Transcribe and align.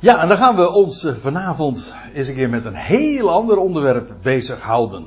Ja, 0.00 0.22
en 0.22 0.28
dan 0.28 0.36
gaan 0.36 0.56
we 0.56 0.72
ons 0.72 1.04
eh, 1.04 1.14
vanavond 1.14 1.94
eens 2.14 2.28
een 2.28 2.34
keer 2.34 2.48
met 2.48 2.64
een 2.64 2.74
heel 2.74 3.30
ander 3.30 3.56
onderwerp 3.56 4.12
bezighouden. 4.22 5.04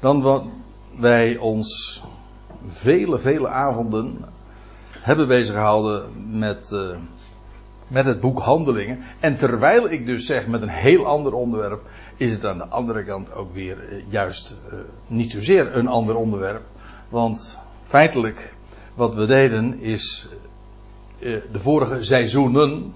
Dan 0.00 0.22
wat 0.22 0.44
wij 0.98 1.36
ons 1.36 2.02
vele, 2.66 3.18
vele 3.18 3.48
avonden 3.48 4.24
hebben 4.90 5.28
bezighouden 5.28 6.10
met, 6.38 6.70
uh, 6.74 6.96
met 7.88 8.04
het 8.04 8.20
boek 8.20 8.38
Handelingen. 8.38 9.04
En 9.20 9.36
terwijl 9.36 9.90
ik 9.90 10.06
dus 10.06 10.26
zeg 10.26 10.46
met 10.46 10.62
een 10.62 10.68
heel 10.68 11.06
ander 11.06 11.32
onderwerp, 11.32 11.82
is 12.16 12.32
het 12.32 12.44
aan 12.44 12.58
de 12.58 12.66
andere 12.66 13.04
kant 13.04 13.34
ook 13.34 13.54
weer 13.54 13.92
uh, 13.92 14.02
juist 14.08 14.56
niet 15.06 15.32
zozeer 15.32 15.76
een 15.76 15.88
ander 15.88 16.16
onderwerp. 16.16 16.62
Want 17.08 17.58
feitelijk, 17.86 18.56
wat 18.94 19.14
we 19.14 19.26
deden 19.26 19.80
is 19.80 20.28
de 21.20 21.60
vorige 21.60 22.02
seizoenen 22.02 22.92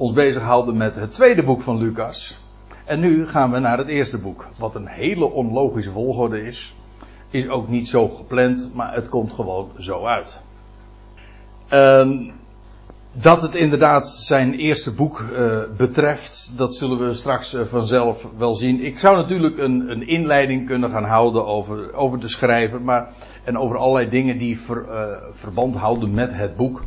ons 0.00 0.12
bezighouden 0.12 0.76
met 0.76 0.94
het 0.94 1.12
tweede 1.12 1.42
boek 1.42 1.60
van 1.60 1.78
Lucas. 1.78 2.38
En 2.84 3.00
nu 3.00 3.28
gaan 3.28 3.50
we 3.50 3.58
naar 3.58 3.78
het 3.78 3.88
eerste 3.88 4.18
boek. 4.18 4.46
Wat 4.58 4.74
een 4.74 4.86
hele 4.86 5.32
onlogische 5.32 5.90
volgorde 5.90 6.46
is. 6.46 6.74
Is 7.30 7.48
ook 7.48 7.68
niet 7.68 7.88
zo 7.88 8.08
gepland, 8.08 8.70
maar 8.74 8.94
het 8.94 9.08
komt 9.08 9.32
gewoon 9.32 9.70
zo 9.78 10.04
uit. 10.04 10.42
Um, 11.72 12.32
dat 13.12 13.42
het 13.42 13.54
inderdaad 13.54 14.08
zijn 14.08 14.54
eerste 14.54 14.94
boek 14.94 15.20
uh, 15.20 15.58
betreft, 15.76 16.52
dat 16.56 16.74
zullen 16.74 17.06
we 17.06 17.14
straks 17.14 17.54
uh, 17.54 17.64
vanzelf 17.64 18.28
wel 18.38 18.54
zien. 18.54 18.80
Ik 18.80 18.98
zou 18.98 19.16
natuurlijk 19.16 19.58
een, 19.58 19.90
een, 19.90 20.06
inleiding 20.06 20.66
kunnen 20.66 20.90
gaan 20.90 21.04
houden 21.04 21.46
over, 21.46 21.94
over 21.94 22.20
de 22.20 22.28
schrijver, 22.28 22.80
maar, 22.80 23.08
en 23.44 23.58
over 23.58 23.76
allerlei 23.76 24.08
dingen 24.08 24.38
die 24.38 24.58
uh, 24.70 24.76
verband 25.32 25.76
houden 25.76 26.14
met 26.14 26.34
het 26.34 26.56
boek. 26.56 26.82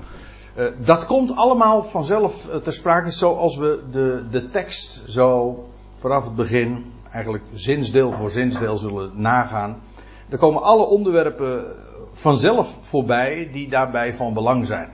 Uh, 0.55 0.65
dat 0.77 1.05
komt 1.05 1.35
allemaal 1.35 1.83
vanzelf 1.83 2.47
uh, 2.47 2.55
ter 2.55 2.73
sprake 2.73 3.11
zoals 3.11 3.57
we 3.57 3.83
de, 3.91 4.23
de 4.31 4.49
tekst 4.49 5.03
zo 5.07 5.57
vanaf 5.97 6.23
het 6.23 6.35
begin, 6.35 6.93
eigenlijk 7.11 7.43
zinsdeel 7.53 8.11
voor 8.11 8.29
zinsdeel 8.29 8.77
zullen 8.77 9.11
nagaan. 9.15 9.81
Er 10.29 10.37
komen 10.37 10.63
alle 10.63 10.85
onderwerpen 10.85 11.65
vanzelf 12.13 12.77
voorbij 12.81 13.49
die 13.51 13.69
daarbij 13.69 14.15
van 14.15 14.33
belang 14.33 14.65
zijn. 14.65 14.89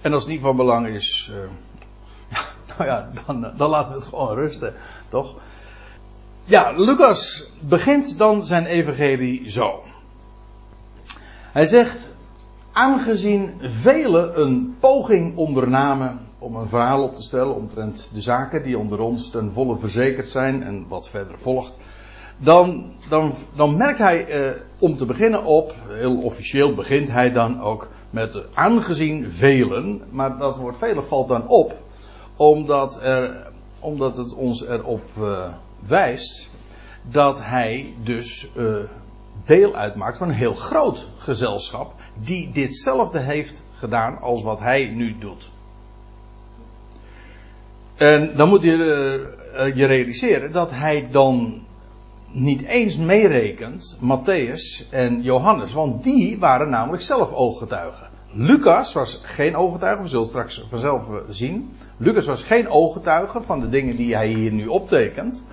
En 0.00 0.12
als 0.12 0.22
het 0.22 0.32
niet 0.32 0.40
van 0.40 0.56
belang 0.56 0.86
is, 0.86 1.32
ja, 2.28 2.40
nou 2.68 2.84
ja, 2.90 3.10
dan, 3.26 3.52
dan 3.56 3.70
laten 3.70 3.92
we 3.92 3.98
het 3.98 4.08
gewoon 4.08 4.34
rusten, 4.34 4.74
toch? 5.08 5.34
Ja, 6.44 6.70
Lucas 6.70 7.50
begint 7.60 8.18
dan 8.18 8.44
zijn 8.46 8.66
evangelie 8.66 9.50
zo. 9.50 9.82
Hij 11.52 11.66
zegt, 11.66 12.10
aangezien 12.72 13.52
velen 13.60 14.40
een 14.40 14.76
poging 14.80 15.36
ondernamen 15.36 16.20
om 16.38 16.56
een 16.56 16.68
verhaal 16.68 17.02
op 17.02 17.16
te 17.16 17.22
stellen 17.22 17.54
omtrent 17.54 18.10
de 18.12 18.20
zaken 18.20 18.62
die 18.62 18.78
onder 18.78 19.00
ons 19.00 19.30
ten 19.30 19.52
volle 19.52 19.76
verzekerd 19.76 20.28
zijn 20.28 20.62
en 20.62 20.84
wat 20.88 21.08
verder 21.08 21.38
volgt, 21.38 21.76
dan, 22.38 22.84
dan, 23.08 23.32
dan 23.56 23.76
merkt 23.76 23.98
hij 23.98 24.26
eh, 24.26 24.60
om 24.78 24.96
te 24.96 25.06
beginnen 25.06 25.44
op, 25.44 25.74
heel 25.88 26.22
officieel 26.22 26.74
begint 26.74 27.10
hij 27.10 27.32
dan 27.32 27.60
ook 27.60 27.88
met 28.10 28.42
aangezien 28.54 29.30
velen, 29.30 30.02
maar 30.10 30.38
dat 30.38 30.56
woord 30.56 30.78
velen 30.78 31.04
valt 31.04 31.28
dan 31.28 31.48
op, 31.48 31.76
omdat, 32.36 33.02
er, 33.02 33.50
omdat 33.78 34.16
het 34.16 34.34
ons 34.34 34.66
erop 34.66 35.04
uh, 35.18 35.48
wijst 35.86 36.48
dat 37.02 37.44
hij 37.44 37.94
dus 38.02 38.48
uh, 38.56 38.76
deel 39.44 39.74
uitmaakt 39.74 40.18
van 40.18 40.28
een 40.28 40.34
heel 40.34 40.54
groot 40.54 41.08
gezelschap 41.16 41.92
die 42.24 42.50
ditzelfde 42.52 43.18
heeft 43.18 43.62
gedaan 43.74 44.18
als 44.20 44.42
wat 44.42 44.60
hij 44.60 44.86
nu 44.94 45.18
doet. 45.18 45.50
En 47.96 48.36
dan 48.36 48.48
moet 48.48 48.62
je 48.62 48.76
uh, 49.54 49.76
je 49.76 49.84
realiseren 49.84 50.52
dat 50.52 50.70
hij 50.70 51.08
dan 51.10 51.62
niet 52.30 52.62
eens 52.62 52.96
meerekent 52.96 53.98
Matthäus 54.00 54.90
en 54.90 55.22
Johannes, 55.22 55.72
want 55.72 56.04
die 56.04 56.38
waren 56.38 56.70
namelijk 56.70 57.02
zelf 57.02 57.32
ooggetuigen. 57.32 58.08
Lucas 58.32 58.92
was 58.92 59.20
geen 59.24 59.56
ooggetuige, 59.56 60.02
we 60.02 60.08
zullen 60.08 60.28
straks 60.28 60.64
vanzelf 60.68 61.10
zien. 61.28 61.70
Lucas 61.96 62.26
was 62.26 62.42
geen 62.42 62.68
ooggetuige 62.68 63.42
van 63.42 63.60
de 63.60 63.68
dingen 63.68 63.96
die 63.96 64.14
hij 64.14 64.28
hier 64.28 64.52
nu 64.52 64.66
optekent. 64.66 65.44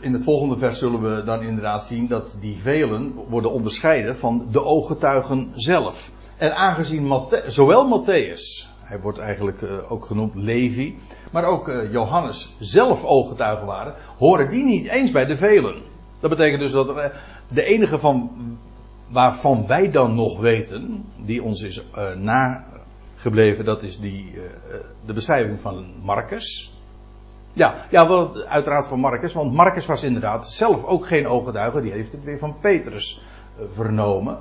In 0.00 0.12
het 0.12 0.22
volgende 0.22 0.58
vers 0.58 0.78
zullen 0.78 1.00
we 1.00 1.24
dan 1.24 1.42
inderdaad 1.42 1.84
zien 1.84 2.06
dat 2.06 2.36
die 2.40 2.56
velen 2.60 3.12
worden 3.28 3.52
onderscheiden 3.52 4.16
van 4.16 4.46
de 4.50 4.64
ooggetuigen 4.64 5.52
zelf. 5.54 6.10
En 6.36 6.56
aangezien 6.56 7.12
zowel 7.46 8.02
Matthäus, 8.02 8.68
hij 8.80 9.00
wordt 9.00 9.18
eigenlijk 9.18 9.60
uh, 9.60 9.92
ook 9.92 10.04
genoemd 10.04 10.34
Levi, 10.34 10.98
maar 11.32 11.44
ook 11.44 11.68
uh, 11.68 11.92
Johannes 11.92 12.54
zelf 12.58 13.04
ooggetuigen 13.04 13.66
waren, 13.66 13.94
horen 14.18 14.50
die 14.50 14.64
niet 14.64 14.86
eens 14.86 15.10
bij 15.10 15.24
de 15.24 15.36
velen. 15.36 15.82
Dat 16.20 16.30
betekent 16.30 16.60
dus 16.60 16.72
dat 16.72 16.88
er, 16.88 17.20
de 17.52 17.64
enige 17.64 17.98
van 17.98 18.30
waarvan 19.08 19.66
wij 19.66 19.90
dan 19.90 20.14
nog 20.14 20.40
weten, 20.40 21.04
die 21.24 21.42
ons 21.42 21.62
is 21.62 21.82
nagebleven, 22.16 23.64
dat 23.64 23.82
is 23.82 24.00
die, 24.00 24.38
de 25.06 25.12
beschrijving 25.12 25.60
van 25.60 25.86
Marcus. 26.02 26.77
Ja, 27.52 27.86
ja 27.90 28.08
wel, 28.08 28.44
uiteraard 28.44 28.86
van 28.86 29.00
Marcus, 29.00 29.32
want 29.32 29.52
Marcus 29.52 29.86
was 29.86 30.02
inderdaad 30.02 30.48
zelf 30.48 30.84
ook 30.84 31.06
geen 31.06 31.26
ooggetuige, 31.26 31.80
die 31.80 31.92
heeft 31.92 32.12
het 32.12 32.24
weer 32.24 32.38
van 32.38 32.56
Petrus 32.60 33.22
vernomen. 33.74 34.38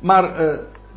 Maar 0.00 0.36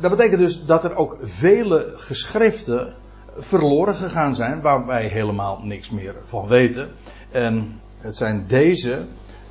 dat 0.00 0.10
betekent 0.10 0.38
dus 0.38 0.64
dat 0.64 0.84
er 0.84 0.94
ook 0.94 1.16
vele 1.20 1.92
geschriften 1.96 2.94
verloren 3.36 3.94
gegaan 3.94 4.34
zijn 4.34 4.60
waar 4.60 4.86
wij 4.86 5.06
helemaal 5.06 5.60
niks 5.62 5.90
meer 5.90 6.14
van 6.24 6.48
weten. 6.48 6.90
En 7.30 7.80
het 7.98 8.16
zijn 8.16 8.44
deze, 8.46 9.06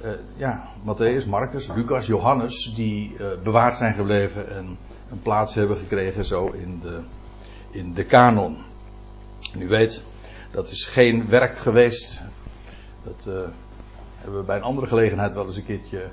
uh, 0.06 0.12
ja, 0.36 0.64
Matthäus, 0.86 1.28
Marcus, 1.28 1.68
Lucas, 1.76 2.08
Johannes, 2.08 2.74
die 2.76 3.16
bewaard 3.44 3.76
zijn 3.76 3.94
gebleven 3.94 4.52
en 4.56 4.78
een 5.12 5.22
plaats 5.22 5.54
hebben 5.54 5.78
gekregen 5.78 6.26
zo 6.26 6.48
in 6.48 6.80
de, 6.82 7.00
in 7.72 7.94
de 7.94 8.04
kanon. 8.04 8.58
En 9.54 9.62
u 9.62 9.68
weet, 9.68 10.04
dat 10.52 10.70
is 10.70 10.86
geen 10.86 11.28
werk 11.28 11.58
geweest. 11.58 12.22
Dat 13.04 13.26
uh, 13.28 13.48
hebben 14.18 14.40
we 14.40 14.46
bij 14.46 14.56
een 14.56 14.64
andere 14.64 14.88
gelegenheid 14.88 15.34
wel 15.34 15.46
eens 15.46 15.56
een 15.56 15.66
keertje 15.66 16.10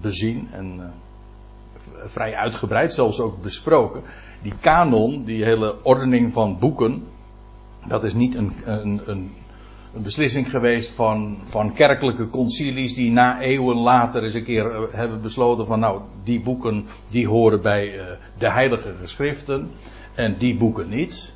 bezien. 0.00 0.48
En 0.52 0.94
vrij 2.04 2.34
uitgebreid, 2.34 2.92
zelfs 2.92 3.20
ook 3.20 3.42
besproken. 3.42 4.02
Die 4.42 4.54
kanon, 4.60 5.24
die 5.24 5.44
hele 5.44 5.84
ordening 5.84 6.32
van 6.32 6.58
boeken, 6.58 7.06
dat 7.86 8.04
is 8.04 8.14
niet 8.14 8.34
een, 8.34 8.52
een, 8.64 9.00
een, 9.04 9.32
een 9.94 10.02
beslissing 10.02 10.50
geweest 10.50 10.90
van, 10.90 11.38
van 11.44 11.72
kerkelijke 11.72 12.28
concilies 12.28 12.94
die 12.94 13.10
na 13.10 13.40
eeuwen 13.40 13.76
later 13.76 14.22
eens 14.22 14.34
een 14.34 14.44
keer 14.44 14.70
eh, 14.70 14.82
hebben 14.90 15.22
besloten 15.22 15.66
van 15.66 15.80
nou, 15.80 16.00
die 16.24 16.40
boeken 16.40 16.86
die 17.08 17.28
horen 17.28 17.62
bij 17.62 18.00
de 18.38 18.50
heilige 18.50 18.94
geschriften 19.00 19.70
en 20.14 20.38
die 20.38 20.56
boeken 20.56 20.88
niet. 20.88 21.35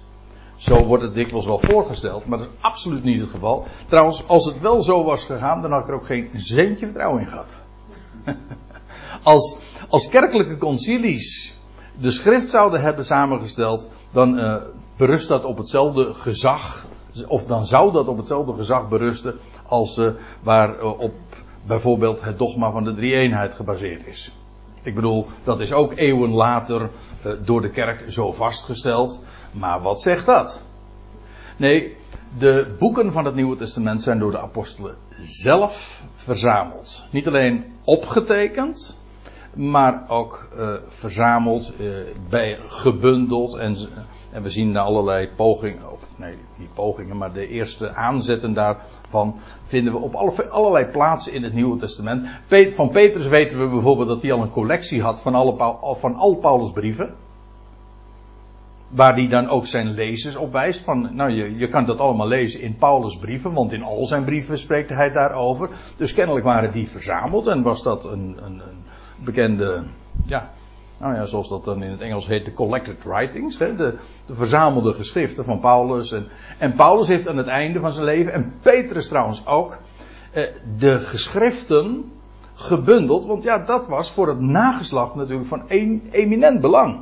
Zo 0.60 0.84
wordt 0.86 1.02
het 1.02 1.14
dikwijls 1.14 1.46
wel 1.46 1.58
voorgesteld, 1.58 2.26
maar 2.26 2.38
dat 2.38 2.46
is 2.46 2.62
absoluut 2.62 3.04
niet 3.04 3.20
het 3.20 3.30
geval. 3.30 3.66
Trouwens, 3.88 4.28
als 4.28 4.44
het 4.44 4.60
wel 4.60 4.82
zo 4.82 5.04
was 5.04 5.24
gegaan, 5.24 5.62
dan 5.62 5.72
had 5.72 5.80
ik 5.82 5.88
er 5.88 5.94
ook 5.94 6.06
geen 6.06 6.30
zeentje 6.34 6.86
vertrouwen 6.86 7.22
in 7.22 7.28
gehad. 7.28 7.56
als, 9.22 9.56
als 9.88 10.08
kerkelijke 10.08 10.56
concilies 10.56 11.54
de 11.98 12.10
schrift 12.10 12.50
zouden 12.50 12.80
hebben 12.80 13.04
samengesteld, 13.04 13.90
dan 14.12 14.38
uh, 14.38 14.56
berust 14.96 15.28
dat 15.28 15.44
op 15.44 15.58
hetzelfde 15.58 16.14
gezag. 16.14 16.86
Of 17.26 17.44
dan 17.44 17.66
zou 17.66 17.92
dat 17.92 18.08
op 18.08 18.16
hetzelfde 18.16 18.54
gezag 18.54 18.88
berusten 18.88 19.38
als 19.66 19.96
uh, 19.96 20.10
waar 20.42 20.78
uh, 20.78 21.00
op 21.00 21.14
bijvoorbeeld 21.66 22.22
het 22.22 22.38
dogma 22.38 22.70
van 22.70 22.84
de 22.84 22.94
drie-eenheid 22.94 23.54
gebaseerd 23.54 24.06
is. 24.06 24.32
Ik 24.82 24.94
bedoel, 24.94 25.26
dat 25.44 25.60
is 25.60 25.72
ook 25.72 25.92
eeuwen 25.96 26.30
later 26.30 26.90
door 27.44 27.60
de 27.60 27.70
kerk 27.70 28.10
zo 28.10 28.32
vastgesteld. 28.32 29.20
Maar 29.52 29.80
wat 29.82 30.00
zegt 30.00 30.26
dat? 30.26 30.62
Nee, 31.56 31.96
de 32.38 32.76
boeken 32.78 33.12
van 33.12 33.24
het 33.24 33.34
Nieuwe 33.34 33.56
Testament 33.56 34.02
zijn 34.02 34.18
door 34.18 34.30
de 34.30 34.40
apostelen 34.40 34.94
zelf 35.22 36.02
verzameld. 36.14 37.04
Niet 37.10 37.26
alleen 37.26 37.64
opgetekend, 37.84 38.98
maar 39.54 40.04
ook 40.08 40.48
uh, 40.58 40.72
verzameld, 40.88 41.72
uh, 41.80 41.96
bij, 42.28 42.58
gebundeld. 42.66 43.54
En, 43.54 43.76
en 44.32 44.42
we 44.42 44.50
zien 44.50 44.76
allerlei 44.76 45.28
pogingen, 45.36 45.92
of 45.92 46.18
nee, 46.18 46.34
niet 46.56 46.74
pogingen, 46.74 47.16
maar 47.16 47.32
de 47.32 47.46
eerste 47.46 47.94
aanzetten 47.94 48.52
daarvan 48.52 49.38
vinden 49.62 49.92
we 49.92 49.98
op 49.98 50.14
alle, 50.14 50.48
allerlei 50.48 50.84
plaatsen 50.84 51.32
in 51.32 51.42
het 51.42 51.52
Nieuwe 51.52 51.78
Testament. 51.78 52.26
Van 52.70 52.90
Petrus 52.90 53.26
weten 53.26 53.60
we 53.60 53.68
bijvoorbeeld 53.68 54.08
dat 54.08 54.22
hij 54.22 54.32
al 54.32 54.42
een 54.42 54.50
collectie 54.50 55.02
had 55.02 55.20
van, 55.20 55.34
alle, 55.34 55.76
van 55.96 56.14
al 56.14 56.34
Paulus' 56.34 56.72
brieven. 56.72 57.14
Waar 58.90 59.14
hij 59.14 59.28
dan 59.28 59.48
ook 59.48 59.66
zijn 59.66 59.90
lezers 59.90 60.36
op 60.36 60.52
wijst. 60.52 60.82
Van, 60.82 61.08
nou, 61.12 61.30
je, 61.30 61.58
je 61.58 61.68
kan 61.68 61.86
dat 61.86 61.98
allemaal 61.98 62.26
lezen 62.26 62.60
in 62.60 62.76
Paulus' 62.76 63.18
brieven, 63.18 63.52
want 63.52 63.72
in 63.72 63.82
al 63.82 64.06
zijn 64.06 64.24
brieven 64.24 64.58
spreekt 64.58 64.90
hij 64.90 65.10
daarover. 65.10 65.68
Dus 65.96 66.14
kennelijk 66.14 66.44
waren 66.44 66.72
die 66.72 66.88
verzameld 66.88 67.46
en 67.46 67.62
was 67.62 67.82
dat 67.82 68.04
een, 68.04 68.38
een, 68.44 68.60
een 68.60 68.84
bekende 69.16 69.82
ja, 70.26 70.50
Nou 70.98 71.14
ja, 71.14 71.24
zoals 71.24 71.48
dat 71.48 71.64
dan 71.64 71.82
in 71.82 71.90
het 71.90 72.00
Engels 72.00 72.26
heet, 72.26 72.44
de 72.44 72.52
collected 72.52 73.04
writings. 73.04 73.58
Hè, 73.58 73.76
de, 73.76 73.94
de, 74.26 74.34
verzamelde 74.34 74.92
geschriften 74.92 75.44
van 75.44 75.60
Paulus. 75.60 76.12
En, 76.12 76.28
en, 76.58 76.72
Paulus 76.74 77.06
heeft 77.08 77.28
aan 77.28 77.36
het 77.36 77.46
einde 77.46 77.80
van 77.80 77.92
zijn 77.92 78.04
leven, 78.04 78.32
en 78.32 78.52
Petrus 78.62 79.08
trouwens 79.08 79.46
ook, 79.46 79.78
eh, 80.32 80.42
de 80.78 80.98
geschriften 80.98 82.12
gebundeld. 82.54 83.26
Want 83.26 83.42
ja, 83.42 83.58
dat 83.58 83.86
was 83.86 84.12
voor 84.12 84.28
het 84.28 84.40
nageslacht 84.40 85.14
natuurlijk 85.14 85.48
van 85.48 85.62
een, 85.68 86.08
eminent 86.10 86.60
belang. 86.60 87.00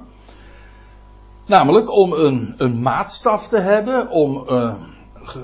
Namelijk 1.49 1.91
om 1.93 2.13
een, 2.13 2.55
een 2.57 2.83
maatstaf 2.83 3.49
te 3.49 3.59
hebben, 3.59 4.11
om 4.11 4.45
uh, 4.49 4.75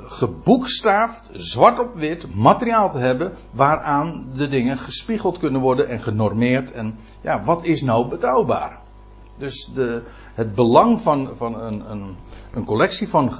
geboekstaafd, 0.06 1.31
zwart 1.33 1.79
op 1.79 1.95
wit, 1.95 2.35
materiaal 2.35 2.91
te 2.91 2.99
hebben 2.99 3.33
waaraan 3.51 4.27
de 4.37 4.49
dingen 4.49 4.79
gespiegeld 4.79 5.39
kunnen 5.39 5.61
worden 5.61 5.89
en 5.89 6.01
genormeerd. 6.01 6.73
En 6.73 6.99
ja, 7.21 7.45
wat 7.45 7.65
is 7.65 7.83
nou 7.83 8.09
betrouwbaar? 8.09 8.79
Dus 9.39 9.71
de, 9.75 10.03
het 10.35 10.55
belang 10.55 11.01
van, 11.01 11.31
van 11.37 11.61
een, 11.61 11.91
een, 11.91 12.17
een 12.53 12.65
collectie 12.65 13.09
van 13.09 13.33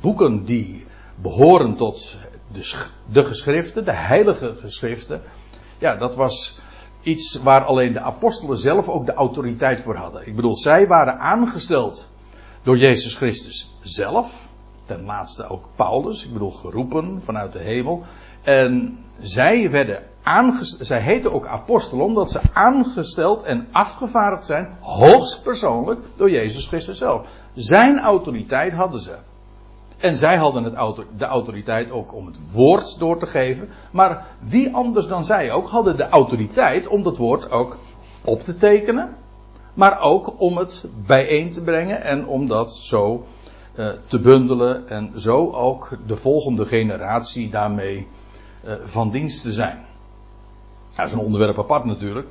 boeken 0.00 0.44
die 0.44 0.86
behoren 1.14 1.76
tot 1.76 2.16
de, 2.52 2.86
de 3.12 3.24
geschriften, 3.24 3.84
de 3.84 3.96
heilige 3.96 4.54
geschriften, 4.60 5.22
ja, 5.78 5.96
dat 5.96 6.16
was 6.16 6.60
iets 7.02 7.34
waar 7.42 7.64
alleen 7.64 7.92
de 7.92 8.00
apostelen 8.00 8.58
zelf 8.58 8.88
ook 8.88 9.06
de 9.06 9.14
autoriteit 9.14 9.80
voor 9.80 9.96
hadden. 9.96 10.26
Ik 10.26 10.36
bedoel, 10.36 10.56
zij 10.56 10.86
waren 10.86 11.18
aangesteld 11.18 12.08
door 12.62 12.78
Jezus 12.78 13.14
Christus 13.14 13.74
zelf. 13.82 14.48
Ten 14.86 15.04
laatste 15.04 15.48
ook 15.48 15.68
Paulus, 15.76 16.24
ik 16.24 16.32
bedoel 16.32 16.50
geroepen 16.50 17.22
vanuit 17.22 17.52
de 17.52 17.58
hemel. 17.58 18.02
En 18.42 18.98
zij 19.20 19.70
werden 19.70 20.02
aangesteld, 20.22 20.86
zij 20.86 21.00
heten 21.00 21.32
ook 21.32 21.46
apostelen 21.46 22.04
omdat 22.04 22.30
ze 22.30 22.40
aangesteld 22.52 23.42
en 23.42 23.68
afgevaardigd 23.70 24.46
zijn, 24.46 24.76
hoogstpersoonlijk, 24.80 26.00
door 26.16 26.30
Jezus 26.30 26.66
Christus 26.66 26.98
zelf. 26.98 27.26
Zijn 27.54 27.98
autoriteit 27.98 28.72
hadden 28.72 29.00
ze. 29.00 29.16
En 30.00 30.16
zij 30.16 30.36
hadden 30.36 30.64
het 30.64 30.74
de 31.16 31.24
autoriteit 31.24 31.90
ook 31.90 32.14
om 32.14 32.26
het 32.26 32.52
woord 32.52 32.98
door 32.98 33.18
te 33.18 33.26
geven. 33.26 33.68
Maar 33.90 34.26
wie 34.38 34.74
anders 34.74 35.06
dan 35.06 35.24
zij 35.24 35.52
ook 35.52 35.68
hadden 35.68 35.96
de 35.96 36.08
autoriteit 36.08 36.86
om 36.86 37.02
dat 37.02 37.16
woord 37.16 37.50
ook 37.50 37.78
op 38.24 38.42
te 38.42 38.56
tekenen. 38.56 39.16
Maar 39.74 40.00
ook 40.00 40.40
om 40.40 40.56
het 40.56 40.84
bijeen 41.06 41.50
te 41.50 41.62
brengen 41.62 42.02
en 42.02 42.26
om 42.26 42.46
dat 42.46 42.72
zo 42.72 43.26
uh, 43.74 43.88
te 44.06 44.20
bundelen. 44.20 44.88
En 44.88 45.12
zo 45.16 45.52
ook 45.52 45.98
de 46.06 46.16
volgende 46.16 46.66
generatie 46.66 47.50
daarmee 47.50 48.06
uh, 48.64 48.74
van 48.84 49.10
dienst 49.10 49.42
te 49.42 49.52
zijn. 49.52 49.78
Dat 50.96 51.06
is 51.06 51.12
een 51.12 51.18
onderwerp 51.18 51.58
apart 51.58 51.84
natuurlijk. 51.84 52.26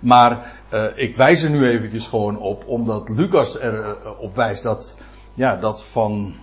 Maar 0.00 0.52
uh, 0.72 0.84
ik 0.94 1.16
wijs 1.16 1.42
er 1.42 1.50
nu 1.50 1.68
eventjes 1.68 2.06
gewoon 2.06 2.38
op, 2.38 2.64
omdat 2.66 3.08
Lucas 3.08 3.58
erop 3.58 4.34
wijst 4.34 4.62
dat, 4.62 4.96
ja, 5.34 5.56
dat 5.56 5.84
van 5.84 6.34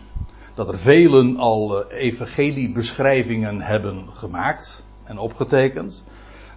dat 0.59 0.67
er 0.67 0.79
velen 0.79 1.37
al 1.37 1.85
eh, 1.85 2.01
evangeliebeschrijvingen 2.01 3.61
hebben 3.61 4.05
gemaakt 4.13 4.83
en 5.03 5.17
opgetekend. 5.17 6.03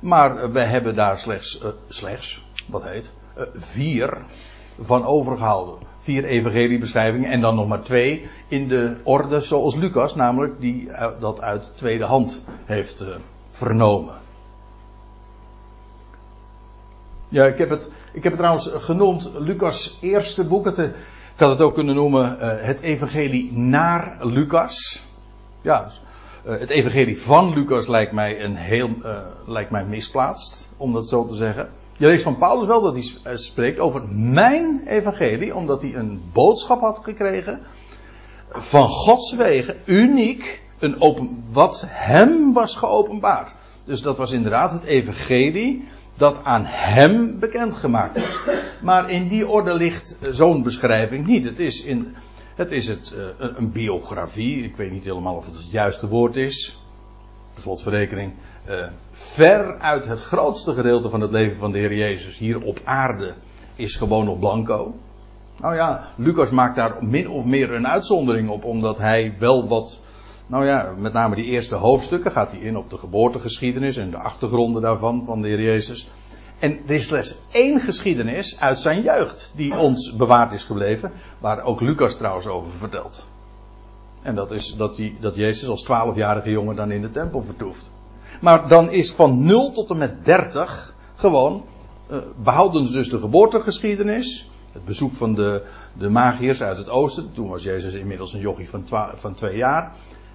Maar 0.00 0.37
eh, 0.37 0.50
wij 0.50 0.64
hebben 0.64 0.94
daar 0.94 1.19
slechts, 1.19 1.60
uh, 1.62 1.69
slechts 1.88 2.44
wat 2.66 2.84
heet, 2.84 3.10
vier 3.54 4.19
van 4.81 5.04
overgehouden. 5.04 5.75
Vier 5.99 6.25
evangeliebeschrijvingen 6.25 7.31
en 7.31 7.40
dan 7.40 7.54
nog 7.54 7.69
maar 7.69 7.82
twee 7.82 8.28
in 8.49 8.69
de 8.69 8.96
orde 9.02 9.40
zoals 9.40 9.76
Lucas, 9.76 10.14
namelijk 10.14 10.60
die 10.60 10.90
dat 11.20 11.40
uit 11.40 11.70
tweede 11.75 12.05
hand 12.05 12.43
heeft 12.64 13.05
vernomen. 13.50 14.14
Ja, 17.28 17.44
ik 17.44 17.58
heb 17.58 17.70
het, 17.70 17.90
ik 18.12 18.22
heb 18.22 18.32
het 18.32 18.40
trouwens 18.40 18.70
genoemd, 18.75 19.31
Lucas' 19.38 19.98
eerste 20.00 20.46
boek. 20.46 20.64
Het, 20.64 20.94
ik 21.34 21.40
had 21.40 21.50
het 21.50 21.61
ook 21.61 21.75
kunnen 21.75 21.94
noemen 21.94 22.37
uh, 22.40 22.50
het 22.61 22.81
evangelie 22.81 23.52
naar 23.52 24.17
Lucas. 24.20 25.02
Ja, 25.61 25.90
uh, 26.46 26.58
het 26.58 26.70
evangelie 26.70 27.20
van 27.20 27.55
Lucas 27.55 27.87
lijkt 27.87 28.12
mij, 28.12 28.44
een 28.44 28.56
heel, 28.56 28.90
uh, 29.02 29.19
lijkt 29.46 29.70
mij 29.70 29.84
misplaatst, 29.84 30.70
om 30.76 30.93
dat 30.93 31.08
zo 31.08 31.26
te 31.26 31.34
zeggen. 31.34 31.70
Je 31.96 32.06
leest 32.06 32.23
van 32.23 32.38
Paulus 32.38 32.67
wel 32.67 32.82
dat 32.82 32.94
hij 32.94 33.37
spreekt 33.37 33.79
over 33.79 34.08
mijn 34.08 34.82
evangelie, 34.87 35.55
omdat 35.55 35.82
hij 35.82 35.94
een 35.94 36.23
boodschap 36.32 36.81
had 36.81 37.00
gekregen 37.02 37.61
van 38.50 38.88
Gods 38.88 39.34
wegen, 39.34 39.76
uniek, 39.84 40.62
een 40.79 41.00
open, 41.00 41.44
wat 41.52 41.84
hem 41.87 42.52
was 42.52 42.75
geopenbaard. 42.75 43.55
Dus 43.84 44.02
dat 44.02 44.17
was 44.17 44.32
inderdaad 44.32 44.73
het 44.73 44.82
evangelie 44.82 45.88
dat 46.17 46.41
aan 46.44 46.64
hem 46.64 47.38
bekendgemaakt 47.38 48.20
was. 48.20 48.56
Maar 48.81 49.11
in 49.11 49.29
die 49.29 49.49
orde 49.49 49.75
ligt 49.75 50.19
zo'n 50.31 50.62
beschrijving 50.62 51.26
niet. 51.26 51.44
Het 51.44 51.59
is, 51.59 51.82
in, 51.82 52.14
het 52.55 52.70
is 52.70 52.88
het, 52.88 53.12
uh, 53.17 53.25
een 53.38 53.73
biografie. 53.73 54.64
Ik 54.64 54.76
weet 54.76 54.91
niet 54.91 55.05
helemaal 55.05 55.37
of 55.37 55.47
het 55.47 55.55
het 55.55 55.70
juiste 55.70 56.09
woord 56.09 56.37
is. 56.37 56.79
Slotverrekening. 57.56 58.32
Uh, 58.69 58.85
ver 59.11 59.79
uit 59.79 60.05
het 60.05 60.20
grootste 60.20 60.75
gedeelte 60.75 61.11
van 61.11 61.20
het 61.20 61.31
leven 61.31 61.56
van 61.56 61.73
de 61.73 61.79
Heer 61.79 61.94
Jezus 61.94 62.38
hier 62.38 62.62
op 62.62 62.81
aarde 62.85 63.35
is 63.76 63.97
gewoon 63.97 64.25
nog 64.25 64.38
blanco. 64.38 64.94
Nou 65.61 65.75
ja, 65.75 66.08
Lucas 66.17 66.50
maakt 66.50 66.76
daar 66.76 67.05
min 67.05 67.29
of 67.29 67.44
meer 67.44 67.73
een 67.73 67.87
uitzondering 67.87 68.49
op, 68.49 68.65
omdat 68.65 68.99
hij 68.99 69.35
wel 69.38 69.69
wat 69.69 70.00
nou 70.52 70.66
ja, 70.66 70.93
met 70.96 71.12
name 71.12 71.34
die 71.34 71.44
eerste 71.44 71.75
hoofdstukken 71.75 72.31
gaat 72.31 72.50
hij 72.50 72.60
in 72.60 72.76
op 72.76 72.90
de 72.90 72.99
geboortegeschiedenis 72.99 73.96
en 73.96 74.10
de 74.10 74.16
achtergronden 74.16 74.82
daarvan 74.82 75.25
van 75.25 75.43
de 75.43 75.49
Heer 75.49 75.60
Jezus. 75.62 76.10
En 76.58 76.78
er 76.87 76.94
is 76.94 77.06
slechts 77.06 77.38
één 77.52 77.81
geschiedenis 77.81 78.60
uit 78.60 78.78
zijn 78.78 79.02
jeugd 79.02 79.52
die 79.56 79.76
ons 79.76 80.16
bewaard 80.16 80.52
is 80.52 80.64
gebleven, 80.64 81.12
waar 81.38 81.62
ook 81.62 81.81
Lucas 81.81 82.16
trouwens 82.16 82.46
over 82.46 82.70
vertelt. 82.70 83.25
En 84.22 84.34
dat 84.34 84.50
is 84.50 84.75
dat, 84.76 84.96
hij, 84.96 85.16
dat 85.20 85.34
Jezus 85.34 85.69
als 85.69 85.82
twaalfjarige 85.82 86.50
jongen 86.50 86.76
dan 86.76 86.90
in 86.90 87.00
de 87.00 87.10
tempel 87.10 87.43
vertoeft. 87.43 87.90
Maar 88.40 88.69
dan 88.69 88.90
is 88.90 89.12
van 89.12 89.44
0 89.44 89.70
tot 89.70 89.90
en 89.90 89.98
met 89.98 90.25
30 90.25 90.94
gewoon, 91.14 91.64
uh, 92.10 92.16
behouden 92.43 92.87
ze 92.87 92.93
dus 92.93 93.08
de 93.08 93.19
geboortegeschiedenis, 93.19 94.50
het 94.72 94.84
bezoek 94.84 95.14
van 95.14 95.34
de, 95.34 95.62
de 95.93 96.08
magiërs 96.08 96.62
uit 96.62 96.78
het 96.78 96.88
oosten. 96.88 97.31
Toen 97.32 97.48
was 97.48 97.62
Jezus 97.62 97.93
inmiddels 97.93 98.32
een 98.32 98.40
jochie 98.40 98.69
van, 98.69 98.84
van 99.16 99.34
twee 99.34 99.56
jaar 99.56 99.93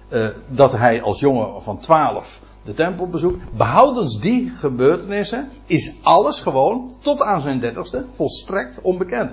uh, 0.08 0.26
dat 0.48 0.72
hij 0.72 1.02
als 1.02 1.20
jongen 1.20 1.62
van 1.62 1.78
12 1.78 2.40
de 2.64 2.74
tempel 2.74 3.06
bezoekt. 3.06 3.56
Behoudens 3.56 4.20
die 4.20 4.50
gebeurtenissen 4.50 5.48
is 5.66 5.98
alles 6.02 6.40
gewoon 6.40 6.92
tot 7.00 7.22
aan 7.22 7.40
zijn 7.40 7.60
dertigste 7.60 8.04
volstrekt 8.14 8.80
onbekend. 8.82 9.32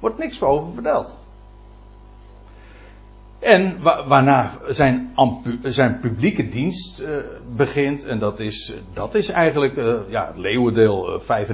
Wordt 0.00 0.18
niks 0.18 0.42
over 0.42 0.72
verteld. 0.74 1.16
En 3.38 3.82
wa 3.82 4.06
waarna 4.06 4.52
zijn, 4.68 5.14
zijn, 5.62 5.98
publieke 6.00 6.48
dienst 6.48 7.00
uh, 7.00 7.08
begint. 7.54 8.04
En 8.04 8.18
dat 8.18 8.40
is, 8.40 8.74
dat 8.92 9.14
is 9.14 9.28
eigenlijk 9.28 9.76
uh, 9.76 9.94
ja, 10.08 10.26
het 10.26 10.36
leeuwendeel, 10.36 11.14
uh, 11.14 11.46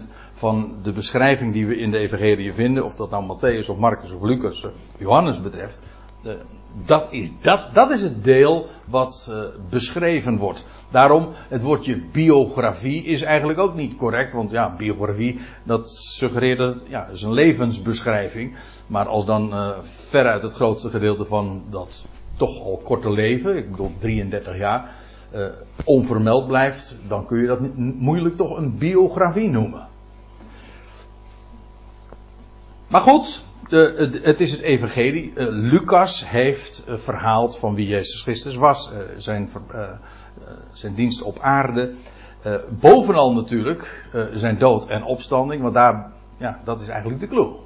95% 0.00 0.02
van 0.32 0.78
de 0.82 0.92
beschrijving 0.92 1.52
die 1.52 1.66
we 1.66 1.76
in 1.76 1.90
de 1.90 1.98
Evangelie 1.98 2.54
vinden. 2.54 2.84
Of 2.84 2.96
dat 2.96 3.10
nou 3.10 3.36
Matthäus 3.36 3.68
of 3.68 3.76
Marcus 3.76 4.12
of 4.12 4.22
Lucas 4.22 4.66
Johannes 4.98 5.42
betreft 5.42 5.82
dat 6.86 7.06
is, 7.10 7.30
dat, 7.40 7.74
dat 7.74 7.90
is 7.90 8.02
het 8.02 8.24
deel 8.24 8.66
wat 8.84 9.28
uh, 9.30 9.36
beschreven 9.70 10.36
wordt. 10.36 10.66
Daarom, 10.90 11.28
het 11.48 11.62
woordje 11.62 12.00
biografie 12.12 13.04
is 13.04 13.22
eigenlijk 13.22 13.58
ook 13.58 13.74
niet 13.74 13.96
correct. 13.96 14.32
Want 14.32 14.50
ja, 14.50 14.76
biografie, 14.76 15.40
dat 15.62 15.90
suggereert 15.90 16.58
dat, 16.58 16.76
ja, 16.88 17.06
is 17.06 17.22
een 17.22 17.32
levensbeschrijving. 17.32 18.54
Maar 18.86 19.06
als 19.06 19.24
dan 19.24 19.54
uh, 19.54 19.68
veruit 19.80 20.42
het 20.42 20.52
grootste 20.52 20.90
gedeelte 20.90 21.24
van 21.24 21.62
dat 21.70 22.04
toch 22.36 22.60
al 22.60 22.80
korte 22.84 23.10
leven, 23.10 23.56
ik 23.56 23.70
bedoel 23.70 23.92
33 23.98 24.58
jaar, 24.58 24.90
onvermeld 25.84 26.46
blijft, 26.46 26.96
dan 27.08 27.26
kun 27.26 27.40
je 27.40 27.46
dat 27.46 27.76
moeilijk 27.76 28.36
toch 28.36 28.56
een 28.56 28.78
biografie 28.78 29.48
noemen. 29.48 29.86
Maar 32.88 33.00
goed, 33.00 33.42
de, 33.72 34.20
het 34.22 34.40
is 34.40 34.52
het 34.52 34.60
evangelie. 34.60 35.32
Uh, 35.34 35.46
Lucas 35.48 36.28
heeft 36.28 36.84
verhaald 36.86 37.58
van 37.58 37.74
wie 37.74 37.86
Jezus 37.86 38.22
Christus 38.22 38.56
was. 38.56 38.90
Uh, 38.92 38.98
zijn, 39.16 39.48
zijn 40.72 40.94
dienst 40.94 41.22
op 41.22 41.38
aarde. 41.38 41.94
bovenal 42.68 43.34
natuurlijk 43.34 44.08
zijn 44.32 44.58
dood 44.58 44.88
en 44.88 45.04
opstanding. 45.04 45.62
Want 45.62 45.74
daar, 45.74 46.12
ja, 46.36 46.60
dat 46.64 46.80
is 46.80 46.88
eigenlijk 46.88 47.20
de 47.20 47.26
clue. 47.26 47.56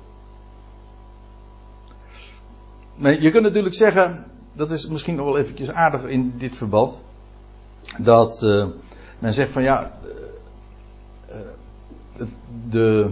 Maar 2.94 3.22
je 3.22 3.30
kunt 3.30 3.42
natuurlijk 3.42 3.74
zeggen, 3.74 4.24
dat 4.52 4.70
is 4.70 4.86
misschien 4.86 5.14
nog 5.14 5.26
wel 5.26 5.38
eventjes 5.38 5.70
aardig 5.70 6.04
in 6.04 6.34
dit 6.38 6.56
verband. 6.56 7.02
Dat 7.98 8.40
men 9.18 9.32
zegt 9.32 9.52
van 9.52 9.62
ja, 9.62 9.92
de, 12.68 13.10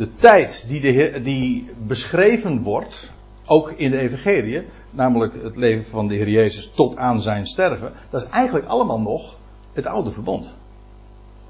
de 0.00 0.14
tijd 0.14 0.64
die, 0.68 1.20
die 1.20 1.70
beschreven 1.86 2.62
wordt, 2.62 3.10
ook 3.46 3.70
in 3.70 3.90
de 3.90 3.98
Evangelie, 3.98 4.66
namelijk 4.90 5.42
het 5.42 5.56
leven 5.56 5.84
van 5.84 6.08
de 6.08 6.14
Heer 6.14 6.28
Jezus 6.28 6.70
tot 6.74 6.96
aan 6.96 7.20
zijn 7.20 7.46
sterven, 7.46 7.92
dat 8.10 8.22
is 8.22 8.28
eigenlijk 8.28 8.66
allemaal 8.66 9.00
nog 9.00 9.36
het 9.72 9.86
oude 9.86 10.10
verbond. 10.10 10.54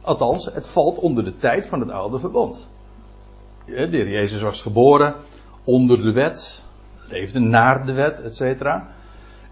Althans, 0.00 0.44
het 0.44 0.68
valt 0.68 0.98
onder 0.98 1.24
de 1.24 1.36
tijd 1.36 1.66
van 1.66 1.80
het 1.80 1.90
oude 1.90 2.18
verbond. 2.18 2.56
de 3.66 3.88
heer 3.90 4.08
Jezus 4.08 4.42
was 4.42 4.62
geboren 4.62 5.14
onder 5.64 6.02
de 6.02 6.12
wet, 6.12 6.62
leefde 7.08 7.40
naar 7.40 7.86
de 7.86 7.92
wet, 7.92 8.20
et 8.20 8.36
cetera. 8.36 8.88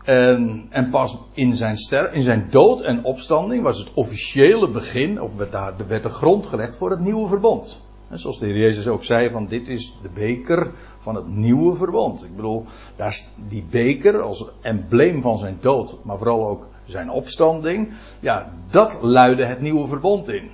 En, 0.05 0.67
en, 0.71 0.91
pas 0.91 1.19
in 1.33 1.57
zijn, 1.57 1.77
ster, 1.77 2.13
in 2.13 2.23
zijn 2.23 2.47
dood 2.51 2.81
en 2.81 3.05
opstanding 3.05 3.63
was 3.63 3.79
het 3.79 3.95
officiële 3.95 4.71
begin, 4.71 5.21
of 5.21 5.37
werd, 5.37 5.53
daar, 5.53 5.75
werd 5.87 6.03
de 6.03 6.09
grond 6.09 6.47
gelegd 6.47 6.77
voor 6.77 6.91
het 6.91 7.01
nieuwe 7.01 7.29
verbond. 7.29 7.87
En 8.09 8.19
zoals 8.19 8.39
de 8.39 8.47
Heer 8.47 8.57
Jezus 8.57 8.89
ook 8.89 9.05
zei, 9.05 9.31
van 9.31 9.47
dit 9.47 9.69
is 9.69 9.97
de 10.03 10.09
beker 10.09 10.71
van 10.99 11.15
het 11.15 11.29
nieuwe 11.29 11.77
verbond. 11.77 12.25
Ik 12.25 12.37
bedoel, 12.37 12.67
daar 12.97 13.09
is 13.09 13.29
die 13.49 13.65
beker 13.71 14.21
als 14.21 14.45
embleem 14.61 15.23
van 15.23 15.39
zijn 15.39 15.59
dood, 15.61 16.05
maar 16.05 16.19
vooral 16.19 16.49
ook 16.49 16.67
zijn 16.87 17.11
opstanding. 17.11 17.93
Ja, 18.21 18.53
dat 18.71 18.99
luidde 19.03 19.45
het 19.45 19.61
nieuwe 19.61 19.87
verbond 19.87 20.29
in. 20.29 20.51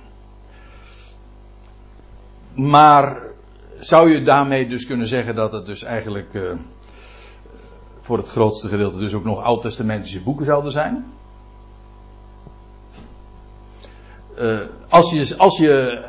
Maar 2.53 3.21
zou 3.79 4.11
je 4.11 4.21
daarmee 4.21 4.67
dus 4.67 4.85
kunnen 4.85 5.07
zeggen 5.07 5.35
dat 5.35 5.51
het 5.51 5.65
dus 5.65 5.83
eigenlijk 5.83 6.33
uh, 6.33 6.53
voor 8.01 8.17
het 8.17 8.29
grootste 8.29 8.67
gedeelte 8.67 8.97
dus 8.97 9.13
ook 9.13 9.23
nog 9.23 9.41
oud-testamentische 9.41 10.21
boeken 10.21 10.45
zouden 10.45 10.71
zijn? 10.71 11.05
Uh, 14.39 14.59
als, 14.89 15.11
je, 15.11 15.37
als 15.37 15.57
je 15.57 16.03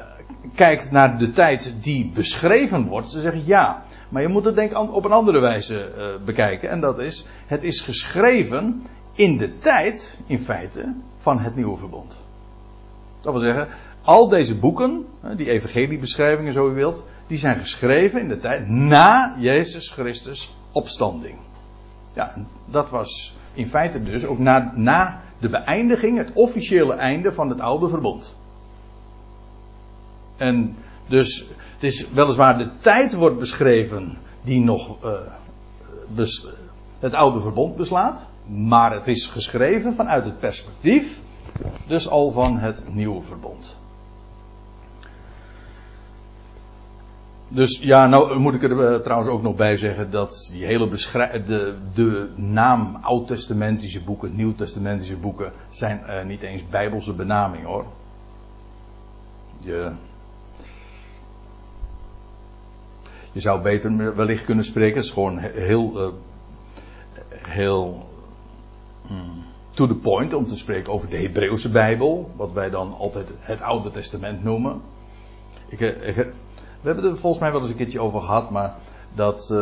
kijkt 0.55 0.91
naar 0.91 1.19
de 1.19 1.31
tijd 1.31 1.75
die 1.81 2.11
beschreven 2.15 2.87
wordt, 2.87 3.13
dan 3.13 3.23
zeg 3.23 3.33
je 3.33 3.43
ja. 3.45 3.83
Maar 4.09 4.23
je 4.23 4.29
moet 4.29 4.45
het 4.45 4.55
denk 4.55 4.71
ik 4.71 4.95
op 4.95 5.05
een 5.05 5.13
andere 5.13 5.41
wijze 5.41 5.93
uh, 5.97 6.25
bekijken. 6.25 6.71
En 6.71 6.81
dat 6.81 6.99
is, 6.99 7.27
het 7.47 7.63
is 7.63 7.81
geschreven 7.81 8.87
in 9.15 9.37
de 9.37 9.59
tijd, 9.59 10.19
in 10.27 10.41
feite, 10.41 10.95
van 11.19 11.39
het 11.39 11.57
nieuwe 11.57 11.77
verbond. 11.77 12.19
Dat 13.21 13.33
wil 13.33 13.43
zeggen, 13.43 13.69
al 14.03 14.29
deze 14.29 14.59
boeken, 14.59 15.07
die 15.37 15.51
evangeliebeschrijvingen 15.51 16.53
zo 16.53 16.71
u 16.71 16.75
wilt, 16.75 17.05
die 17.27 17.39
zijn 17.39 17.59
geschreven 17.59 18.21
in 18.21 18.29
de 18.29 18.39
tijd 18.39 18.69
na 18.69 19.37
Jezus 19.39 19.91
Christus 19.91 20.55
opstanding. 20.73 21.37
Ja, 22.13 22.35
dat 22.67 22.91
was 22.91 23.37
in 23.55 23.69
feite 23.69 24.03
dus 24.03 24.25
ook 24.27 24.39
na, 24.39 24.73
na 24.75 25.21
de 25.39 25.49
beëindiging, 25.49 26.19
het 26.19 26.31
officiële 26.35 26.95
einde 26.95 27.33
van 27.33 27.49
het 27.49 27.61
oude 27.61 27.89
verbond. 27.89 28.37
En 30.37 30.77
dus 31.07 31.47
het 31.75 31.83
is 31.83 32.09
weliswaar 32.11 32.59
de 32.59 32.71
tijd 32.79 33.15
wordt 33.15 33.39
beschreven 33.39 34.19
die 34.43 34.61
nog 34.61 34.97
bes, 36.09 36.47
het 36.99 37.15
oude 37.15 37.41
verbond 37.41 37.77
beslaat, 37.77 38.23
maar 38.47 38.93
het 38.93 39.07
is 39.07 39.27
geschreven 39.27 39.95
vanuit 39.95 40.25
het 40.25 40.39
perspectief 40.39 41.21
dus 41.87 42.09
al 42.09 42.31
van 42.31 42.59
het 42.59 42.83
nieuwe 42.95 43.23
verbond. 43.23 43.77
Dus 47.49 47.79
ja, 47.79 48.07
nou 48.07 48.39
moet 48.39 48.55
ik 48.55 48.63
er 48.63 48.71
uh, 48.71 48.95
trouwens 49.01 49.31
ook 49.31 49.43
nog 49.43 49.55
bij 49.55 49.77
zeggen 49.77 50.11
dat 50.11 50.49
die 50.53 50.65
hele 50.65 50.89
de, 50.89 51.75
de 51.95 52.29
naam 52.35 52.99
Oud-testamentische 53.03 54.03
boeken, 54.03 54.37
Nieuw-testamentische 54.37 55.17
boeken, 55.17 55.53
zijn 55.71 56.03
uh, 56.07 56.25
niet 56.25 56.43
eens 56.43 56.69
bijbelse 56.69 57.13
benamingen 57.13 57.67
hoor. 57.67 57.85
Je, 59.59 59.93
je 63.37 63.43
zou 63.43 63.61
beter 63.61 64.17
wellicht 64.17 64.45
kunnen 64.45 64.65
spreken, 64.65 64.97
het 64.97 65.05
is 65.05 65.11
gewoon 65.11 65.39
heel, 65.39 66.03
uh, 66.03 66.13
heel 67.31 68.09
mm, 69.09 69.45
to 69.71 69.87
the 69.87 69.95
point 69.95 70.35
om 70.35 70.47
te 70.47 70.57
spreken 70.57 70.93
over 70.93 71.09
de 71.09 71.17
Hebreeuwse 71.17 71.71
Bijbel, 71.71 72.31
wat 72.37 72.53
wij 72.53 72.71
dan 72.71 72.95
altijd 72.99 73.29
het 73.39 73.61
Oude 73.61 73.91
Testament 73.91 74.45
noemen. 74.45 74.81
Ik, 75.69 75.81
ik, 75.81 76.15
we 76.15 76.33
hebben 76.83 77.05
er 77.05 77.17
volgens 77.17 77.43
mij 77.43 77.53
wel 77.53 77.61
eens 77.61 77.71
een 77.71 77.77
keertje 77.77 78.01
over 78.01 78.21
gehad, 78.21 78.51
maar 78.51 78.75
dat. 79.15 79.55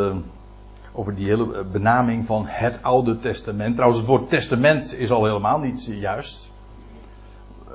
Over 0.97 1.14
die 1.14 1.26
hele 1.26 1.57
eh, 1.57 1.64
benaming 1.73 2.26
van 2.26 2.45
het 2.47 2.83
Oude 2.83 3.19
Testament. 3.19 3.75
Trouwens, 3.75 4.00
het 4.00 4.11
woord 4.11 4.28
testament 4.28 4.99
is 4.99 5.11
al 5.11 5.25
helemaal 5.25 5.59
niet 5.59 5.85
juist. 5.85 6.50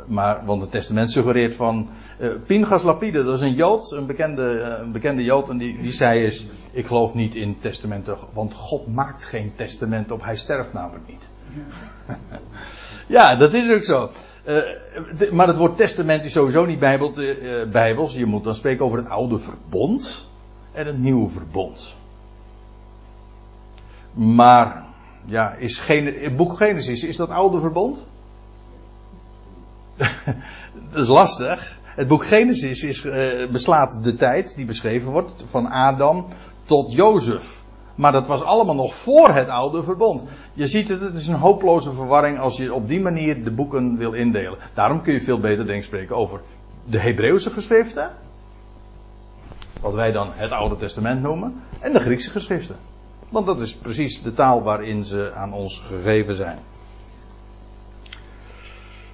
Maar, 0.07 0.45
want 0.45 0.61
het 0.61 0.71
testament 0.71 1.11
suggereert 1.11 1.55
van. 1.55 1.89
Uh, 2.19 2.29
Pinchas 2.45 2.83
Lapide, 2.83 3.23
dat 3.23 3.33
is 3.33 3.41
een 3.41 3.53
Jood, 3.53 3.91
een 3.91 4.05
bekende, 4.05 4.43
een 4.81 4.91
bekende 4.91 5.23
Jood, 5.23 5.49
en 5.49 5.57
die, 5.57 5.81
die 5.81 5.91
zei 5.91 6.23
is: 6.23 6.45
Ik 6.71 6.85
geloof 6.85 7.13
niet 7.13 7.35
in 7.35 7.59
testamenten, 7.59 8.17
want 8.33 8.53
God 8.53 8.87
maakt 8.87 9.25
geen 9.25 9.53
testament 9.55 10.11
op, 10.11 10.23
hij 10.23 10.35
sterft 10.35 10.73
namelijk 10.73 11.07
niet. 11.07 11.23
ja, 13.17 13.35
dat 13.35 13.53
is 13.53 13.71
ook 13.71 13.83
zo. 13.83 14.09
Uh, 14.45 15.31
maar 15.31 15.47
het 15.47 15.57
woord 15.57 15.77
testament 15.77 16.25
is 16.25 16.31
sowieso 16.31 16.65
niet 16.65 16.79
bijbel, 16.79 17.13
uh, 17.19 17.63
bijbels. 17.71 18.13
Je 18.13 18.25
moet 18.25 18.43
dan 18.43 18.55
spreken 18.55 18.85
over 18.85 18.97
het 18.97 19.09
oude 19.09 19.39
verbond 19.39 20.27
en 20.71 20.85
het 20.85 20.97
nieuwe 20.97 21.29
verbond. 21.29 21.95
Maar, 24.13 24.83
ja, 25.25 25.53
is 25.53 25.79
het 25.79 26.35
boek 26.35 26.57
Genesis, 26.57 27.03
is 27.03 27.15
dat 27.15 27.29
oude 27.29 27.59
verbond? 27.59 28.07
dat 30.91 31.01
is 31.01 31.07
lastig. 31.07 31.77
Het 31.83 32.07
boek 32.07 32.25
Genesis 32.25 32.83
is, 32.83 33.05
uh, 33.05 33.47
beslaat 33.51 34.03
de 34.03 34.15
tijd 34.15 34.55
die 34.55 34.65
beschreven 34.65 35.11
wordt 35.11 35.43
van 35.49 35.67
Adam 35.67 36.27
tot 36.63 36.93
Jozef. 36.93 37.61
Maar 37.95 38.11
dat 38.11 38.27
was 38.27 38.43
allemaal 38.43 38.75
nog 38.75 38.95
voor 38.95 39.29
het 39.29 39.47
oude 39.47 39.83
verbond. 39.83 40.25
Je 40.53 40.67
ziet 40.67 40.87
het, 40.87 41.01
het 41.01 41.13
is 41.13 41.27
een 41.27 41.35
hopeloze 41.35 41.91
verwarring 41.91 42.39
als 42.39 42.57
je 42.57 42.73
op 42.73 42.87
die 42.87 42.99
manier 42.99 43.43
de 43.43 43.51
boeken 43.51 43.97
wil 43.97 44.13
indelen. 44.13 44.57
Daarom 44.73 45.01
kun 45.01 45.13
je 45.13 45.21
veel 45.21 45.39
beter 45.39 45.65
denk 45.65 45.83
spreken 45.83 46.15
over 46.15 46.41
de 46.85 46.99
Hebreeuwse 46.99 47.49
geschriften. 47.49 48.11
Wat 49.81 49.93
wij 49.93 50.11
dan 50.11 50.27
het 50.31 50.51
Oude 50.51 50.77
Testament 50.77 51.21
noemen. 51.21 51.61
En 51.79 51.93
de 51.93 51.99
Griekse 51.99 52.29
geschriften. 52.29 52.75
Want 53.29 53.45
dat 53.45 53.59
is 53.59 53.75
precies 53.75 54.21
de 54.21 54.31
taal 54.31 54.63
waarin 54.63 55.05
ze 55.05 55.31
aan 55.33 55.53
ons 55.53 55.83
gegeven 55.87 56.35
zijn. 56.35 56.59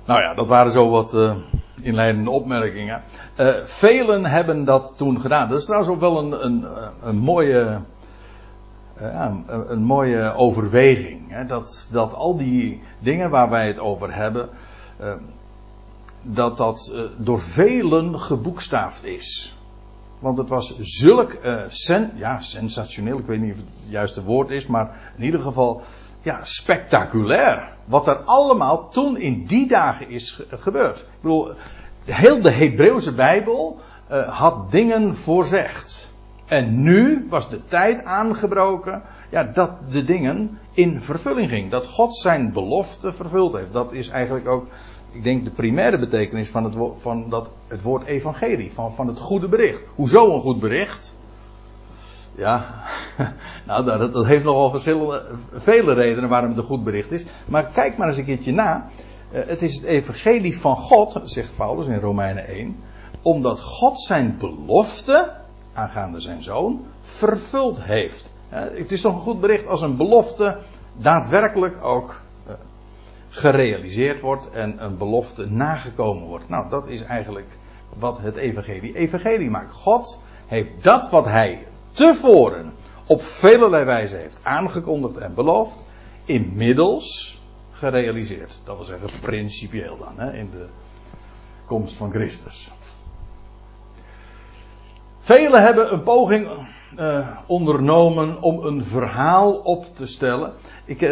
Nou 0.05 0.21
ja, 0.21 0.33
dat 0.33 0.47
waren 0.47 0.71
zo 0.71 0.89
wat 0.89 1.13
uh, 1.13 1.35
inleidende 1.81 2.29
opmerkingen. 2.29 3.03
Uh, 3.39 3.49
velen 3.65 4.25
hebben 4.25 4.65
dat 4.65 4.93
toen 4.95 5.19
gedaan. 5.19 5.49
Dat 5.49 5.57
is 5.57 5.65
trouwens 5.65 5.91
ook 5.91 5.99
wel 5.99 6.17
een, 6.17 6.45
een, 6.45 6.65
een 7.01 7.17
mooie 7.17 7.79
een, 8.95 9.43
een, 9.71 9.83
mooie 9.83 10.33
overweging. 10.35 11.31
Hè? 11.31 11.45
Dat, 11.45 11.89
dat 11.91 12.13
al 12.13 12.37
die 12.37 12.81
dingen 12.99 13.29
waar 13.29 13.49
wij 13.49 13.67
het 13.67 13.79
over 13.79 14.15
hebben, 14.15 14.49
dat 16.21 16.57
dat 16.57 16.95
door 17.17 17.41
velen 17.41 18.19
geboekstaafd 18.19 19.03
is. 19.03 19.55
Want 20.19 20.37
het 20.37 20.49
was 20.49 20.79
zulk, 20.79 21.37
sen, 21.67 22.11
ja, 22.15 22.41
sensationeel, 22.41 23.17
ik 23.17 23.25
weet 23.25 23.41
niet 23.41 23.51
of 23.51 23.57
het 23.57 23.67
het 23.67 23.91
juiste 23.91 24.23
woord 24.23 24.49
is, 24.49 24.67
maar 24.67 25.13
in 25.17 25.23
ieder 25.23 25.39
geval, 25.39 25.81
ja, 26.25 26.39
spectaculair. 26.43 27.73
Wat 27.85 28.07
er 28.07 28.15
allemaal 28.15 28.89
toen 28.89 29.17
in 29.17 29.45
die 29.45 29.67
dagen 29.67 30.09
is 30.09 30.41
gebeurd. 30.49 30.99
Ik 30.99 31.21
bedoel, 31.21 31.51
heel 32.03 32.41
de 32.41 32.51
Hebreeuwse 32.51 33.13
Bijbel 33.13 33.79
had 34.27 34.71
dingen 34.71 35.15
voorzegd. 35.15 36.11
En 36.45 36.81
nu 36.81 37.25
was 37.29 37.49
de 37.49 37.63
tijd 37.63 38.03
aangebroken 38.03 39.03
ja, 39.29 39.43
dat 39.43 39.71
de 39.91 40.03
dingen 40.03 40.59
in 40.73 41.01
vervulling 41.01 41.49
gingen. 41.49 41.69
Dat 41.69 41.87
God 41.87 42.15
zijn 42.15 42.53
belofte 42.53 43.13
vervuld 43.13 43.53
heeft. 43.53 43.73
Dat 43.73 43.93
is 43.93 44.09
eigenlijk 44.09 44.47
ook, 44.47 44.67
ik 45.11 45.23
denk, 45.23 45.43
de 45.43 45.51
primaire 45.51 45.99
betekenis 45.99 46.49
van 46.49 46.63
het, 46.63 46.73
van 46.97 47.29
dat, 47.29 47.49
het 47.67 47.81
woord 47.81 48.05
evangelie. 48.05 48.71
Van, 48.73 48.93
van 48.93 49.07
het 49.07 49.19
goede 49.19 49.47
bericht. 49.47 49.81
Hoezo 49.95 50.33
een 50.33 50.41
goed 50.41 50.59
bericht? 50.59 51.13
Ja, 52.35 52.83
nou 53.67 53.85
dat, 53.85 54.13
dat 54.13 54.25
heeft 54.25 54.43
nogal 54.43 54.69
verschillende, 54.69 55.31
vele 55.53 55.93
redenen 55.93 56.29
waarom 56.29 56.49
het 56.49 56.57
een 56.57 56.63
goed 56.65 56.83
bericht 56.83 57.11
is. 57.11 57.25
Maar 57.47 57.65
kijk 57.65 57.97
maar 57.97 58.07
eens 58.07 58.17
een 58.17 58.25
keertje 58.25 58.51
na. 58.51 58.89
Eh, 59.31 59.41
het 59.45 59.61
is 59.61 59.75
het 59.75 59.83
evangelie 59.83 60.59
van 60.59 60.75
God, 60.75 61.21
zegt 61.23 61.55
Paulus 61.55 61.87
in 61.87 61.99
Romeinen 61.99 62.45
1. 62.45 62.75
Omdat 63.21 63.61
God 63.61 63.99
zijn 64.01 64.37
belofte 64.39 65.31
aangaande 65.73 66.19
zijn 66.19 66.43
zoon 66.43 66.85
vervuld 67.01 67.83
heeft. 67.83 68.33
Het 68.49 68.91
is 68.91 69.01
toch 69.01 69.13
een 69.13 69.21
goed 69.21 69.39
bericht 69.39 69.67
als 69.67 69.81
een 69.81 69.97
belofte 69.97 70.57
daadwerkelijk 70.97 71.83
ook 71.83 72.21
eh, 72.45 72.53
gerealiseerd 73.29 74.21
wordt 74.21 74.51
en 74.51 74.83
een 74.83 74.97
belofte 74.97 75.45
nagekomen 75.51 76.27
wordt. 76.27 76.49
Nou, 76.49 76.69
dat 76.69 76.87
is 76.87 77.03
eigenlijk 77.03 77.47
wat 77.97 78.17
het 78.17 78.35
evangelie 78.35 78.95
evangelie 78.95 79.49
maakt. 79.49 79.73
God 79.73 80.21
heeft 80.45 80.71
dat 80.81 81.09
wat 81.09 81.25
hij 81.25 81.67
tevoren 81.91 82.73
op 83.05 83.21
vele 83.21 83.83
wijze 83.83 84.15
heeft 84.15 84.39
aangekondigd 84.41 85.17
en 85.17 85.33
beloofd, 85.33 85.83
inmiddels 86.25 87.39
gerealiseerd. 87.71 88.61
Dat 88.63 88.75
wil 88.75 88.85
zeggen 88.85 89.09
principieel 89.21 89.97
dan, 89.97 90.13
hè, 90.15 90.33
in 90.33 90.49
de 90.51 90.65
komst 91.65 91.95
van 91.95 92.11
Christus. 92.11 92.71
Velen 95.19 95.61
hebben 95.61 95.93
een 95.93 96.03
poging 96.03 96.49
uh, 96.99 97.37
ondernomen 97.45 98.41
om 98.41 98.63
een 98.63 98.85
verhaal 98.85 99.53
op 99.53 99.95
te 99.95 100.07
stellen. 100.07 100.53
Ik, 100.85 101.01
uh, 101.01 101.11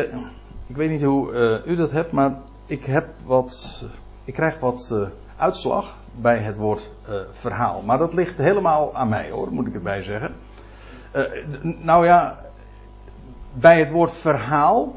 ik 0.67 0.75
weet 0.75 0.89
niet 0.89 1.03
hoe 1.03 1.31
uh, 1.31 1.71
u 1.71 1.75
dat 1.75 1.91
hebt, 1.91 2.11
maar 2.11 2.37
ik 2.65 2.85
heb 2.85 3.07
wat. 3.25 3.83
Ik 4.23 4.33
krijg 4.33 4.59
wat 4.59 4.93
uitslag. 5.35 5.97
bij 6.15 6.37
het 6.37 6.57
woord 6.57 6.89
verhaal. 7.31 7.81
Maar 7.81 7.97
dat 7.97 8.13
ligt 8.13 8.37
helemaal 8.37 8.95
aan 8.95 9.09
mij 9.09 9.29
hoor, 9.29 9.53
moet 9.53 9.67
ik 9.67 9.73
erbij 9.73 10.03
zeggen. 10.03 10.35
Uh, 11.15 11.23
nou 11.83 12.05
ja, 12.05 12.39
bij 13.53 13.79
het 13.79 13.91
woord 13.91 14.13
verhaal, 14.13 14.95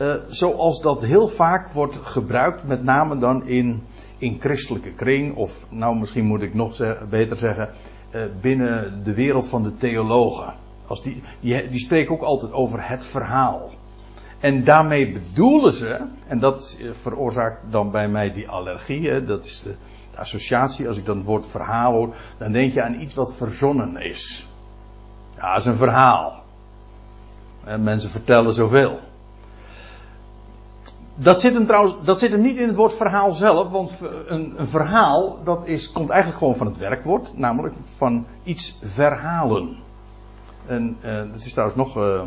uh, 0.00 0.14
zoals 0.28 0.82
dat 0.82 1.04
heel 1.04 1.28
vaak 1.28 1.68
wordt 1.68 1.96
gebruikt, 1.96 2.66
met 2.66 2.82
name 2.82 3.18
dan 3.18 3.46
in, 3.46 3.82
in 4.18 4.36
christelijke 4.40 4.92
kring, 4.92 5.36
of 5.36 5.66
nou 5.70 5.98
misschien 5.98 6.24
moet 6.24 6.42
ik 6.42 6.54
nog 6.54 6.82
beter 7.08 7.36
zeggen, 7.36 7.70
binnen 8.40 9.04
de 9.04 9.14
wereld 9.14 9.48
van 9.48 9.62
de 9.62 9.76
theologen. 9.76 10.54
Als 10.86 11.02
die, 11.02 11.22
die, 11.40 11.78
spreken 11.78 12.12
ook 12.12 12.22
altijd 12.22 12.52
over 12.52 12.88
het 12.88 13.06
verhaal. 13.06 13.70
En 14.40 14.64
daarmee 14.64 15.12
bedoelen 15.12 15.72
ze, 15.72 16.06
en 16.26 16.38
dat 16.38 16.78
veroorzaakt 16.92 17.62
dan 17.70 17.90
bij 17.90 18.08
mij 18.08 18.32
die 18.32 18.48
allergie, 18.48 19.24
dat 19.24 19.44
is 19.44 19.60
de, 19.60 19.74
de, 20.10 20.18
associatie, 20.18 20.88
als 20.88 20.96
ik 20.96 21.04
dan 21.04 21.16
het 21.16 21.26
woord 21.26 21.46
verhaal 21.46 21.92
hoor, 21.92 22.14
dan 22.38 22.52
denk 22.52 22.72
je 22.72 22.82
aan 22.82 23.00
iets 23.00 23.14
wat 23.14 23.34
verzonnen 23.34 23.96
is. 23.96 24.49
Ja, 25.40 25.52
dat 25.52 25.60
is 25.60 25.66
een 25.66 25.76
verhaal. 25.76 26.42
En 27.64 27.82
mensen 27.82 28.10
vertellen 28.10 28.54
zoveel. 28.54 29.00
Dat 31.14 31.40
zit, 31.40 31.54
hem 31.54 31.66
trouwens, 31.66 31.96
dat 32.02 32.18
zit 32.18 32.30
hem 32.30 32.40
niet 32.40 32.56
in 32.56 32.66
het 32.66 32.76
woord 32.76 32.94
verhaal 32.94 33.32
zelf, 33.32 33.70
want 33.70 33.92
een, 34.26 34.54
een 34.60 34.68
verhaal 34.68 35.44
dat 35.44 35.66
is, 35.66 35.92
komt 35.92 36.08
eigenlijk 36.10 36.38
gewoon 36.40 36.56
van 36.56 36.66
het 36.66 36.76
werkwoord, 36.76 37.38
namelijk 37.38 37.74
van 37.96 38.26
iets 38.42 38.78
verhalen. 38.82 39.76
En 40.66 40.96
uh, 41.04 41.16
dat 41.16 41.34
is 41.34 41.52
trouwens 41.52 41.78
nog. 41.78 41.96
Uh, 41.96 42.22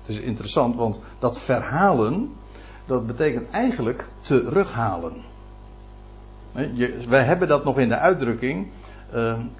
het 0.00 0.08
is 0.08 0.18
interessant, 0.18 0.76
want 0.76 1.00
dat 1.18 1.38
verhalen. 1.38 2.32
dat 2.86 3.06
betekent 3.06 3.50
eigenlijk 3.50 4.08
terughalen. 4.20 5.12
Je, 6.72 7.04
wij 7.08 7.24
hebben 7.24 7.48
dat 7.48 7.64
nog 7.64 7.78
in 7.78 7.88
de 7.88 7.96
uitdrukking. 7.96 8.70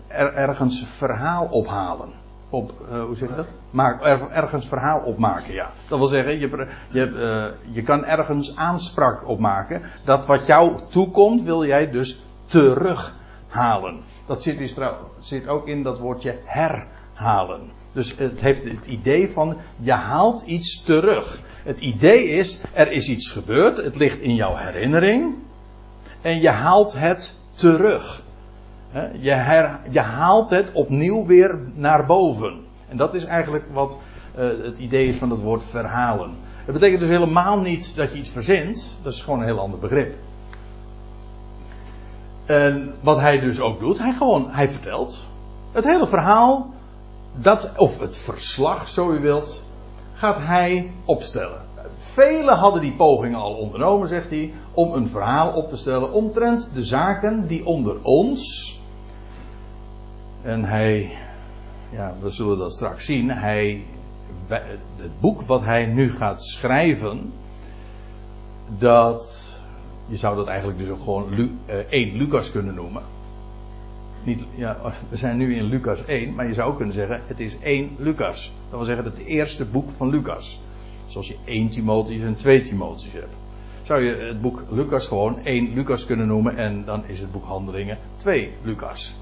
Er, 0.06 0.34
ergens 0.34 0.84
verhaal 0.86 1.44
ophalen. 1.44 2.08
Op, 2.50 2.73
hoe 2.88 3.17
zeg 3.17 3.28
je 3.28 3.35
dat? 3.35 3.47
Maak, 3.71 4.05
er, 4.05 4.28
ergens 4.28 4.69
verhaal 4.69 5.00
opmaken, 5.00 5.55
ja. 5.55 5.71
Dat 5.88 5.99
wil 5.99 6.07
zeggen, 6.07 6.38
je, 6.38 6.67
je, 6.90 7.52
je 7.71 7.83
kan 7.83 8.05
ergens 8.05 8.57
aanspraak 8.57 9.28
opmaken. 9.28 9.83
Dat 10.05 10.26
wat 10.26 10.47
jou 10.47 10.78
toekomt, 10.88 11.43
wil 11.43 11.67
jij 11.67 11.90
dus 11.90 12.21
terughalen. 12.45 14.00
Dat 14.26 14.43
zit, 14.43 14.61
is, 14.61 14.75
zit 15.21 15.49
ook 15.49 15.67
in 15.67 15.83
dat 15.83 15.99
woordje 15.99 16.38
herhalen. 16.45 17.71
Dus 17.93 18.17
het 18.17 18.40
heeft 18.40 18.64
het 18.64 18.87
idee 18.87 19.31
van 19.31 19.57
je 19.76 19.93
haalt 19.93 20.43
iets 20.43 20.83
terug. 20.83 21.40
Het 21.62 21.81
idee 21.81 22.28
is, 22.28 22.61
er 22.73 22.93
is 22.93 23.09
iets 23.09 23.31
gebeurd, 23.31 23.76
het 23.76 23.97
ligt 23.97 24.19
in 24.19 24.35
jouw 24.35 24.57
herinnering. 24.57 25.35
En 26.21 26.40
je 26.40 26.49
haalt 26.49 26.93
het 26.93 27.35
terug. 27.55 28.23
Je, 28.92 29.78
je 29.90 30.00
haalt 30.00 30.50
het 30.50 30.73
opnieuw 30.73 31.26
weer 31.26 31.59
naar 31.75 32.07
boven. 32.07 32.61
En 32.88 32.97
dat 32.97 33.14
is 33.14 33.25
eigenlijk 33.25 33.64
wat 33.73 33.99
uh, 34.38 34.47
het 34.64 34.78
idee 34.78 35.09
is 35.09 35.16
van 35.16 35.30
het 35.30 35.40
woord 35.40 35.64
verhalen. 35.64 36.30
Het 36.64 36.75
betekent 36.75 37.00
dus 37.00 37.09
helemaal 37.09 37.59
niet 37.59 37.97
dat 37.97 38.12
je 38.12 38.18
iets 38.18 38.30
verzint. 38.30 38.97
Dat 39.02 39.12
is 39.12 39.23
gewoon 39.23 39.38
een 39.38 39.47
heel 39.47 39.61
ander 39.61 39.78
begrip. 39.78 40.14
En 42.47 42.95
wat 43.00 43.21
hij 43.21 43.40
dus 43.40 43.61
ook 43.61 43.80
doet, 43.80 43.99
hij 43.99 44.12
gewoon, 44.12 44.50
hij 44.50 44.68
vertelt. 44.68 45.25
Het 45.73 45.85
hele 45.85 46.07
verhaal 46.07 46.71
dat, 47.35 47.73
of 47.76 47.99
het 47.99 48.16
verslag, 48.16 48.88
zo 48.88 49.12
u 49.12 49.21
wilt, 49.21 49.62
gaat 50.14 50.38
hij 50.38 50.90
opstellen. 51.04 51.61
Velen 51.99 52.57
hadden 52.57 52.83
die 52.83 52.97
pogingen 52.97 53.38
al 53.38 53.54
ondernomen, 53.54 54.09
zegt 54.09 54.30
hij, 54.30 54.52
om 54.73 54.92
een 54.92 55.09
verhaal 55.09 55.52
op 55.52 55.68
te 55.71 55.76
stellen 55.76 56.12
omtrent 56.12 56.71
de 56.75 56.85
zaken 56.85 57.47
die 57.47 57.66
onder 57.66 57.97
ons. 58.02 58.76
En 60.42 60.64
hij, 60.64 61.16
ja, 61.90 62.14
we 62.21 62.30
zullen 62.30 62.59
dat 62.59 62.73
straks 62.73 63.04
zien. 63.04 63.30
Hij, 63.30 63.85
het 64.97 65.21
boek 65.21 65.42
wat 65.42 65.64
hij 65.64 65.87
nu 65.87 66.11
gaat 66.11 66.42
schrijven, 66.42 67.33
dat, 68.78 69.49
je 70.07 70.16
zou 70.16 70.37
dat 70.37 70.47
eigenlijk 70.47 70.78
dus 70.78 70.88
ook 70.88 71.02
gewoon 71.02 71.35
Lu, 71.35 71.59
uh, 71.66 71.75
1 71.76 72.17
Lucas 72.17 72.50
kunnen 72.50 72.75
noemen 72.75 73.02
niet, 74.28 74.45
ja, 74.56 74.76
we 75.08 75.17
zijn 75.17 75.36
nu 75.36 75.56
in 75.56 75.65
Lucas 75.65 76.04
1, 76.04 76.34
maar 76.34 76.47
je 76.47 76.54
zou 76.54 76.71
ook 76.71 76.76
kunnen 76.76 76.95
zeggen: 76.95 77.21
het 77.26 77.41
is 77.41 77.58
1 77.58 77.91
Lucas. 77.99 78.52
Dat 78.71 78.78
wil 78.78 78.86
zeggen 78.86 79.04
het 79.04 79.19
eerste 79.19 79.65
boek 79.65 79.91
van 79.91 80.08
Lucas. 80.08 80.60
Zoals 81.06 81.28
je 81.28 81.36
1 81.45 81.69
Timotheus 81.69 82.23
en 82.23 82.36
2 82.36 82.60
Timotheus 82.60 83.12
hebt. 83.12 83.32
Zou 83.82 84.02
je 84.02 84.15
het 84.15 84.41
boek 84.41 84.65
Lucas 84.71 85.06
gewoon 85.06 85.39
1 85.45 85.75
Lucas 85.75 86.06
kunnen 86.06 86.26
noemen 86.26 86.56
en 86.56 86.84
dan 86.84 87.02
is 87.06 87.21
het 87.21 87.32
boek 87.32 87.45
Handelingen 87.45 87.99
2 88.17 88.52
Lucas. 88.62 89.15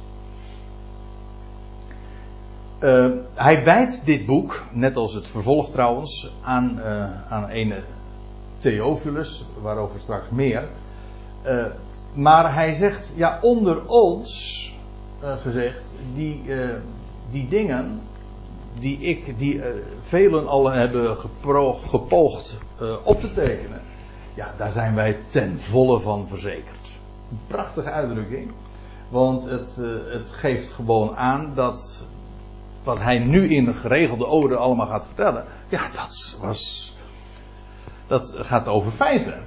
Uh, 2.80 3.06
hij 3.34 3.64
wijdt 3.64 4.04
dit 4.04 4.26
boek, 4.26 4.62
net 4.72 4.96
als 4.96 5.14
het 5.14 5.28
vervolg 5.28 5.70
trouwens, 5.70 6.32
aan, 6.42 6.78
uh, 6.78 7.32
aan 7.32 7.50
een 7.50 7.74
Theophilus, 8.58 9.44
waarover 9.62 10.00
straks 10.00 10.28
meer. 10.30 10.68
Uh, 11.46 11.64
maar 12.14 12.54
hij 12.54 12.74
zegt, 12.74 13.12
ja, 13.16 13.38
onder 13.42 13.86
ons 13.86 14.64
gezegd, 15.20 15.80
die, 16.14 16.42
die 17.30 17.48
dingen 17.48 18.00
die 18.78 18.98
ik, 18.98 19.38
die 19.38 19.62
velen 20.00 20.46
al 20.46 20.70
hebben 20.70 21.16
gepoogd 21.88 22.58
op 23.04 23.20
te 23.20 23.32
tekenen, 23.32 23.80
ja, 24.34 24.54
daar 24.58 24.70
zijn 24.70 24.94
wij 24.94 25.18
ten 25.26 25.60
volle 25.60 26.00
van 26.00 26.28
verzekerd. 26.28 26.92
Een 27.30 27.40
prachtige 27.46 27.90
uitdrukking, 27.90 28.52
want 29.08 29.44
het, 29.44 29.76
het 30.08 30.30
geeft 30.30 30.70
gewoon 30.70 31.16
aan 31.16 31.52
dat 31.54 32.06
wat 32.86 32.98
hij 32.98 33.18
nu 33.18 33.48
in 33.48 33.74
geregelde 33.74 34.26
ode 34.26 34.56
allemaal 34.56 34.86
gaat 34.86 35.06
vertellen, 35.06 35.44
ja, 35.68 35.82
dat 35.92 36.38
was. 36.40 36.94
Dat 38.06 38.36
gaat 38.38 38.68
over 38.68 38.92
feiten. 38.92 39.42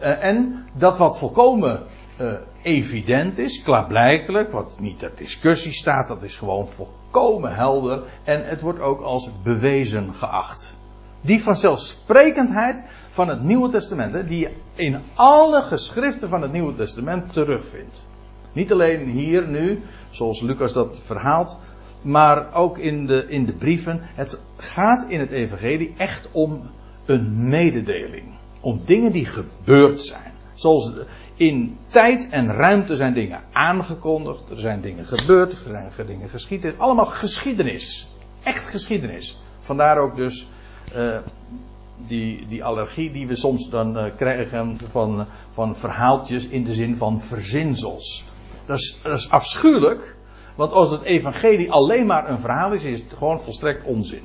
En 0.00 0.66
dat 0.74 0.98
wat 0.98 1.18
volkomen 1.18 1.86
uh, 2.20 2.32
evident 2.62 3.38
is, 3.38 3.62
klaarblijkelijk, 3.62 4.52
wat 4.52 4.76
niet 4.80 4.98
ter 4.98 5.12
discussie 5.16 5.72
staat, 5.72 6.08
dat 6.08 6.22
is 6.22 6.36
gewoon 6.36 6.68
volkomen 6.68 7.54
helder 7.54 8.02
en 8.24 8.44
het 8.44 8.60
wordt 8.60 8.80
ook 8.80 9.00
als 9.00 9.30
bewezen 9.42 10.14
geacht. 10.14 10.74
Die 11.20 11.42
vanzelfsprekendheid 11.42 12.84
van 13.08 13.28
het 13.28 13.42
Nieuwe 13.42 13.68
Testament, 13.68 14.28
die 14.28 14.38
je 14.38 14.52
in 14.74 15.00
alle 15.14 15.62
geschriften 15.62 16.28
van 16.28 16.42
het 16.42 16.52
Nieuwe 16.52 16.74
Testament 16.74 17.32
terugvindt. 17.32 18.04
Niet 18.52 18.72
alleen 18.72 19.06
hier 19.06 19.48
nu, 19.48 19.82
zoals 20.10 20.40
Lucas 20.40 20.72
dat 20.72 20.98
verhaalt, 21.04 21.56
maar 22.02 22.54
ook 22.54 22.78
in 22.78 23.06
de, 23.06 23.24
in 23.28 23.46
de 23.46 23.52
brieven. 23.52 24.00
Het 24.02 24.40
gaat 24.56 25.06
in 25.08 25.20
het 25.20 25.30
Evangelie 25.30 25.94
echt 25.96 26.28
om 26.32 26.70
een 27.06 27.48
mededeling. 27.48 28.24
Om 28.60 28.80
dingen 28.84 29.12
die 29.12 29.26
gebeurd 29.26 30.00
zijn. 30.00 30.32
Zoals 30.54 30.90
in 31.34 31.78
tijd 31.86 32.28
en 32.28 32.52
ruimte 32.52 32.96
zijn 32.96 33.14
dingen 33.14 33.42
aangekondigd, 33.52 34.50
er 34.50 34.58
zijn 34.58 34.80
dingen 34.80 35.06
gebeurd, 35.06 35.52
er 35.52 35.90
zijn 35.92 36.06
dingen 36.06 36.28
geschieden. 36.28 36.74
Allemaal 36.76 37.06
geschiedenis. 37.06 38.08
Echt 38.42 38.68
geschiedenis. 38.68 39.40
Vandaar 39.58 39.98
ook 39.98 40.16
dus 40.16 40.46
uh, 40.96 41.18
die, 42.06 42.46
die 42.48 42.64
allergie 42.64 43.12
die 43.12 43.26
we 43.26 43.36
soms 43.36 43.70
dan 43.70 43.98
uh, 43.98 44.04
krijgen 44.16 44.78
van, 44.90 45.26
van 45.50 45.76
verhaaltjes 45.76 46.46
in 46.46 46.64
de 46.64 46.74
zin 46.74 46.96
van 46.96 47.20
verzinsels. 47.20 48.24
Dat 48.66 48.78
is, 48.78 49.00
dat 49.02 49.18
is 49.18 49.30
afschuwelijk, 49.30 50.16
want 50.58 50.72
als 50.72 50.90
het 50.90 51.02
evangelie 51.02 51.72
alleen 51.72 52.06
maar 52.06 52.30
een 52.30 52.38
verhaal 52.38 52.72
is, 52.72 52.84
is 52.84 53.00
het 53.00 53.12
gewoon 53.12 53.40
volstrekt 53.40 53.84
onzin. 53.84 54.22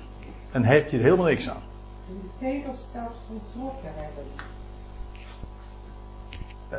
En 0.52 0.66
heb 0.66 0.90
je 0.90 0.98
er 0.98 1.04
helemaal 1.04 1.26
niks 1.26 1.50
aan. 1.50 1.62
In 2.10 2.22
de 2.22 2.46
tegels 2.46 2.78
staat 2.90 3.14
voltrokken 3.28 3.90
hebben. 3.96 4.24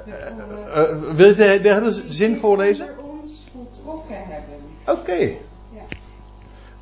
Uh, 0.07 1.09
uh, 1.09 1.17
wil 1.17 1.29
je 1.29 1.35
de, 1.35 1.61
de 1.63 1.73
hele 1.73 1.91
zin 1.91 2.37
voorlezen? 2.37 2.89
ons 3.25 3.45
voltrokken 3.53 4.17
hebben. 4.17 4.55
Oké. 4.87 5.01
Okay. 5.01 5.39
Ja. 5.71 5.83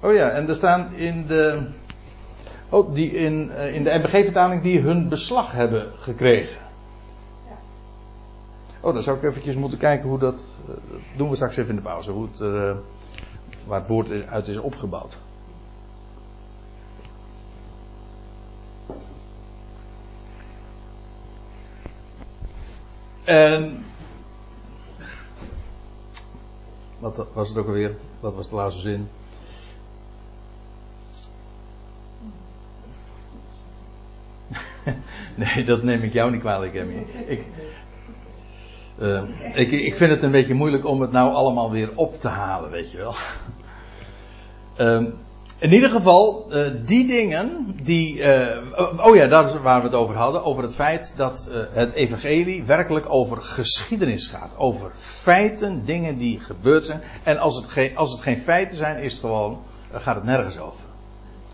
Oh 0.01 0.15
ja, 0.15 0.29
en 0.31 0.49
er 0.49 0.57
staan 0.57 0.95
in 0.95 1.27
de. 1.27 1.67
Oh, 2.69 2.95
die 2.95 3.11
in, 3.11 3.51
in 3.51 3.85
de 3.85 3.99
MBG-vertaling 3.99 4.63
die 4.63 4.81
hun 4.81 5.09
beslag 5.09 5.53
hebben 5.53 5.93
gekregen. 5.99 6.62
Oh, 8.85 8.95
dan 8.95 9.03
zou 9.03 9.17
ik 9.17 9.23
eventjes 9.23 9.55
moeten 9.55 9.79
kijken 9.79 10.09
hoe 10.09 10.19
dat. 10.19 10.45
dat 10.67 10.79
doen 11.17 11.29
we 11.29 11.35
straks 11.35 11.57
even 11.57 11.71
in 11.71 11.77
de 11.77 11.83
pauze. 11.83 12.11
Hoe 12.11 12.29
het, 12.33 12.39
waar 13.67 13.79
het 13.79 13.89
woord 13.89 14.27
uit 14.27 14.49
is 14.49 14.59
opgebouwd. 14.59 15.17
En. 23.25 23.85
Wat 26.99 27.27
was 27.33 27.49
het 27.49 27.59
ook 27.59 27.67
alweer? 27.67 27.97
Wat 28.21 28.35
was 28.35 28.49
de 28.49 28.55
laatste 28.55 28.81
zin? 28.81 29.09
nee, 35.35 35.65
dat 35.65 35.83
neem 35.83 36.03
ik 36.03 36.13
jou 36.13 36.31
niet 36.31 36.41
kwalijk, 36.41 36.75
Emmy. 36.75 37.07
Ik, 37.27 37.45
Uh, 39.03 39.23
ik, 39.55 39.71
ik 39.71 39.97
vind 39.97 40.11
het 40.11 40.23
een 40.23 40.31
beetje 40.31 40.55
moeilijk 40.55 40.87
om 40.87 41.01
het 41.01 41.13
nou 41.13 41.33
allemaal 41.33 41.71
weer 41.71 41.91
op 41.95 42.15
te 42.21 42.29
halen, 42.29 42.71
weet 42.71 42.91
je 42.91 42.97
wel. 42.97 43.15
Uh, 44.79 45.09
in 45.59 45.73
ieder 45.73 45.91
geval, 45.91 46.47
uh, 46.49 46.67
die 46.85 47.07
dingen 47.07 47.77
die. 47.83 48.19
Uh, 48.19 49.07
oh 49.07 49.17
ja, 49.17 49.27
daar 49.27 49.63
waar 49.63 49.81
we 49.81 49.87
het 49.87 49.97
over 49.97 50.17
hadden. 50.17 50.45
Over 50.45 50.63
het 50.63 50.75
feit 50.75 51.15
dat 51.17 51.51
het 51.71 51.93
Evangelie 51.93 52.65
werkelijk 52.65 53.07
over 53.09 53.43
geschiedenis 53.43 54.27
gaat. 54.27 54.51
Over 54.57 54.91
feiten, 54.97 55.85
dingen 55.85 56.19
die 56.19 56.41
gebeurd 56.41 56.85
zijn. 56.85 57.03
En 57.23 57.39
als 57.39 57.57
het, 57.57 57.67
geen, 57.67 57.97
als 57.97 58.13
het 58.13 58.21
geen 58.21 58.39
feiten 58.39 58.77
zijn, 58.77 59.03
is 59.03 59.13
het 59.13 59.21
gewoon, 59.21 59.59
gaat 59.93 60.15
het 60.15 60.25
nergens 60.25 60.59
over. 60.59 60.85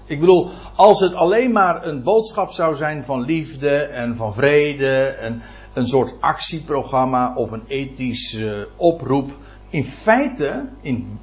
Ik 0.07 0.21
bedoel, 0.21 0.51
als 0.75 1.01
het 1.01 1.15
alleen 1.15 1.53
maar 1.53 1.87
een 1.87 2.03
boodschap 2.03 2.51
zou 2.51 2.77
zijn 2.77 3.05
van 3.05 3.21
liefde 3.21 3.77
en 3.77 4.17
van 4.17 4.35
vrede. 4.35 4.97
En 4.99 5.43
een 5.73 5.87
soort 5.87 6.15
actieprogramma 6.21 7.35
of 7.35 7.51
een 7.51 7.65
ethische 7.67 8.69
oproep. 8.77 9.31
In 9.71 9.85
feite, 9.85 10.69
in 10.81 11.19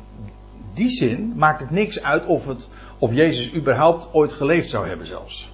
die 0.73 0.89
zin, 0.89 1.33
maakt 1.35 1.59
het 1.59 1.71
niks 1.71 2.03
uit 2.03 2.25
of 2.25 2.47
het 2.47 2.67
of 2.99 3.13
Jezus 3.13 3.53
überhaupt 3.53 4.13
ooit 4.13 4.31
geleefd 4.31 4.69
zou 4.69 4.87
hebben 4.87 5.07
zelfs. 5.07 5.53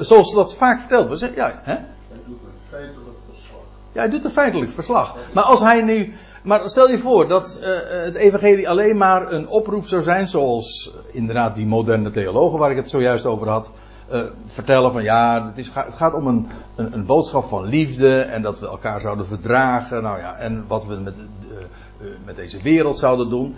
Zoals 0.00 0.34
dat 0.34 0.54
vaak 0.54 0.78
verteld 0.78 1.06
wordt. 1.06 1.34
Ja, 1.34 1.60
hè? 1.62 1.72
Hij 1.72 1.84
doet 2.26 2.38
een 2.44 2.60
feitelijk 2.68 3.18
verslag. 3.30 3.60
Ja, 3.92 4.00
hij 4.00 4.10
doet 4.10 4.24
een 4.24 4.30
feitelijk 4.30 4.70
verslag. 4.70 5.16
Maar 5.32 5.44
als 5.44 5.60
hij 5.60 5.82
nu. 5.82 6.14
Maar 6.42 6.68
stel 6.68 6.90
je 6.90 6.98
voor 6.98 7.28
dat 7.28 7.58
uh, 7.60 7.66
het 8.04 8.14
evangelie 8.14 8.68
alleen 8.68 8.96
maar 8.96 9.32
een 9.32 9.48
oproep 9.48 9.86
zou 9.86 10.02
zijn, 10.02 10.28
zoals 10.28 10.94
inderdaad 11.12 11.54
die 11.54 11.66
moderne 11.66 12.10
theologen 12.10 12.58
waar 12.58 12.70
ik 12.70 12.76
het 12.76 12.90
zojuist 12.90 13.26
over 13.26 13.48
had, 13.48 13.70
uh, 14.12 14.20
vertellen 14.46 14.92
van 14.92 15.02
ja, 15.02 15.46
het, 15.46 15.58
is, 15.58 15.70
het 15.74 15.94
gaat 15.94 16.14
om 16.14 16.26
een, 16.26 16.46
een, 16.74 16.92
een, 16.92 17.06
boodschap 17.06 17.44
van 17.44 17.64
liefde 17.64 18.20
en 18.20 18.42
dat 18.42 18.60
we 18.60 18.68
elkaar 18.68 19.00
zouden 19.00 19.26
verdragen, 19.26 20.02
nou 20.02 20.18
ja, 20.18 20.36
en 20.36 20.64
wat 20.66 20.86
we 20.86 20.94
met, 20.94 21.14
uh, 21.18 22.06
met 22.24 22.36
deze 22.36 22.62
wereld 22.62 22.98
zouden 22.98 23.30
doen. 23.30 23.54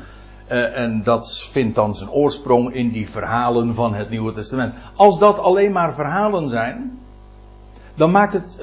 En 0.47 1.03
dat 1.03 1.47
vindt 1.51 1.75
dan 1.75 1.95
zijn 1.95 2.11
oorsprong 2.11 2.73
in 2.73 2.91
die 2.91 3.11
verhalen 3.11 3.75
van 3.75 3.95
het 3.95 4.11
Nieuwe 4.11 4.33
Testament. 4.33 4.75
Als 4.97 5.19
dat 5.19 5.39
alleen 5.39 5.73
maar 5.73 5.95
verhalen 5.95 6.49
zijn, 6.49 6.99
dan 7.95 8.11
maakt 8.11 8.33
het, 8.33 8.59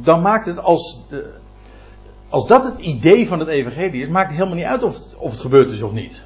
dan 0.00 0.22
maakt 0.22 0.46
het 0.46 0.58
als, 0.58 1.00
als 2.28 2.46
dat 2.46 2.64
het 2.64 2.78
idee 2.78 3.28
van 3.28 3.38
het 3.38 3.48
Evangelie 3.48 4.02
is, 4.02 4.08
maakt 4.08 4.26
het 4.26 4.36
helemaal 4.36 4.56
niet 4.56 4.66
uit 4.66 4.82
of 4.82 4.94
het, 4.94 5.16
of 5.16 5.30
het 5.30 5.40
gebeurd 5.40 5.70
is 5.70 5.82
of 5.82 5.92
niet. 5.92 6.24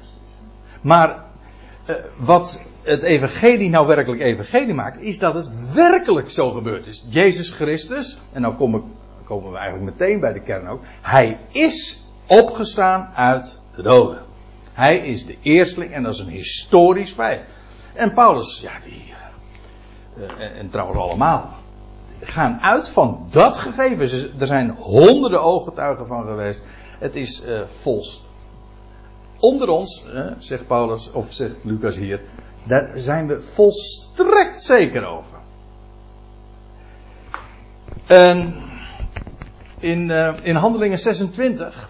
Maar 0.81 1.23
wat 2.17 2.59
het 2.87 3.01
Evangelie 3.01 3.69
nou 3.69 3.87
werkelijk 3.87 4.21
Evangelie 4.21 4.73
maakt, 4.73 5.01
is 5.01 5.19
dat 5.19 5.33
het 5.33 5.73
werkelijk 5.73 6.29
zo 6.29 6.51
gebeurd 6.51 6.87
is. 6.87 7.05
Jezus 7.09 7.49
Christus, 7.49 8.17
en 8.33 8.41
nou 8.41 8.55
kom 8.55 8.75
ik, 8.75 8.81
komen 9.23 9.51
we 9.51 9.57
eigenlijk 9.57 9.97
meteen 9.97 10.19
bij 10.19 10.33
de 10.33 10.41
kern 10.41 10.67
ook, 10.67 10.81
hij 11.01 11.39
is 11.51 12.05
opgestaan 12.25 13.09
uit 13.13 13.59
de 13.75 13.81
doden. 13.81 14.23
Hij 14.73 14.97
is 14.97 15.25
de 15.25 15.37
eersteling 15.41 15.91
en 15.91 16.03
dat 16.03 16.13
is 16.13 16.19
een 16.19 16.27
historisch 16.27 17.11
feit. 17.11 17.41
En 17.93 18.13
Paulus, 18.13 18.59
ja, 18.61 18.71
die. 18.83 19.13
Uh, 20.17 20.23
en, 20.45 20.55
en, 20.55 20.69
trouwens 20.69 20.99
allemaal. 20.99 21.57
gaan 22.19 22.59
uit 22.61 22.89
van 22.89 23.27
dat 23.31 23.57
gegeven. 23.57 24.39
Er 24.39 24.47
zijn 24.47 24.69
honderden 24.69 25.41
ooggetuigen 25.41 26.07
van 26.07 26.25
geweest. 26.25 26.63
Het 26.99 27.15
is 27.15 27.43
uh, 27.45 27.59
vols. 27.65 28.25
Onder 29.39 29.69
ons, 29.69 30.05
zegt 30.39 30.67
Paulus, 30.67 31.11
of 31.11 31.33
zegt 31.33 31.55
Lucas 31.61 31.95
hier. 31.95 32.21
Daar 32.67 32.91
zijn 32.95 33.27
we 33.27 33.41
volstrekt 33.41 34.61
zeker 34.61 35.05
over. 35.05 35.37
En 38.05 38.53
in, 39.79 40.11
in 40.43 40.55
Handelingen 40.55 40.99
26. 40.99 41.89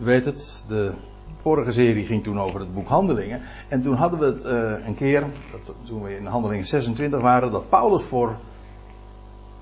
U 0.00 0.04
weet 0.04 0.24
het, 0.24 0.64
de 0.68 0.92
vorige 1.40 1.72
serie 1.72 2.06
ging 2.06 2.22
toen 2.22 2.40
over 2.40 2.60
het 2.60 2.74
boek 2.74 2.88
Handelingen. 2.88 3.42
En 3.68 3.82
toen 3.82 3.94
hadden 3.94 4.18
we 4.18 4.24
het 4.24 4.44
uh, 4.44 4.86
een 4.86 4.94
keer, 4.94 5.24
dat, 5.52 5.74
toen 5.86 6.02
we 6.02 6.16
in 6.16 6.26
Handelingen 6.26 6.66
26 6.66 7.20
waren, 7.20 7.50
dat 7.50 7.68
Paulus 7.68 8.02
voor 8.02 8.36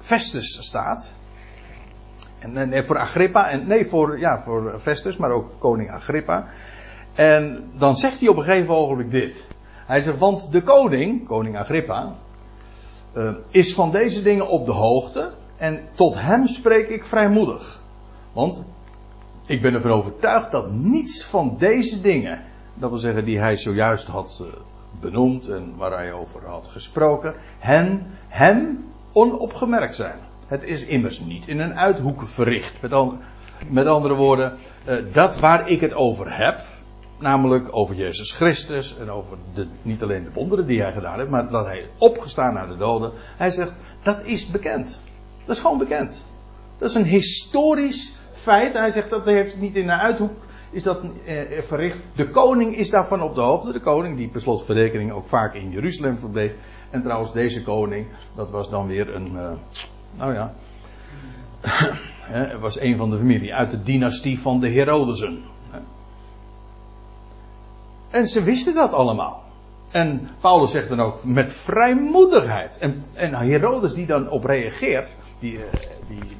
Festus 0.00 0.58
staat. 0.62 1.16
En 2.38 2.68
nee, 2.68 2.82
voor 2.82 2.98
Agrippa, 2.98 3.50
en 3.50 3.66
nee, 3.66 3.86
voor, 3.86 4.18
ja, 4.18 4.42
voor 4.42 4.78
Festus, 4.80 5.16
maar 5.16 5.30
ook 5.30 5.50
koning 5.58 5.90
Agrippa. 5.90 6.46
En 7.14 7.70
dan 7.78 7.96
zegt 7.96 8.20
hij 8.20 8.28
op 8.28 8.36
een 8.36 8.44
gegeven 8.44 8.74
ogenblik 8.74 9.10
dit. 9.10 9.46
Hij 9.90 10.00
zegt, 10.00 10.18
want 10.18 10.52
de 10.52 10.62
koning, 10.62 11.26
koning 11.26 11.56
Agrippa, 11.56 12.16
uh, 13.14 13.34
is 13.48 13.74
van 13.74 13.90
deze 13.90 14.22
dingen 14.22 14.48
op 14.48 14.66
de 14.66 14.72
hoogte. 14.72 15.30
En 15.56 15.80
tot 15.94 16.20
hem 16.20 16.46
spreek 16.46 16.88
ik 16.88 17.04
vrijmoedig. 17.04 17.80
Want 18.32 18.64
ik 19.46 19.62
ben 19.62 19.74
ervan 19.74 19.90
overtuigd 19.90 20.50
dat 20.50 20.70
niets 20.70 21.24
van 21.24 21.56
deze 21.58 22.00
dingen, 22.00 22.42
dat 22.74 22.90
wil 22.90 22.98
zeggen 22.98 23.24
die 23.24 23.38
hij 23.38 23.56
zojuist 23.56 24.06
had 24.06 24.42
benoemd 25.00 25.48
en 25.48 25.74
waar 25.76 25.92
hij 25.92 26.12
over 26.12 26.40
had 26.46 26.66
gesproken, 26.66 27.34
hen, 27.58 28.06
hem 28.28 28.84
onopgemerkt 29.12 29.94
zijn. 29.94 30.18
Het 30.46 30.62
is 30.62 30.84
immers 30.84 31.20
niet 31.20 31.48
in 31.48 31.60
een 31.60 31.78
uithoek 31.78 32.22
verricht. 32.22 32.80
Met, 32.80 32.92
met 33.68 33.86
andere 33.86 34.14
woorden, 34.14 34.58
dat 35.12 35.38
waar 35.38 35.68
ik 35.68 35.80
het 35.80 35.94
over 35.94 36.36
heb, 36.36 36.60
namelijk 37.20 37.76
over 37.76 37.94
Jezus 37.94 38.32
Christus 38.32 38.96
en 38.98 39.10
over 39.10 39.36
de, 39.54 39.66
niet 39.82 40.02
alleen 40.02 40.24
de 40.24 40.32
wonderen 40.32 40.66
die 40.66 40.80
hij 40.80 40.92
gedaan 40.92 41.18
heeft, 41.18 41.30
maar 41.30 41.50
dat 41.50 41.64
hij 41.66 41.88
opgestaan 41.98 42.54
naar 42.54 42.68
de 42.68 42.76
doden. 42.76 43.12
Hij 43.36 43.50
zegt, 43.50 43.78
dat 44.02 44.24
is 44.24 44.46
bekend. 44.46 44.98
Dat 45.44 45.56
is 45.56 45.62
gewoon 45.62 45.78
bekend. 45.78 46.24
Dat 46.78 46.88
is 46.88 46.94
een 46.94 47.04
historisch 47.04 48.18
feit. 48.32 48.72
Hij 48.72 48.90
zegt 48.90 49.10
dat 49.10 49.24
heeft 49.24 49.60
niet 49.60 49.74
in 49.74 49.86
de 49.86 49.92
uithoek 49.92 50.48
is 50.70 50.82
dat 50.82 51.00
eh, 51.26 51.62
verricht. 51.62 51.96
De 52.14 52.30
koning 52.30 52.76
is 52.76 52.90
daarvan 52.90 53.22
op 53.22 53.34
de 53.34 53.40
hoogte. 53.40 53.72
De 53.72 53.80
koning 53.80 54.16
die 54.16 54.28
per 54.28 54.40
slotverrekening 54.40 55.12
ook 55.12 55.26
vaak 55.26 55.54
in 55.54 55.70
Jeruzalem 55.70 56.18
verbleef. 56.18 56.52
En 56.90 57.02
trouwens 57.02 57.32
deze 57.32 57.62
koning, 57.62 58.06
dat 58.34 58.50
was 58.50 58.70
dan 58.70 58.86
weer 58.86 59.14
een, 59.14 59.32
uh, 59.32 59.52
nou 60.16 60.34
ja, 60.34 60.54
was 62.60 62.80
een 62.80 62.96
van 62.96 63.10
de 63.10 63.16
familie 63.16 63.54
uit 63.54 63.70
de 63.70 63.82
dynastie 63.82 64.40
van 64.40 64.60
de 64.60 64.68
Herodesen. 64.68 65.42
En 68.10 68.26
ze 68.26 68.42
wisten 68.42 68.74
dat 68.74 68.92
allemaal. 68.92 69.42
En 69.90 70.28
Paulus 70.40 70.70
zegt 70.70 70.88
dan 70.88 71.00
ook 71.00 71.24
met 71.24 71.52
vrijmoedigheid. 71.52 72.78
En, 72.78 73.04
en 73.12 73.34
Herodes 73.34 73.94
die 73.94 74.06
dan 74.06 74.28
op 74.28 74.44
reageert, 74.44 75.16
die, 75.38 75.54
uh, 75.54 75.60
die, 76.08 76.36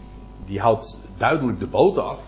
die 0.46 0.60
houdt 0.60 0.98
duidelijk 1.16 1.58
de 1.58 1.66
boot 1.66 1.98
af. 1.98 2.20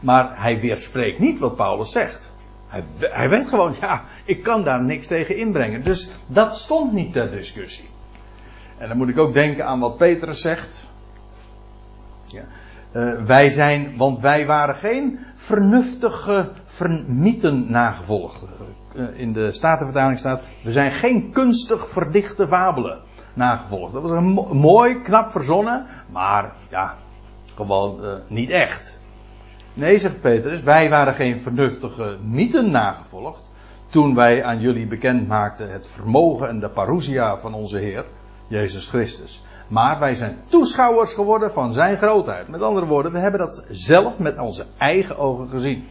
Maar 0.00 0.42
hij 0.42 0.60
weerspreekt 0.60 1.18
niet 1.18 1.38
wat 1.38 1.56
Paulus 1.56 1.92
zegt. 1.92 2.32
Hij, 2.66 2.84
hij 2.98 3.28
weet 3.28 3.48
gewoon, 3.48 3.74
ja, 3.80 4.04
ik 4.24 4.42
kan 4.42 4.64
daar 4.64 4.82
niks 4.82 5.06
tegen 5.06 5.36
inbrengen. 5.36 5.82
Dus 5.82 6.10
dat 6.26 6.54
stond 6.54 6.92
niet 6.92 7.12
ter 7.12 7.30
discussie. 7.30 7.88
En 8.78 8.88
dan 8.88 8.96
moet 8.96 9.08
ik 9.08 9.18
ook 9.18 9.34
denken 9.34 9.66
aan 9.66 9.80
wat 9.80 9.96
Petrus 9.96 10.40
zegt. 10.40 10.86
Ja. 12.24 12.42
Uh, 12.92 13.24
wij 13.24 13.50
zijn, 13.50 13.96
want 13.96 14.20
wij 14.20 14.46
waren 14.46 14.74
geen 14.74 15.18
vernuftige 15.34 16.50
vernieten 16.64 17.70
nagevolgd. 17.70 18.42
Uh, 18.96 19.20
in 19.20 19.32
de 19.32 19.52
Statenvertaling 19.52 20.18
staat, 20.18 20.42
we 20.62 20.72
zijn 20.72 20.90
geen 20.90 21.30
kunstig 21.30 21.88
verdichte 21.88 22.48
fabelen 22.48 23.00
nagevolgd. 23.34 23.92
Dat 23.92 24.02
was 24.02 24.10
een 24.10 24.24
mo 24.24 24.54
mooi, 24.54 25.02
knap 25.02 25.30
verzonnen, 25.30 25.86
maar 26.10 26.52
ja, 26.68 26.96
gewoon 27.54 28.04
uh, 28.04 28.12
niet 28.28 28.50
echt. 28.50 29.00
Nee, 29.74 29.98
zegt 29.98 30.20
Petrus, 30.20 30.60
wij 30.60 30.90
waren 30.90 31.14
geen 31.14 31.40
vernuftige 31.40 32.16
mythen 32.22 32.70
nagevolgd. 32.70 33.52
Toen 33.90 34.14
wij 34.14 34.44
aan 34.44 34.60
jullie 34.60 34.86
bekend 34.86 35.28
maakten 35.28 35.72
het 35.72 35.86
vermogen 35.86 36.48
en 36.48 36.60
de 36.60 36.68
parousia 36.68 37.38
van 37.38 37.54
onze 37.54 37.78
Heer, 37.78 38.04
Jezus 38.46 38.86
Christus. 38.86 39.42
Maar 39.68 39.98
wij 39.98 40.14
zijn 40.14 40.38
toeschouwers 40.48 41.12
geworden 41.12 41.52
van 41.52 41.72
zijn 41.72 41.96
grootheid. 41.96 42.48
Met 42.48 42.62
andere 42.62 42.86
woorden, 42.86 43.12
we 43.12 43.18
hebben 43.18 43.40
dat 43.40 43.66
zelf 43.70 44.18
met 44.18 44.38
onze 44.38 44.66
eigen 44.78 45.18
ogen 45.18 45.48
gezien. 45.48 45.88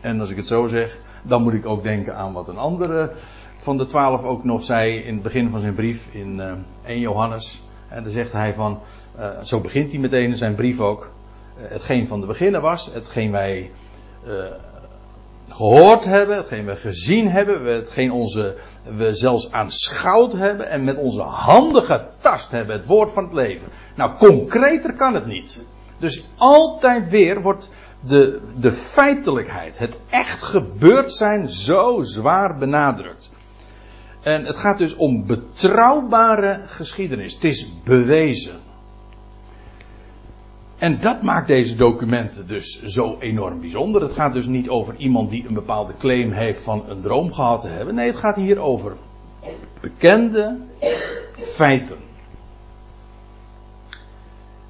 En 0.00 0.20
als 0.20 0.30
ik 0.30 0.36
het 0.36 0.46
zo 0.46 0.66
zeg, 0.66 0.98
dan 1.22 1.42
moet 1.42 1.52
ik 1.52 1.66
ook 1.66 1.82
denken 1.82 2.16
aan 2.16 2.32
wat 2.32 2.48
een 2.48 2.58
andere 2.58 3.12
van 3.56 3.78
de 3.78 3.86
twaalf 3.86 4.22
ook 4.22 4.44
nog 4.44 4.64
zei 4.64 4.96
in 4.96 5.14
het 5.14 5.22
begin 5.22 5.50
van 5.50 5.60
zijn 5.60 5.74
brief 5.74 6.08
in 6.14 6.38
uh, 6.38 6.52
1 6.86 7.00
Johannes. 7.00 7.62
En 7.88 8.02
dan 8.02 8.12
zegt 8.12 8.32
hij 8.32 8.54
van, 8.54 8.80
uh, 9.18 9.28
zo 9.42 9.60
begint 9.60 9.90
hij 9.90 10.00
meteen 10.00 10.30
in 10.30 10.36
zijn 10.36 10.54
brief 10.54 10.80
ook. 10.80 11.10
Uh, 11.58 11.70
hetgeen 11.70 12.08
van 12.08 12.20
de 12.20 12.26
beginnen 12.26 12.60
was, 12.60 12.90
hetgeen 12.92 13.30
wij 13.30 13.70
gehoord 15.48 16.04
hebben, 16.04 16.36
hetgeen 16.36 16.64
we 16.64 16.76
gezien 16.76 17.28
hebben, 17.28 17.64
hetgeen 17.64 18.12
onze, 18.12 18.56
we 18.96 19.14
zelfs 19.14 19.52
aanschouwd 19.52 20.32
hebben 20.32 20.68
en 20.70 20.84
met 20.84 20.96
onze 20.96 21.20
handen 21.20 21.82
getast 21.82 22.50
hebben, 22.50 22.76
het 22.76 22.86
woord 22.86 23.12
van 23.12 23.24
het 23.24 23.32
leven. 23.32 23.68
Nou, 23.94 24.16
concreter 24.16 24.92
kan 24.92 25.14
het 25.14 25.26
niet. 25.26 25.64
Dus 25.98 26.24
altijd 26.36 27.08
weer 27.08 27.42
wordt 27.42 27.70
de, 28.00 28.40
de 28.58 28.72
feitelijkheid, 28.72 29.78
het 29.78 29.98
echt 30.08 30.42
gebeurd 30.42 31.12
zijn, 31.12 31.48
zo 31.48 32.02
zwaar 32.02 32.58
benadrukt. 32.58 33.30
En 34.22 34.44
het 34.44 34.56
gaat 34.56 34.78
dus 34.78 34.96
om 34.96 35.26
betrouwbare 35.26 36.62
geschiedenis. 36.66 37.34
Het 37.34 37.44
is 37.44 37.72
bewezen. 37.84 38.56
En 40.78 41.00
dat 41.00 41.22
maakt 41.22 41.46
deze 41.46 41.76
documenten 41.76 42.46
dus 42.46 42.82
zo 42.84 43.16
enorm 43.20 43.60
bijzonder. 43.60 44.02
Het 44.02 44.12
gaat 44.12 44.32
dus 44.32 44.46
niet 44.46 44.68
over 44.68 44.96
iemand 44.96 45.30
die 45.30 45.46
een 45.48 45.54
bepaalde 45.54 45.92
claim 45.98 46.32
heeft 46.32 46.62
van 46.62 46.88
een 46.88 47.00
droom 47.00 47.32
gehad 47.32 47.60
te 47.60 47.68
hebben. 47.68 47.94
Nee, 47.94 48.06
het 48.06 48.16
gaat 48.16 48.36
hier 48.36 48.58
over 48.58 48.96
bekende 49.80 50.58
feiten. 51.40 52.07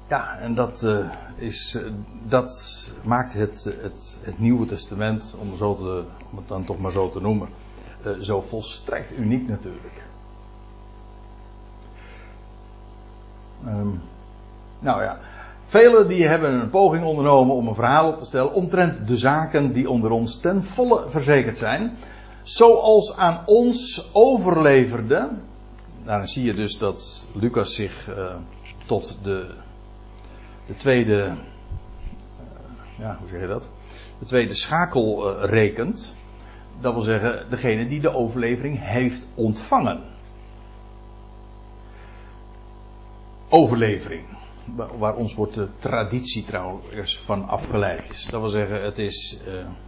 Ja, 0.09 0.37
en 0.37 0.55
dat, 0.55 0.83
uh, 0.83 1.09
is, 1.35 1.75
uh, 1.75 1.91
dat 2.27 2.91
maakt 3.03 3.33
het, 3.33 3.63
het, 3.81 4.17
het 4.21 4.39
Nieuwe 4.39 4.65
Testament, 4.65 5.35
om, 5.39 5.55
zo 5.55 5.75
te, 5.75 6.03
om 6.31 6.37
het 6.37 6.47
dan 6.47 6.65
toch 6.65 6.79
maar 6.79 6.91
zo 6.91 7.09
te 7.09 7.21
noemen, 7.21 7.49
uh, 8.05 8.11
zo 8.19 8.41
volstrekt 8.41 9.17
uniek 9.17 9.47
natuurlijk. 9.47 10.03
Um, 13.65 14.01
nou 14.79 15.03
ja, 15.03 15.19
velen 15.65 16.07
die 16.07 16.27
hebben 16.27 16.53
een 16.53 16.69
poging 16.69 17.05
ondernomen 17.05 17.55
om 17.55 17.67
een 17.67 17.75
verhaal 17.75 18.07
op 18.07 18.19
te 18.19 18.25
stellen 18.25 18.53
omtrent 18.53 19.07
de 19.07 19.17
zaken 19.17 19.73
die 19.73 19.89
onder 19.89 20.11
ons 20.11 20.39
ten 20.39 20.63
volle 20.63 21.09
verzekerd 21.09 21.57
zijn. 21.57 21.97
Zoals 22.43 23.17
aan 23.17 23.41
ons 23.45 24.09
overleverde. 24.13 25.29
Daarin 26.03 26.27
zie 26.27 26.43
je 26.43 26.53
dus 26.53 26.77
dat 26.77 27.27
Lucas 27.33 27.75
zich 27.75 28.09
tot 28.85 29.17
de, 29.23 29.53
de 30.69 30.75
tweede. 30.75 31.25
Uh, 31.25 31.33
ja, 32.97 33.17
hoe 33.19 33.29
zeg 33.29 33.41
je 33.41 33.47
dat? 33.47 33.69
De 34.19 34.25
tweede 34.25 34.53
schakel 34.53 35.31
uh, 35.43 35.49
rekent. 35.49 36.15
Dat 36.81 36.93
wil 36.93 37.01
zeggen, 37.01 37.49
degene 37.49 37.87
die 37.87 37.99
de 37.99 38.13
overlevering 38.13 38.77
heeft 38.81 39.27
ontvangen. 39.35 40.01
Overlevering. 43.49 44.23
Waar 44.97 45.15
ons 45.15 45.33
wordt 45.33 45.53
de 45.53 45.67
traditie 45.79 46.45
trouwens 46.45 47.19
van 47.19 47.47
afgeleid 47.47 48.09
is. 48.11 48.27
Dat 48.29 48.41
wil 48.41 48.49
zeggen, 48.49 48.83
het 48.83 48.97
is. 48.97 49.39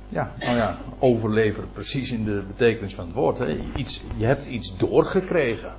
ja, 0.10 0.34
nou 0.40 0.56
ja, 0.56 0.80
overleveren 1.00 1.72
precies 1.74 2.12
in 2.12 2.24
de 2.24 2.44
betekenis 2.48 2.96
van 2.96 3.06
het 3.06 3.16
woord. 3.16 3.40
Iets, 3.76 4.02
je 4.16 4.26
hebt 4.26 4.46
iets 4.46 4.78
doorgekregen. 4.78 5.74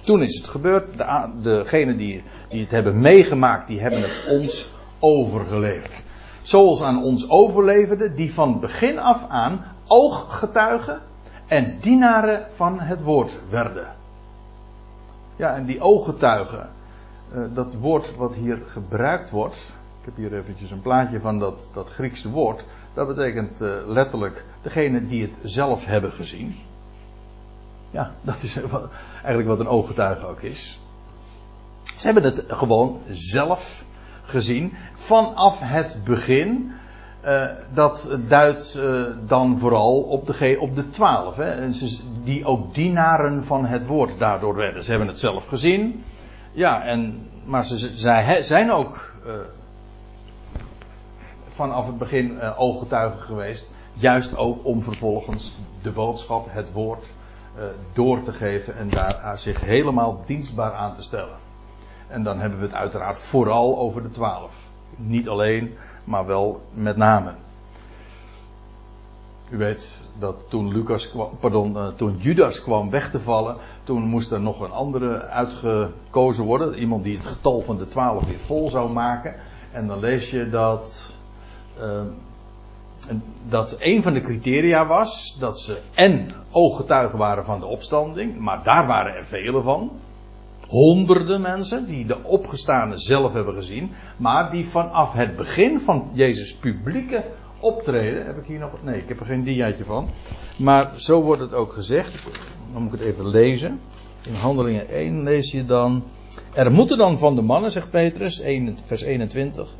Toen 0.00 0.22
is 0.22 0.36
het 0.36 0.48
gebeurd. 0.48 0.98
De, 0.98 1.30
degenen 1.42 1.96
die, 1.96 2.22
die 2.48 2.60
het 2.60 2.70
hebben 2.70 3.00
meegemaakt, 3.00 3.66
die 3.66 3.80
hebben 3.80 4.00
het 4.00 4.26
ons 4.28 4.70
overgeleverd. 4.98 6.02
Zoals 6.42 6.82
aan 6.82 7.02
ons 7.02 7.30
overleverden, 7.30 8.16
die 8.16 8.32
van 8.32 8.60
begin 8.60 8.98
af 8.98 9.28
aan 9.28 9.64
ooggetuigen 9.86 11.00
en 11.46 11.78
dienaren 11.80 12.46
van 12.54 12.80
het 12.80 13.02
woord 13.02 13.38
werden. 13.50 13.86
Ja, 15.36 15.54
en 15.54 15.64
die 15.64 15.80
ooggetuigen, 15.80 16.68
uh, 17.34 17.54
dat 17.54 17.74
woord 17.74 18.16
wat 18.16 18.34
hier 18.34 18.58
gebruikt 18.66 19.30
wordt. 19.30 19.56
Ik 20.00 20.04
heb 20.04 20.16
hier 20.16 20.38
eventjes 20.38 20.70
een 20.70 20.82
plaatje 20.82 21.20
van 21.20 21.38
dat, 21.38 21.70
dat 21.74 21.88
Griekse 21.88 22.30
woord. 22.30 22.64
Dat 22.94 23.06
betekent 23.06 23.62
uh, 23.62 23.74
letterlijk 23.86 24.44
degene 24.62 25.06
die 25.06 25.22
het 25.22 25.38
zelf 25.42 25.84
hebben 25.86 26.12
gezien. 26.12 26.56
Ja, 27.94 28.10
dat 28.22 28.42
is 28.42 28.58
eigenlijk 29.14 29.48
wat 29.48 29.60
een 29.60 29.68
ooggetuige 29.68 30.26
ook 30.26 30.40
is. 30.40 30.78
Ze 31.96 32.06
hebben 32.06 32.24
het 32.24 32.44
gewoon 32.48 33.00
zelf 33.10 33.84
gezien. 34.24 34.74
Vanaf 34.94 35.60
het 35.60 36.00
begin. 36.04 36.72
Uh, 37.24 37.44
dat 37.74 38.08
duidt 38.28 38.74
uh, 38.76 39.06
dan 39.26 39.58
vooral 39.58 40.00
op 40.00 40.26
de, 40.26 40.56
op 40.60 40.74
de 40.74 40.88
twaalf. 40.88 41.36
Die 42.24 42.44
ook 42.44 42.74
dienaren 42.74 43.44
van 43.44 43.66
het 43.66 43.86
woord 43.86 44.18
daardoor 44.18 44.54
werden. 44.54 44.84
Ze 44.84 44.90
hebben 44.90 45.08
het 45.08 45.20
zelf 45.20 45.46
gezien. 45.46 46.04
Ja, 46.52 46.84
en, 46.84 47.28
maar 47.44 47.64
ze, 47.64 47.96
zij 47.96 48.42
zijn 48.42 48.72
ook 48.72 49.12
uh, 49.26 49.32
vanaf 51.48 51.86
het 51.86 51.98
begin 51.98 52.40
ooggetuigen 52.42 53.22
geweest. 53.22 53.70
Juist 53.92 54.36
ook 54.36 54.64
om 54.64 54.82
vervolgens 54.82 55.56
de 55.82 55.90
boodschap, 55.90 56.46
het 56.50 56.72
woord, 56.72 57.06
door 57.92 58.22
te 58.22 58.32
geven 58.32 58.76
en 58.76 58.88
daar 58.88 59.38
zich 59.38 59.60
helemaal 59.60 60.22
dienstbaar 60.26 60.72
aan 60.72 60.94
te 60.94 61.02
stellen. 61.02 61.36
En 62.08 62.22
dan 62.22 62.38
hebben 62.38 62.58
we 62.58 62.64
het 62.64 62.74
uiteraard 62.74 63.18
vooral 63.18 63.78
over 63.78 64.02
de 64.02 64.10
twaalf. 64.10 64.54
Niet 64.96 65.28
alleen, 65.28 65.74
maar 66.04 66.26
wel 66.26 66.62
met 66.72 66.96
name. 66.96 67.32
U 69.50 69.56
weet 69.56 69.98
dat 70.18 70.36
toen, 70.48 70.72
Lucas 70.72 71.14
uh, 71.42 71.86
toen 71.96 72.16
Judas 72.16 72.62
kwam 72.62 72.90
weg 72.90 73.10
te 73.10 73.20
vallen, 73.20 73.56
toen 73.84 74.02
moest 74.02 74.30
er 74.30 74.40
nog 74.40 74.60
een 74.60 74.70
andere 74.70 75.20
uitgekozen 75.20 76.44
worden. 76.44 76.74
Iemand 76.74 77.04
die 77.04 77.16
het 77.16 77.26
getal 77.26 77.60
van 77.60 77.76
de 77.76 77.88
twaalf 77.88 78.24
weer 78.24 78.40
vol 78.40 78.70
zou 78.70 78.90
maken. 78.90 79.34
En 79.72 79.86
dan 79.86 79.98
lees 79.98 80.30
je 80.30 80.48
dat. 80.48 81.16
Uh, 81.78 82.00
dat 83.48 83.76
een 83.78 84.02
van 84.02 84.12
de 84.12 84.20
criteria 84.20 84.86
was 84.86 85.36
dat 85.40 85.58
ze 85.58 85.78
en 85.94 86.30
ooggetuigen 86.50 87.18
waren 87.18 87.44
van 87.44 87.60
de 87.60 87.66
opstanding, 87.66 88.38
maar 88.38 88.62
daar 88.64 88.86
waren 88.86 89.14
er 89.14 89.24
vele 89.24 89.62
van. 89.62 89.90
Honderden 90.68 91.40
mensen 91.40 91.86
die 91.86 92.06
de 92.06 92.22
opgestane 92.22 92.98
zelf 92.98 93.32
hebben 93.32 93.54
gezien, 93.54 93.90
maar 94.16 94.50
die 94.50 94.66
vanaf 94.66 95.12
het 95.12 95.36
begin 95.36 95.80
van 95.80 96.10
Jezus' 96.12 96.54
publieke 96.54 97.24
optreden, 97.58 98.26
heb 98.26 98.38
ik 98.38 98.46
hier 98.46 98.58
nog, 98.58 98.70
nee, 98.82 99.00
ik 99.00 99.08
heb 99.08 99.20
er 99.20 99.26
geen 99.26 99.44
diaatje 99.44 99.84
van, 99.84 100.08
maar 100.56 100.90
zo 100.96 101.22
wordt 101.22 101.40
het 101.40 101.54
ook 101.54 101.72
gezegd. 101.72 102.22
Dan 102.72 102.82
moet 102.82 102.92
ik 102.92 102.98
het 102.98 103.08
even 103.08 103.28
lezen. 103.28 103.80
In 104.26 104.34
Handelingen 104.34 104.88
1 104.88 105.22
lees 105.22 105.50
je 105.50 105.64
dan, 105.64 106.04
er 106.52 106.72
moeten 106.72 106.98
dan 106.98 107.18
van 107.18 107.34
de 107.34 107.42
mannen, 107.42 107.72
zegt 107.72 107.90
Petrus, 107.90 108.40
1, 108.40 108.76
vers 108.84 109.02
21, 109.02 109.74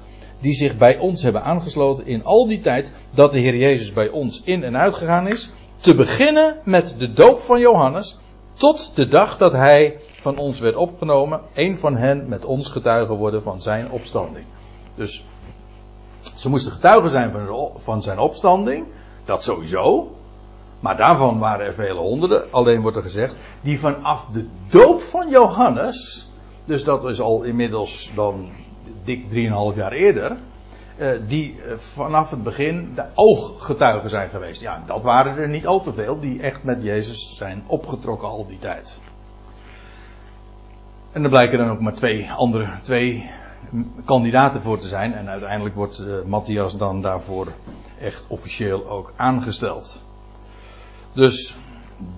die 0.44 0.54
zich 0.54 0.76
bij 0.76 0.98
ons 0.98 1.22
hebben 1.22 1.42
aangesloten 1.42 2.06
in 2.06 2.24
al 2.24 2.46
die 2.46 2.60
tijd 2.60 2.92
dat 3.10 3.32
de 3.32 3.38
Heer 3.38 3.56
Jezus 3.56 3.92
bij 3.92 4.08
ons 4.08 4.42
in 4.44 4.64
en 4.64 4.76
uit 4.76 4.94
gegaan 4.94 5.28
is. 5.28 5.50
Te 5.76 5.94
beginnen 5.94 6.56
met 6.64 6.94
de 6.98 7.12
doop 7.12 7.40
van 7.40 7.60
Johannes 7.60 8.18
tot 8.52 8.92
de 8.94 9.08
dag 9.08 9.36
dat 9.36 9.52
hij 9.52 10.00
van 10.16 10.38
ons 10.38 10.60
werd 10.60 10.76
opgenomen. 10.76 11.40
Een 11.54 11.76
van 11.78 11.96
hen 11.96 12.28
met 12.28 12.44
ons 12.44 12.70
getuigen 12.70 13.16
worden 13.16 13.42
van 13.42 13.62
zijn 13.62 13.90
opstanding. 13.90 14.46
Dus 14.94 15.24
ze 16.36 16.48
moesten 16.48 16.72
getuigen 16.72 17.10
zijn 17.10 17.32
van 17.76 18.02
zijn 18.02 18.18
opstanding. 18.18 18.86
Dat 19.24 19.44
sowieso. 19.44 20.14
Maar 20.80 20.96
daarvan 20.96 21.38
waren 21.38 21.66
er 21.66 21.74
vele 21.74 22.00
honderden. 22.00 22.52
Alleen 22.52 22.80
wordt 22.80 22.96
er 22.96 23.02
gezegd. 23.02 23.36
Die 23.60 23.78
vanaf 23.78 24.26
de 24.32 24.48
doop 24.68 25.00
van 25.00 25.28
Johannes. 25.28 26.28
Dus 26.64 26.84
dat 26.84 27.04
is 27.04 27.20
al 27.20 27.42
inmiddels 27.42 28.10
dan 28.14 28.50
dik 29.04 29.24
3,5 29.30 29.76
jaar 29.76 29.92
eerder. 29.92 30.36
Uh, 30.98 31.08
die 31.26 31.60
uh, 31.66 31.76
vanaf 31.76 32.30
het 32.30 32.42
begin 32.42 32.92
de 32.94 33.04
ooggetuigen 33.14 34.10
zijn 34.10 34.28
geweest. 34.28 34.60
Ja, 34.60 34.82
dat 34.86 35.02
waren 35.02 35.36
er 35.36 35.48
niet 35.48 35.66
al 35.66 35.80
te 35.80 35.92
veel 35.92 36.20
die 36.20 36.42
echt 36.42 36.62
met 36.62 36.82
Jezus 36.82 37.36
zijn 37.36 37.64
opgetrokken 37.66 38.28
al 38.28 38.46
die 38.46 38.58
tijd. 38.58 38.98
En 41.12 41.22
er 41.22 41.28
blijken 41.28 41.58
dan 41.58 41.70
ook 41.70 41.80
maar 41.80 41.94
twee 41.94 42.30
andere, 42.30 42.68
twee 42.82 43.30
kandidaten 44.04 44.62
voor 44.62 44.78
te 44.78 44.88
zijn. 44.88 45.14
En 45.14 45.28
uiteindelijk 45.28 45.74
wordt 45.74 45.98
uh, 45.98 46.22
Matthias 46.24 46.76
dan 46.76 47.02
daarvoor 47.02 47.48
echt 47.98 48.24
officieel 48.28 48.88
ook 48.88 49.12
aangesteld. 49.16 50.02
Dus 51.12 51.54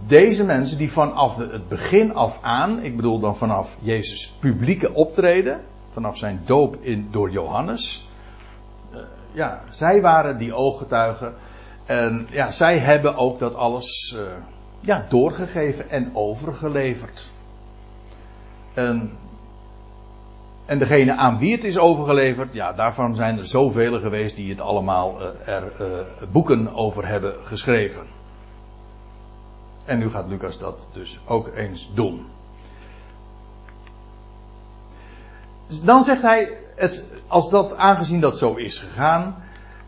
deze 0.06 0.44
mensen 0.44 0.78
die 0.78 0.92
vanaf 0.92 1.36
het 1.36 1.68
begin 1.68 2.14
af 2.14 2.38
aan, 2.42 2.82
ik 2.82 2.96
bedoel 2.96 3.20
dan 3.20 3.36
vanaf 3.36 3.76
Jezus' 3.80 4.32
publieke 4.38 4.94
optreden, 4.94 5.60
vanaf 5.96 6.16
zijn 6.16 6.42
doop 6.44 6.76
in, 6.76 7.08
door 7.10 7.30
Johannes. 7.30 8.08
Uh, 8.92 8.98
ja, 9.32 9.60
zij 9.70 10.00
waren 10.00 10.38
die 10.38 10.54
ooggetuigen. 10.54 11.34
En 11.84 12.26
ja, 12.30 12.50
zij 12.50 12.78
hebben 12.78 13.16
ook 13.16 13.38
dat 13.38 13.54
alles 13.54 14.14
uh, 14.16 14.22
ja, 14.80 15.06
doorgegeven 15.08 15.90
en 15.90 16.10
overgeleverd. 16.14 17.30
En, 18.74 19.12
en 20.66 20.78
degene 20.78 21.16
aan 21.16 21.38
wie 21.38 21.52
het 21.52 21.64
is 21.64 21.78
overgeleverd, 21.78 22.52
ja, 22.52 22.72
daarvan 22.72 23.14
zijn 23.14 23.38
er 23.38 23.46
zoveel 23.46 24.00
geweest 24.00 24.36
die 24.36 24.50
het 24.50 24.60
allemaal 24.60 25.22
uh, 25.22 25.48
er 25.48 25.72
boeken 26.32 26.74
over 26.74 27.06
hebben 27.06 27.34
geschreven. 27.42 28.06
En 29.84 29.98
nu 29.98 30.10
gaat 30.10 30.28
Lucas 30.28 30.58
dat 30.58 30.88
dus 30.92 31.20
ook 31.26 31.50
eens 31.54 31.90
doen. 31.94 32.26
Dan 35.84 36.04
zegt 36.04 36.22
hij, 36.22 36.52
het, 36.74 37.14
als 37.26 37.50
dat, 37.50 37.76
aangezien 37.76 38.20
dat 38.20 38.38
zo 38.38 38.54
is 38.54 38.78
gegaan, 38.78 39.34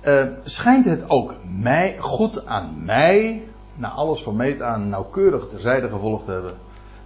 uh, 0.04 0.26
schijnt 0.42 0.84
het 0.84 1.10
ook 1.10 1.34
mij, 1.44 1.96
goed 1.98 2.46
aan 2.46 2.84
mij, 2.84 3.42
na 3.74 3.88
alles 3.88 4.22
van 4.22 4.36
meet 4.36 4.62
aan 4.62 4.88
nauwkeurig 4.88 5.48
terzijde 5.48 5.88
gevolgd 5.88 6.24
te 6.24 6.30
hebben, 6.30 6.54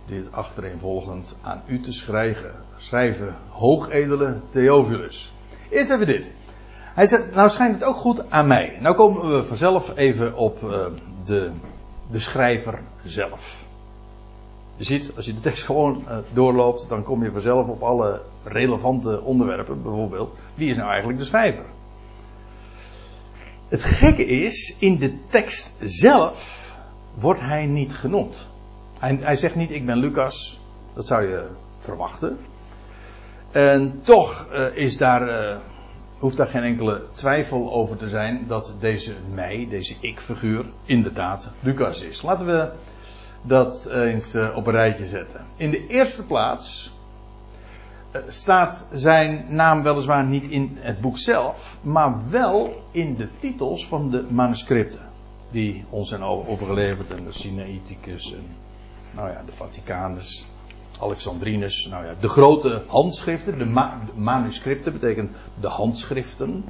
dit 0.07 0.27
achtereenvolgend 0.31 1.37
aan 1.43 1.63
u 1.67 1.81
te 1.81 1.93
schrijven, 1.93 2.51
schrijven 2.77 3.35
hoogedele 3.49 4.37
Theophilus. 4.51 5.33
Eerst 5.71 5.91
even 5.91 6.07
dit. 6.07 6.27
Hij 6.95 7.07
zegt, 7.07 7.35
nou 7.35 7.49
schijnt 7.49 7.75
het 7.75 7.85
ook 7.85 7.97
goed 7.97 8.31
aan 8.31 8.47
mij. 8.47 8.79
Nou 8.81 8.97
komen 8.97 9.37
we 9.37 9.45
vanzelf 9.45 9.97
even 9.97 10.37
op 10.37 10.63
uh, 10.63 10.71
de, 11.25 11.51
de 12.11 12.21
schrijver 12.21 12.79
zelf. 13.05 13.65
Ziet, 14.85 15.13
als 15.17 15.27
je 15.27 15.35
de 15.35 15.41
tekst 15.41 15.65
gewoon 15.65 16.05
uh, 16.09 16.17
doorloopt, 16.33 16.89
dan 16.89 17.03
kom 17.03 17.25
je 17.25 17.31
vanzelf 17.31 17.69
op 17.69 17.83
alle 17.83 18.23
relevante 18.45 19.21
onderwerpen. 19.21 19.83
Bijvoorbeeld, 19.83 20.35
wie 20.55 20.71
is 20.71 20.77
nou 20.77 20.89
eigenlijk 20.89 21.19
de 21.19 21.25
schrijver? 21.25 21.65
Het 23.69 23.85
gekke 23.85 24.27
is, 24.27 24.77
in 24.79 24.99
de 24.99 25.19
tekst 25.29 25.77
zelf 25.81 26.71
wordt 27.15 27.41
hij 27.41 27.67
niet 27.67 27.95
genoemd. 27.95 28.47
Hij, 28.99 29.19
hij 29.21 29.37
zegt 29.37 29.55
niet, 29.55 29.71
ik 29.71 29.87
ben 29.87 29.99
Lucas. 29.99 30.61
Dat 30.95 31.07
zou 31.07 31.29
je 31.29 31.47
verwachten. 31.79 32.39
En 33.51 34.01
toch 34.03 34.49
uh, 34.53 34.77
is 34.77 34.97
daar, 34.97 35.29
uh, 35.29 35.61
hoeft 36.19 36.37
daar 36.37 36.47
geen 36.47 36.63
enkele 36.63 37.03
twijfel 37.15 37.73
over 37.73 37.97
te 37.97 38.09
zijn 38.09 38.45
dat 38.47 38.75
deze 38.81 39.15
mij, 39.35 39.67
deze 39.71 39.95
ik-figuur, 40.01 40.65
inderdaad 40.85 41.51
Lucas 41.61 42.03
is. 42.03 42.23
Laten 42.23 42.47
we 42.47 42.71
dat 43.43 43.87
eens 43.91 44.35
uh, 44.35 44.57
op 44.57 44.67
een 44.67 44.73
rijtje 44.73 45.07
zetten. 45.07 45.41
In 45.57 45.71
de 45.71 45.87
eerste 45.87 46.27
plaats 46.27 46.93
staat 48.29 48.89
zijn 48.93 49.47
naam 49.49 49.83
weliswaar 49.83 50.25
niet 50.25 50.49
in 50.49 50.77
het 50.81 51.01
boek 51.01 51.19
zelf, 51.19 51.77
maar 51.83 52.31
wel 52.31 52.83
in 52.91 53.17
de 53.17 53.29
titels 53.39 53.87
van 53.87 54.11
de 54.11 54.25
manuscripten 54.29 55.11
die 55.51 55.85
ons 55.91 56.09
zijn 56.09 56.23
overgeleverd. 56.23 57.11
En 57.11 57.25
de 57.25 57.33
Sinaiticus 57.33 58.33
en 58.33 58.47
nou 59.11 59.31
ja, 59.31 59.43
de 59.47 59.53
Vaticanus, 59.53 60.47
Alexandrinus. 61.01 61.87
Nou 61.91 62.05
ja, 62.05 62.15
de 62.21 62.29
grote 62.29 62.83
handschriften, 62.87 63.59
de, 63.59 63.65
de 63.65 64.21
manuscripten 64.21 64.93
betekent 64.93 65.31
de 65.61 65.69
handschriften. 65.69 66.65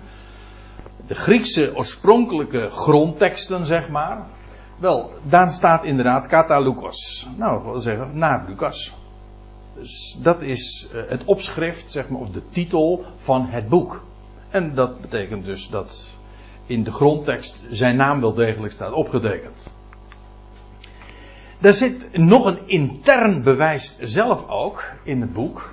De 1.06 1.14
Griekse 1.14 1.72
oorspronkelijke 1.74 2.70
grondteksten, 2.70 3.66
zeg 3.66 3.88
maar. 3.88 4.26
Wel, 4.82 5.12
daar 5.22 5.52
staat 5.52 5.84
inderdaad 5.84 6.26
Kata 6.26 6.60
Lucas. 6.60 7.28
Nou, 7.36 7.62
wil 7.62 7.80
zeggen, 7.80 8.18
naar 8.18 8.44
Lucas. 8.48 8.94
Dus 9.74 10.18
dat 10.22 10.42
is 10.42 10.88
uh, 10.94 11.08
het 11.08 11.24
opschrift, 11.24 11.90
zeg 11.90 12.08
maar, 12.08 12.20
of 12.20 12.30
de 12.30 12.48
titel 12.48 13.04
van 13.16 13.46
het 13.46 13.68
boek. 13.68 14.04
En 14.50 14.74
dat 14.74 15.00
betekent 15.00 15.44
dus 15.44 15.68
dat 15.68 16.08
in 16.66 16.82
de 16.82 16.92
grondtekst 16.92 17.60
zijn 17.70 17.96
naam 17.96 18.20
wel 18.20 18.34
degelijk 18.34 18.72
staat 18.72 18.92
opgetekend. 18.92 19.70
Daar 21.58 21.72
zit 21.72 22.16
nog 22.16 22.46
een 22.46 22.68
intern 22.68 23.42
bewijs 23.42 23.98
zelf 23.98 24.48
ook 24.48 24.84
in 25.02 25.20
het 25.20 25.32
boek. 25.32 25.72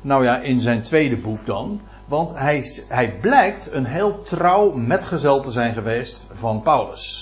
Nou 0.00 0.24
ja, 0.24 0.38
in 0.38 0.60
zijn 0.60 0.82
tweede 0.82 1.16
boek 1.16 1.46
dan. 1.46 1.80
Want 2.06 2.30
hij, 2.34 2.64
hij 2.88 3.18
blijkt 3.20 3.72
een 3.72 3.86
heel 3.86 4.22
trouw 4.22 4.70
metgezel 4.70 5.40
te 5.40 5.50
zijn 5.50 5.74
geweest 5.74 6.30
van 6.34 6.62
Paulus. 6.62 7.19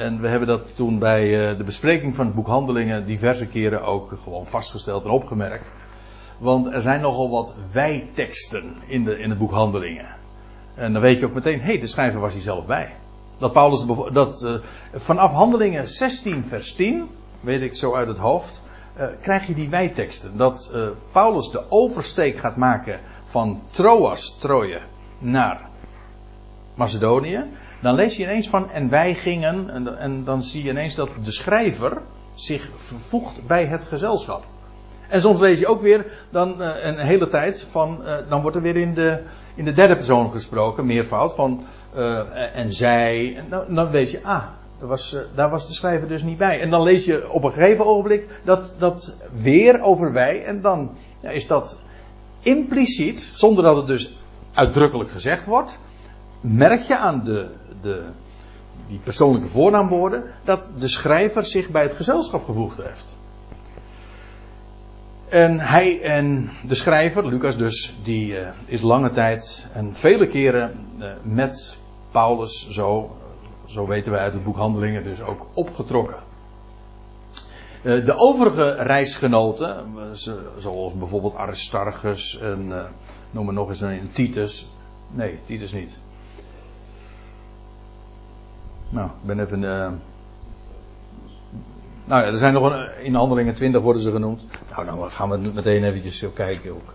En 0.00 0.20
we 0.20 0.28
hebben 0.28 0.48
dat 0.48 0.76
toen 0.76 0.98
bij 0.98 1.56
de 1.56 1.64
bespreking 1.64 2.14
van 2.14 2.26
het 2.26 2.34
boek 2.34 2.46
Handelingen 2.46 3.06
diverse 3.06 3.48
keren 3.48 3.82
ook 3.82 4.18
gewoon 4.22 4.46
vastgesteld 4.46 5.04
en 5.04 5.10
opgemerkt. 5.10 5.72
Want 6.38 6.66
er 6.66 6.80
zijn 6.80 7.00
nogal 7.00 7.30
wat 7.30 7.54
wijteksten 7.72 8.74
in, 8.86 9.04
de, 9.04 9.18
in 9.18 9.30
het 9.30 9.38
boek 9.38 9.50
Handelingen. 9.50 10.06
En 10.74 10.92
dan 10.92 11.02
weet 11.02 11.18
je 11.18 11.26
ook 11.26 11.34
meteen, 11.34 11.60
hé, 11.60 11.66
hey, 11.66 11.80
de 11.80 11.86
schrijver 11.86 12.20
was 12.20 12.32
hij 12.32 12.42
zelf 12.42 12.66
bij. 12.66 12.94
Dat 13.38 13.52
Paulus, 13.52 13.84
dat 14.12 14.42
uh, 14.42 14.54
vanaf 14.92 15.32
Handelingen 15.32 15.88
16 15.88 16.44
vers 16.44 16.74
10, 16.74 17.08
weet 17.40 17.60
ik 17.60 17.76
zo 17.76 17.94
uit 17.94 18.08
het 18.08 18.18
hoofd, 18.18 18.62
uh, 18.98 19.06
krijg 19.22 19.46
je 19.46 19.54
die 19.54 19.68
wijteksten. 19.68 20.36
Dat 20.36 20.74
Paulus 21.12 21.50
de 21.50 21.64
oversteek 21.68 22.36
gaat 22.36 22.56
maken 22.56 23.00
van 23.24 23.62
Troas, 23.70 24.38
Troje, 24.38 24.80
naar 25.18 25.68
Macedonië. 26.74 27.44
Dan 27.80 27.94
lees 27.94 28.16
je 28.16 28.22
ineens 28.22 28.48
van, 28.48 28.70
en 28.70 28.88
wij 28.88 29.14
gingen, 29.14 29.70
en, 29.70 29.98
en 29.98 30.24
dan 30.24 30.42
zie 30.42 30.62
je 30.62 30.70
ineens 30.70 30.94
dat 30.94 31.10
de 31.22 31.30
schrijver 31.30 32.02
zich 32.34 32.70
vervoegt 32.76 33.46
bij 33.46 33.66
het 33.66 33.84
gezelschap. 33.84 34.44
En 35.08 35.20
soms 35.20 35.40
lees 35.40 35.58
je 35.58 35.66
ook 35.66 35.82
weer 35.82 36.06
dan 36.30 36.54
uh, 36.58 36.70
een 36.82 36.98
hele 36.98 37.28
tijd 37.28 37.66
van, 37.70 37.98
uh, 38.02 38.14
dan 38.28 38.42
wordt 38.42 38.56
er 38.56 38.62
weer 38.62 38.76
in 38.76 38.94
de, 38.94 39.22
in 39.54 39.64
de 39.64 39.72
derde 39.72 39.94
persoon 39.94 40.30
gesproken, 40.30 40.86
meervoud, 40.86 41.34
van 41.34 41.64
uh, 41.96 42.56
en 42.56 42.72
zij. 42.72 43.36
En 43.36 43.44
dan, 43.48 43.74
dan 43.74 43.90
weet 43.90 44.10
je, 44.10 44.22
ah, 44.22 44.44
daar 44.78 44.88
was, 44.88 45.16
daar 45.34 45.50
was 45.50 45.66
de 45.66 45.74
schrijver 45.74 46.08
dus 46.08 46.22
niet 46.22 46.38
bij. 46.38 46.60
En 46.60 46.70
dan 46.70 46.82
lees 46.82 47.04
je 47.04 47.30
op 47.30 47.44
een 47.44 47.52
gegeven 47.52 47.86
ogenblik 47.86 48.28
dat, 48.44 48.74
dat 48.78 49.16
weer 49.42 49.82
over 49.82 50.12
wij. 50.12 50.44
En 50.44 50.60
dan 50.60 50.90
ja, 51.22 51.30
is 51.30 51.46
dat 51.46 51.78
impliciet, 52.40 53.20
zonder 53.32 53.64
dat 53.64 53.76
het 53.76 53.86
dus 53.86 54.18
uitdrukkelijk 54.54 55.10
gezegd 55.10 55.46
wordt, 55.46 55.78
merk 56.40 56.80
je 56.80 56.96
aan 56.96 57.24
de, 57.24 57.48
de, 57.82 58.02
die 58.88 58.98
persoonlijke 58.98 59.48
voornaamwoorden 59.48 60.24
dat 60.44 60.70
de 60.78 60.88
schrijver 60.88 61.46
zich 61.46 61.70
bij 61.70 61.82
het 61.82 61.94
gezelschap 61.94 62.44
gevoegd 62.44 62.76
heeft. 62.76 63.16
En 65.28 65.60
hij 65.60 66.00
en 66.02 66.50
de 66.62 66.74
schrijver, 66.74 67.26
Lucas 67.26 67.56
dus, 67.56 67.94
die 68.02 68.32
uh, 68.32 68.48
is 68.64 68.80
lange 68.80 69.10
tijd 69.10 69.68
en 69.72 69.94
vele 69.94 70.26
keren 70.26 70.86
uh, 70.98 71.10
met 71.22 71.78
Paulus 72.10 72.68
zo, 72.70 73.16
zo 73.66 73.86
weten 73.86 74.12
we 74.12 74.18
uit 74.18 74.32
het 74.32 74.44
boek 74.44 74.56
Handelingen, 74.56 75.04
dus 75.04 75.20
ook 75.22 75.46
opgetrokken. 75.52 76.16
Uh, 77.82 78.04
de 78.04 78.14
overige 78.16 78.72
reisgenoten, 78.72 79.86
zoals 80.58 80.92
bijvoorbeeld 80.92 81.34
Aristarchus 81.34 82.38
en 82.38 82.72
noem 83.30 83.44
maar 83.44 83.54
nog 83.54 83.68
eens 83.68 83.80
een 83.80 84.10
Titus. 84.12 84.68
Nee, 85.10 85.38
Titus 85.46 85.72
niet. 85.72 85.98
Nou, 88.90 89.06
ik 89.06 89.26
ben 89.26 89.40
even 89.40 89.64
nou 92.10 92.22
ja, 92.22 92.28
er 92.28 92.36
zijn 92.36 92.54
nog 92.54 92.72
een, 92.72 93.04
in 93.04 93.14
handelingen 93.14 93.54
20 93.54 93.80
worden 93.80 94.02
ze 94.02 94.10
genoemd. 94.10 94.46
Nou, 94.70 94.86
dan 94.86 95.10
gaan 95.10 95.30
we 95.30 95.50
meteen 95.54 95.84
eventjes 95.84 96.24
kijken 96.34 96.70
ook. 96.70 96.94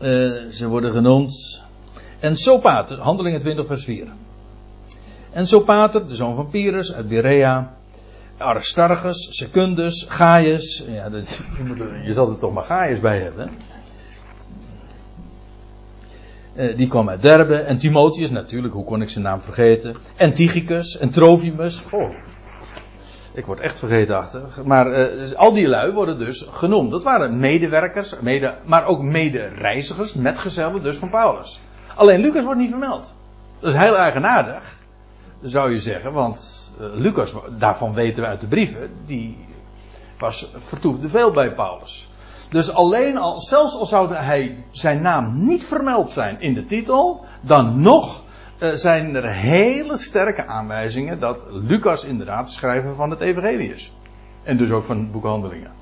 Uh, 0.00 0.50
ze 0.50 0.66
worden 0.68 0.90
genoemd. 0.90 1.62
En 2.20 2.36
Sopater, 2.36 3.00
handelingen 3.00 3.40
20 3.40 3.66
vers 3.66 3.84
4. 3.84 4.06
En 5.30 5.46
Sopater, 5.46 6.08
de 6.08 6.14
zoon 6.14 6.34
van 6.34 6.50
Pyrrhus 6.50 6.94
uit 6.94 7.08
Berea. 7.08 7.74
Aristarchus, 8.36 9.28
Secundus, 9.30 10.06
Gaius. 10.08 10.84
Ja, 10.88 11.08
je, 11.56 11.64
moet 11.64 11.80
er, 11.80 12.04
je 12.04 12.12
zal 12.12 12.30
er 12.30 12.38
toch 12.38 12.52
maar 12.52 12.64
Gaius 12.64 13.00
bij 13.00 13.20
hebben. 13.20 13.50
Uh, 16.54 16.76
die 16.76 16.88
kwam 16.88 17.08
uit 17.08 17.22
Derbe. 17.22 17.54
En 17.54 17.78
Timotheus, 17.78 18.30
natuurlijk, 18.30 18.74
hoe 18.74 18.84
kon 18.84 19.02
ik 19.02 19.10
zijn 19.10 19.24
naam 19.24 19.40
vergeten? 19.40 19.96
En 20.16 20.34
Tychicus 20.34 20.98
en 20.98 21.10
Trofimus. 21.10 21.82
Oh, 21.90 22.10
ik 23.34 23.46
word 23.46 23.60
echt 23.60 23.78
vergeten 23.78 24.16
achter. 24.16 24.42
Maar 24.64 24.86
uh, 24.86 24.94
dus 24.94 25.36
al 25.36 25.52
die 25.52 25.68
lui 25.68 25.92
worden 25.92 26.18
dus 26.18 26.46
genoemd. 26.50 26.90
Dat 26.90 27.02
waren 27.02 27.38
medewerkers, 27.38 28.20
mede, 28.20 28.54
maar 28.64 28.86
ook 28.86 29.02
medereizigers, 29.02 30.14
metgezellen 30.14 30.82
dus 30.82 30.96
van 30.96 31.10
Paulus. 31.10 31.60
Alleen 31.96 32.20
Lucas 32.20 32.44
wordt 32.44 32.60
niet 32.60 32.70
vermeld. 32.70 33.14
Dat 33.58 33.72
is 33.72 33.78
heel 33.78 33.96
eigenaardig, 33.96 34.76
zou 35.40 35.72
je 35.72 35.80
zeggen. 35.80 36.12
Want 36.12 36.72
uh, 36.80 36.86
Lucas, 36.94 37.32
daarvan 37.58 37.94
weten 37.94 38.22
we 38.22 38.28
uit 38.28 38.40
de 38.40 38.48
brieven, 38.48 38.90
die 39.06 39.46
was, 40.18 40.50
vertoefde 40.56 41.08
veel 41.08 41.30
bij 41.30 41.54
Paulus. 41.54 42.08
Dus 42.52 42.74
alleen 42.74 43.16
al, 43.16 43.40
zelfs 43.40 43.74
al 43.74 43.86
zou 43.86 44.14
hij 44.14 44.64
zijn 44.70 45.02
naam 45.02 45.44
niet 45.44 45.64
vermeld 45.64 46.10
zijn 46.10 46.40
in 46.40 46.54
de 46.54 46.64
titel, 46.64 47.24
dan 47.40 47.80
nog 47.80 48.22
uh, 48.58 48.68
zijn 48.72 49.14
er 49.14 49.32
hele 49.32 49.96
sterke 49.96 50.46
aanwijzingen 50.46 51.20
dat 51.20 51.38
Lucas 51.50 52.04
inderdaad 52.04 52.46
de 52.46 52.52
schrijver 52.52 52.94
van 52.94 53.10
het 53.10 53.20
Evangelie 53.20 53.74
is. 53.74 53.92
En 54.42 54.56
dus 54.56 54.70
ook 54.70 54.84
van 54.84 54.98
het 54.98 55.12
boek 55.12 55.24
Handelingen. 55.24 55.72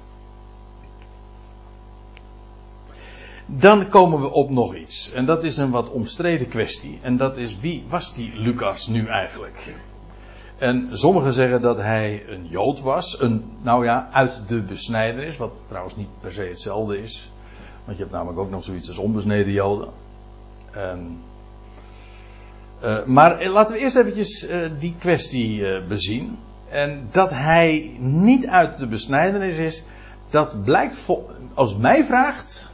Dan 3.47 3.89
komen 3.89 4.21
we 4.21 4.31
op 4.31 4.51
nog 4.51 4.75
iets. 4.75 5.13
En 5.13 5.27
dat 5.27 5.45
is 5.45 5.57
een 5.57 5.71
wat 5.71 5.91
omstreden 5.91 6.49
kwestie. 6.49 6.99
En 7.03 7.17
dat 7.17 7.37
is 7.37 7.61
wie 7.61 7.85
was 7.89 8.15
die 8.15 8.33
Lucas 8.35 8.87
nu 8.87 9.07
eigenlijk? 9.07 9.75
En 10.61 10.89
sommigen 10.93 11.33
zeggen 11.33 11.63
dat 11.63 11.77
hij 11.77 12.23
een 12.29 12.47
Jood 12.47 12.81
was. 12.81 13.21
Een, 13.21 13.45
nou 13.63 13.85
ja, 13.85 14.09
uit 14.13 14.43
de 14.47 14.63
besnijdenis. 14.63 15.37
Wat 15.37 15.53
trouwens 15.69 15.97
niet 15.97 16.09
per 16.21 16.33
se 16.33 16.43
hetzelfde 16.43 17.03
is. 17.03 17.33
Want 17.85 17.97
je 17.97 18.03
hebt 18.03 18.15
namelijk 18.15 18.39
ook 18.39 18.51
nog 18.51 18.65
zoiets 18.65 18.89
als 18.89 18.99
onbesneden 18.99 19.53
Joden. 19.53 19.89
En, 20.71 21.19
uh, 22.83 23.05
maar 23.05 23.47
laten 23.47 23.75
we 23.75 23.81
eerst 23.81 23.97
eventjes 23.97 24.49
uh, 24.49 24.57
die 24.79 24.95
kwestie 24.99 25.85
bezien. 25.89 26.39
En 26.69 27.09
dat 27.11 27.31
hij 27.31 27.97
niet 27.99 28.47
uit 28.47 28.79
de 28.79 28.87
besnijdenis 28.87 29.57
is. 29.57 29.87
Dat 30.31 30.65
blijkt, 30.65 31.09
als 31.55 31.77
mij 31.77 32.05
vraagt. 32.05 32.71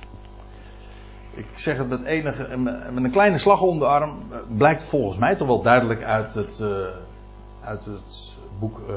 Ik 1.35 1.47
zeg 1.55 1.77
het 1.77 1.89
met, 1.89 2.05
enige, 2.05 2.57
met 2.57 3.05
een 3.05 3.11
kleine 3.11 3.39
slag 3.39 3.63
om 3.63 3.79
de 3.79 3.87
arm. 3.87 4.33
Blijkt 4.57 4.85
volgens 4.85 5.19
mij 5.19 5.37
toch 5.37 5.49
wel 5.49 5.63
duidelijk 5.63 6.03
uit 6.03 6.35
het 6.35 6.61
uit 7.67 7.85
het 7.85 8.35
boek, 8.59 8.81
uh, 8.89 8.95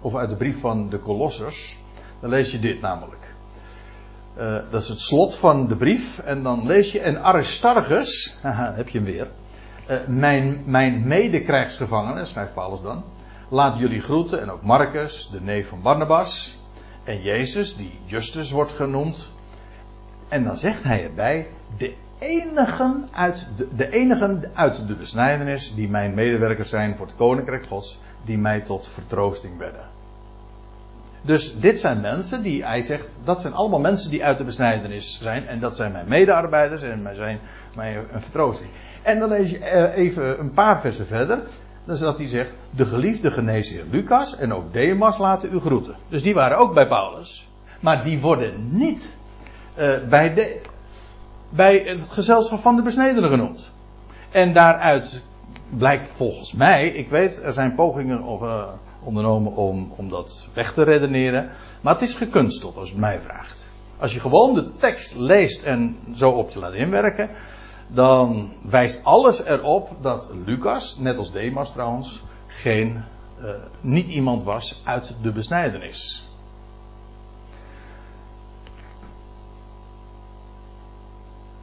of 0.00 0.14
uit 0.14 0.28
de 0.28 0.36
brief 0.36 0.60
van 0.60 0.88
de 0.88 1.00
Colossers. 1.00 1.78
Dan 2.20 2.30
lees 2.30 2.50
je 2.50 2.58
dit 2.58 2.80
namelijk. 2.80 3.34
Uh, 4.38 4.58
dat 4.70 4.82
is 4.82 4.88
het 4.88 5.00
slot 5.00 5.36
van 5.36 5.68
de 5.68 5.76
brief. 5.76 6.18
En 6.18 6.42
dan 6.42 6.66
lees 6.66 6.92
je, 6.92 7.00
en 7.00 7.22
Aristarchus, 7.22 8.34
haha, 8.42 8.74
heb 8.74 8.88
je 8.88 8.98
hem 8.98 9.06
weer. 9.06 9.28
Uh, 9.90 9.96
mijn, 10.06 10.62
mijn 10.64 11.06
medekrijgsgevangene, 11.06 12.24
schrijft 12.24 12.54
Paulus 12.54 12.80
dan. 12.82 13.04
laat 13.48 13.78
jullie 13.78 14.00
groeten 14.00 14.40
en 14.40 14.50
ook 14.50 14.62
Marcus, 14.62 15.28
de 15.32 15.40
neef 15.40 15.68
van 15.68 15.82
Barnabas. 15.82 16.58
En 17.04 17.22
Jezus, 17.22 17.76
die 17.76 17.98
Justus 18.04 18.50
wordt 18.50 18.72
genoemd. 18.72 19.28
En 20.28 20.44
dan 20.44 20.58
zegt 20.58 20.82
hij 20.82 21.04
erbij, 21.04 21.46
de 21.76 21.94
enigen 22.18 23.08
uit 23.12 23.46
de, 23.56 23.68
de 23.76 23.90
enigen 23.90 24.50
uit 24.54 24.88
de 24.88 24.94
besnijdenis 24.94 25.74
die 25.74 25.88
mijn 25.88 26.14
medewerkers 26.14 26.68
zijn 26.68 26.96
voor 26.96 27.06
het 27.06 27.16
koninkrijk 27.16 27.66
gods, 27.66 27.98
die 28.24 28.38
mij 28.38 28.60
tot 28.60 28.88
vertroosting 28.88 29.58
werden. 29.58 29.88
Dus 31.22 31.60
dit 31.60 31.80
zijn 31.80 32.00
mensen 32.00 32.42
die, 32.42 32.64
hij 32.64 32.82
zegt, 32.82 33.06
dat 33.24 33.40
zijn 33.40 33.54
allemaal 33.54 33.80
mensen 33.80 34.10
die 34.10 34.24
uit 34.24 34.38
de 34.38 34.44
besnijdenis 34.44 35.18
zijn. 35.22 35.46
En 35.46 35.60
dat 35.60 35.76
zijn 35.76 35.92
mijn 35.92 36.08
medearbeiders 36.08 36.82
en 36.82 37.02
mij 37.02 37.14
zijn 37.14 37.40
mij 37.74 37.96
een 38.12 38.20
vertroosting. 38.20 38.70
En 39.02 39.18
dan 39.18 39.28
lees 39.28 39.50
je 39.50 39.58
eh, 39.58 40.04
even 40.04 40.40
een 40.40 40.52
paar 40.52 40.80
versen 40.80 41.06
verder. 41.06 41.38
Dan 41.84 41.94
is 41.94 42.00
dat 42.00 42.16
hij 42.16 42.28
zegt, 42.28 42.56
de 42.70 42.84
geliefde 42.84 43.30
geneesheer 43.30 43.84
Lucas 43.90 44.36
en 44.36 44.52
ook 44.52 44.72
Demas 44.72 45.18
laten 45.18 45.52
u 45.52 45.58
groeten. 45.58 45.96
Dus 46.08 46.22
die 46.22 46.34
waren 46.34 46.58
ook 46.58 46.74
bij 46.74 46.88
Paulus. 46.88 47.48
Maar 47.80 48.04
die 48.04 48.20
worden 48.20 48.76
niet 48.76 49.16
uh, 49.78 49.94
bij, 50.08 50.34
de, 50.34 50.60
bij 51.48 51.78
het 51.78 52.06
gezelschap 52.08 52.60
van 52.60 52.76
de 52.76 52.82
besnedenen 52.82 53.30
genoemd. 53.30 53.70
En 54.30 54.52
daaruit 54.52 55.22
blijkt 55.70 56.08
volgens 56.08 56.52
mij, 56.52 56.88
ik 56.88 57.08
weet, 57.08 57.42
er 57.42 57.52
zijn 57.52 57.74
pogingen 57.74 58.18
uh, 58.18 58.68
ondernomen 59.02 59.56
om, 59.56 59.92
om 59.96 60.08
dat 60.08 60.48
weg 60.54 60.72
te 60.72 60.82
redeneren. 60.82 61.50
Maar 61.80 61.92
het 61.92 62.02
is 62.02 62.14
gekunsteld 62.14 62.76
als 62.76 62.88
het 62.88 62.98
mij 62.98 63.20
vraagt. 63.20 63.68
Als 63.98 64.12
je 64.12 64.20
gewoon 64.20 64.54
de 64.54 64.76
tekst 64.76 65.16
leest 65.16 65.62
en 65.62 65.96
zo 66.14 66.30
op 66.30 66.50
je 66.50 66.58
laat 66.58 66.74
inwerken, 66.74 67.30
dan 67.86 68.52
wijst 68.62 69.04
alles 69.04 69.44
erop 69.44 69.90
dat 70.00 70.30
Lucas, 70.44 70.98
net 70.98 71.16
als 71.16 71.32
Demas 71.32 71.72
trouwens, 71.72 72.22
geen, 72.46 73.02
uh, 73.40 73.48
niet 73.80 74.08
iemand 74.08 74.42
was 74.42 74.80
uit 74.84 75.14
de 75.22 75.32
besnijdenis. 75.32 76.24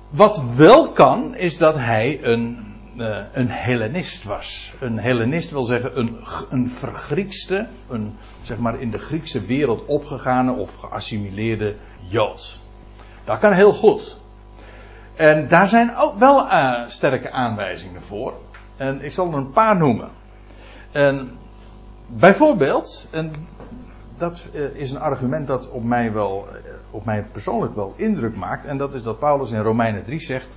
Wat 0.10 0.43
wel 0.55 0.91
kan, 0.91 1.36
is 1.36 1.58
dat 1.58 1.76
hij 1.76 2.24
een, 2.24 2.66
uh, 2.97 3.17
een 3.31 3.49
Hellenist 3.49 4.23
was. 4.23 4.73
Een 4.79 4.99
Hellenist 4.99 5.51
wil 5.51 5.63
zeggen 5.63 5.99
een, 5.99 6.17
een 6.49 6.69
vergriekste, 6.69 7.67
een 7.89 8.15
zeg 8.41 8.57
maar 8.57 8.81
in 8.81 8.91
de 8.91 8.97
Griekse 8.97 9.41
wereld 9.41 9.85
opgegane 9.85 10.51
of 10.51 10.75
geassimileerde 10.75 11.75
Jood. 12.07 12.59
Dat 13.23 13.39
kan 13.39 13.53
heel 13.53 13.73
goed. 13.73 14.17
En 15.15 15.47
daar 15.47 15.67
zijn 15.67 15.95
ook 15.95 16.19
wel 16.19 16.45
uh, 16.45 16.87
sterke 16.87 17.31
aanwijzingen 17.31 18.01
voor. 18.01 18.33
En 18.77 19.03
ik 19.03 19.13
zal 19.13 19.31
er 19.31 19.37
een 19.37 19.51
paar 19.51 19.77
noemen. 19.77 20.09
En 20.91 21.37
bijvoorbeeld, 22.07 23.07
en 23.11 23.33
dat 24.17 24.49
uh, 24.53 24.75
is 24.75 24.91
een 24.91 24.99
argument 24.99 25.47
dat 25.47 25.69
op 25.69 25.83
mij, 25.83 26.13
wel, 26.13 26.47
op 26.91 27.05
mij 27.05 27.25
persoonlijk 27.31 27.75
wel 27.75 27.93
indruk 27.95 28.35
maakt. 28.35 28.65
En 28.65 28.77
dat 28.77 28.93
is 28.93 29.03
dat 29.03 29.19
Paulus 29.19 29.51
in 29.51 29.61
Romeinen 29.61 30.05
3 30.05 30.19
zegt 30.19 30.55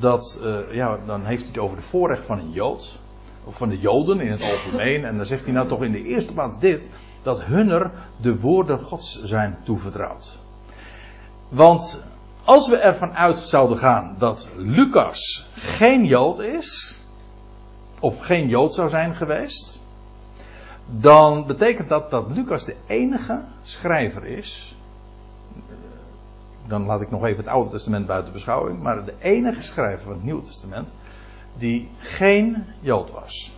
dat, 0.00 0.40
ja, 0.70 0.98
dan 1.06 1.24
heeft 1.24 1.40
hij 1.40 1.50
het 1.50 1.60
over 1.60 1.76
de 1.76 1.82
voorrecht 1.82 2.22
van 2.22 2.38
een 2.38 2.50
Jood. 2.50 2.98
Of 3.44 3.56
van 3.56 3.68
de 3.68 3.78
Joden 3.78 4.20
in 4.20 4.30
het 4.30 4.42
algemeen. 4.42 5.04
En 5.04 5.16
dan 5.16 5.26
zegt 5.26 5.44
hij 5.44 5.52
nou 5.52 5.68
toch 5.68 5.82
in 5.82 5.92
de 5.92 6.02
eerste 6.02 6.32
plaats 6.32 6.58
dit. 6.58 6.90
Dat 7.22 7.42
hunner 7.42 7.90
de 8.16 8.40
woorden 8.40 8.78
Gods 8.78 9.22
zijn 9.22 9.58
toevertrouwd. 9.62 10.38
Want 11.48 12.04
als 12.44 12.68
we 12.68 12.76
ervan 12.76 13.12
uit 13.12 13.38
zouden 13.38 13.78
gaan 13.78 14.14
dat 14.18 14.48
Lucas 14.56 15.46
geen 15.54 16.04
Jood 16.04 16.40
is, 16.40 16.98
of 18.00 18.20
geen 18.20 18.48
Jood 18.48 18.74
zou 18.74 18.88
zijn 18.88 19.14
geweest, 19.14 19.80
dan 20.86 21.46
betekent 21.46 21.88
dat 21.88 22.10
dat 22.10 22.30
Lucas 22.30 22.64
de 22.64 22.76
enige 22.86 23.44
schrijver 23.62 24.26
is. 24.26 24.76
Dan 26.70 26.84
laat 26.84 27.00
ik 27.00 27.10
nog 27.10 27.24
even 27.24 27.44
het 27.44 27.52
Oude 27.52 27.70
Testament 27.70 28.06
buiten 28.06 28.32
beschouwing, 28.32 28.82
maar 28.82 29.04
de 29.04 29.14
enige 29.18 29.62
schrijver 29.62 30.04
van 30.04 30.12
het 30.12 30.24
Nieuwe 30.24 30.42
Testament 30.42 30.88
die 31.56 31.90
geen 31.98 32.64
Jood 32.80 33.10
was. 33.10 33.52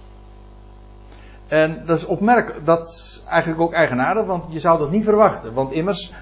En 1.48 1.82
dat 1.86 1.98
is 1.98 2.06
opmerkelijk, 2.06 2.66
dat 2.66 2.86
is 2.86 3.24
eigenlijk 3.28 3.60
ook 3.60 3.72
eigenaardig, 3.72 4.24
want 4.24 4.44
je 4.48 4.60
zou 4.60 4.78
dat 4.78 4.90
niet 4.90 5.04
verwachten. 5.04 5.54
Want 5.54 5.72
immers, 5.72 6.12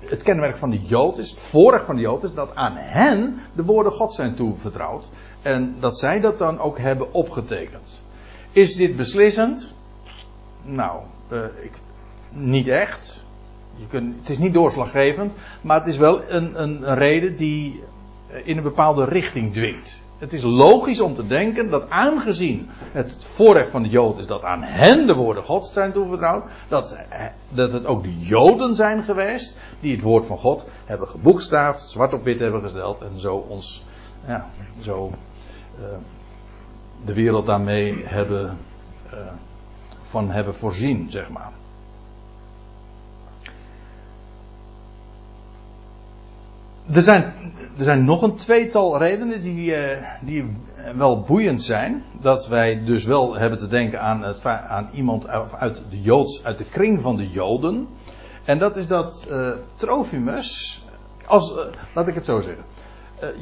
het 0.00 0.22
kenmerk 0.22 0.56
van 0.56 0.70
de 0.70 0.80
Jood 0.80 1.18
is, 1.18 1.30
het 1.30 1.40
voorrecht 1.40 1.84
van 1.84 1.96
de 1.96 2.02
Jood 2.02 2.22
is 2.22 2.34
dat 2.34 2.54
aan 2.54 2.76
hen 2.76 3.40
de 3.54 3.64
woorden 3.64 3.92
God 3.92 4.14
zijn 4.14 4.34
toevertrouwd. 4.34 5.10
En 5.42 5.76
dat 5.80 5.98
zij 5.98 6.20
dat 6.20 6.38
dan 6.38 6.58
ook 6.58 6.78
hebben 6.78 7.12
opgetekend. 7.12 8.02
Is 8.52 8.76
dit 8.76 8.96
beslissend? 8.96 9.74
Nou, 10.62 11.00
uh, 11.28 11.44
ik, 11.62 11.72
niet 12.30 12.68
echt. 12.68 13.23
Je 13.76 14.12
het 14.20 14.28
is 14.28 14.38
niet 14.38 14.54
doorslaggevend, 14.54 15.32
maar 15.60 15.78
het 15.78 15.86
is 15.86 15.96
wel 15.96 16.30
een, 16.30 16.62
een, 16.62 16.94
reden 16.94 17.36
die 17.36 17.82
in 18.44 18.56
een 18.56 18.62
bepaalde 18.62 19.04
richting 19.04 19.52
dwingt. 19.52 19.98
Het 20.18 20.32
is 20.32 20.42
logisch 20.42 21.00
om 21.00 21.14
te 21.14 21.26
denken 21.26 21.70
dat 21.70 21.90
aangezien 21.90 22.68
het 22.92 23.24
voorrecht 23.24 23.70
van 23.70 23.82
de 23.82 23.88
Jood 23.88 24.18
is 24.18 24.26
dat 24.26 24.42
aan 24.42 24.62
hen 24.62 25.06
de 25.06 25.14
woorden 25.14 25.44
Gods 25.44 25.72
zijn 25.72 25.92
toevertrouwd, 25.92 26.44
dat, 26.68 27.06
dat 27.48 27.72
het 27.72 27.86
ook 27.86 28.02
de 28.02 28.18
Joden 28.18 28.74
zijn 28.74 29.04
geweest 29.04 29.58
die 29.80 29.92
het 29.92 30.02
woord 30.02 30.26
van 30.26 30.38
God 30.38 30.66
hebben 30.84 31.08
geboekstaafd, 31.08 31.88
zwart 31.88 32.14
op 32.14 32.24
wit 32.24 32.38
hebben 32.38 32.62
gesteld 32.62 33.00
en 33.00 33.20
zo 33.20 33.36
ons, 33.36 33.84
ja, 34.26 34.48
zo 34.80 35.12
uh, 35.78 35.84
de 37.04 37.14
wereld 37.14 37.46
daarmee 37.46 38.04
hebben, 38.04 38.58
van 40.02 40.30
hebben 40.30 40.54
voorzien, 40.54 41.10
zeg 41.10 41.30
maar. 41.30 41.50
Er 46.92 47.02
zijn, 47.02 47.22
er 47.78 47.84
zijn 47.84 48.04
nog 48.04 48.22
een 48.22 48.34
tweetal 48.34 48.98
redenen 48.98 49.40
die, 49.40 49.70
uh, 49.70 49.78
die 50.20 50.56
wel 50.96 51.20
boeiend 51.20 51.62
zijn. 51.62 52.04
Dat 52.20 52.48
wij 52.48 52.84
dus 52.84 53.04
wel 53.04 53.34
hebben 53.34 53.58
te 53.58 53.68
denken 53.68 54.00
aan, 54.00 54.22
het, 54.22 54.46
aan 54.46 54.90
iemand 54.94 55.26
uit 55.58 55.82
de, 55.90 56.00
Joods, 56.00 56.44
uit 56.44 56.58
de 56.58 56.64
kring 56.64 57.00
van 57.00 57.16
de 57.16 57.28
Joden. 57.28 57.88
En 58.44 58.58
dat 58.58 58.76
is 58.76 58.86
dat 58.86 59.26
uh, 59.30 59.50
Trofimus, 59.74 60.82
als, 61.26 61.56
uh, 61.56 61.58
laat 61.94 62.08
ik 62.08 62.14
het 62.14 62.24
zo 62.24 62.40
zeggen. 62.40 62.64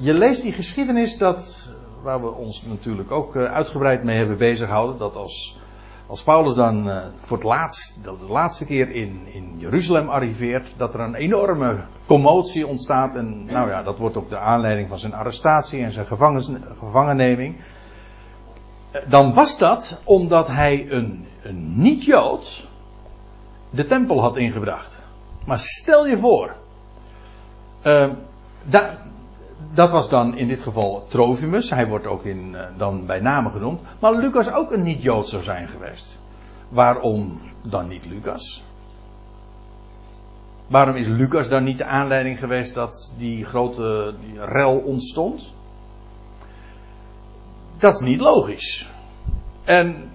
je 0.01 0.15
leest 0.15 0.43
die 0.43 0.53
geschiedenis 0.53 1.19
dat, 1.19 1.71
waar 2.03 2.21
we 2.21 2.31
ons 2.31 2.65
natuurlijk 2.67 3.11
ook 3.11 3.37
uitgebreid 3.37 4.05
mee 4.05 4.17
hebben 4.17 4.39
bezighouden. 4.39 4.99
Dat 4.99 5.17
als, 5.17 5.59
als 6.07 6.23
Paulus 6.23 6.55
dan 6.55 6.91
voor 7.17 7.37
het 7.37 7.47
laatst, 7.47 8.05
de 8.05 8.17
laatste 8.29 8.67
keer 8.67 8.91
in, 8.91 9.27
in 9.27 9.55
Jeruzalem 9.59 10.09
arriveert, 10.09 10.75
dat 10.77 10.95
er 10.95 11.01
een 11.01 11.15
enorme 11.15 11.77
commotie 12.07 12.67
ontstaat. 12.67 13.15
En 13.15 13.45
nou 13.45 13.69
ja, 13.69 13.83
dat 13.83 13.99
wordt 13.99 14.17
ook 14.17 14.29
de 14.29 14.39
aanleiding 14.39 14.89
van 14.89 14.99
zijn 14.99 15.15
arrestatie 15.15 15.83
en 15.83 15.93
zijn 15.93 16.07
gevangenneming. 16.79 17.57
Dan 19.09 19.35
was 19.35 19.59
dat 19.59 20.01
omdat 20.05 20.49
hij 20.49 20.91
een, 20.91 21.27
een 21.43 21.83
niet-Jood 21.83 22.67
de 23.71 23.87
tempel 23.87 24.21
had 24.21 24.37
ingebracht. 24.37 25.03
Maar 25.47 25.59
stel 25.59 26.07
je 26.07 26.19
voor. 26.19 26.55
Uh, 27.87 28.11
da, 28.65 28.99
dat 29.75 29.91
was 29.91 30.09
dan 30.09 30.37
in 30.37 30.49
dit 30.49 30.61
geval 30.61 31.05
Trofimus. 31.09 31.71
Hij 31.71 31.89
wordt 31.89 32.07
ook 32.07 32.25
in, 32.25 32.53
uh, 32.53 32.61
dan 32.77 33.07
bij 33.07 33.21
name 33.21 33.51
genoemd. 33.51 33.81
Maar 33.99 34.15
Lucas 34.15 34.53
ook 34.53 34.73
een 34.73 34.83
niet-Jood 34.83 35.29
zou 35.29 35.43
zijn 35.43 35.69
geweest. 35.69 36.19
Waarom 36.69 37.41
dan 37.63 37.89
niet 37.89 38.07
Lucas? 38.07 38.63
Waarom 40.67 40.97
is 40.97 41.07
Lucas 41.07 41.49
dan 41.49 41.65
niet 41.65 41.79
de 41.79 41.85
aanleiding 41.85 42.39
geweest 42.39 42.75
dat 42.75 43.15
die 43.19 43.45
grote 43.45 44.15
rel 44.39 44.79
ontstond? 44.79 45.53
Dat 47.79 47.95
is 47.95 48.01
niet 48.01 48.21
logisch. 48.21 48.89
En 49.65 50.11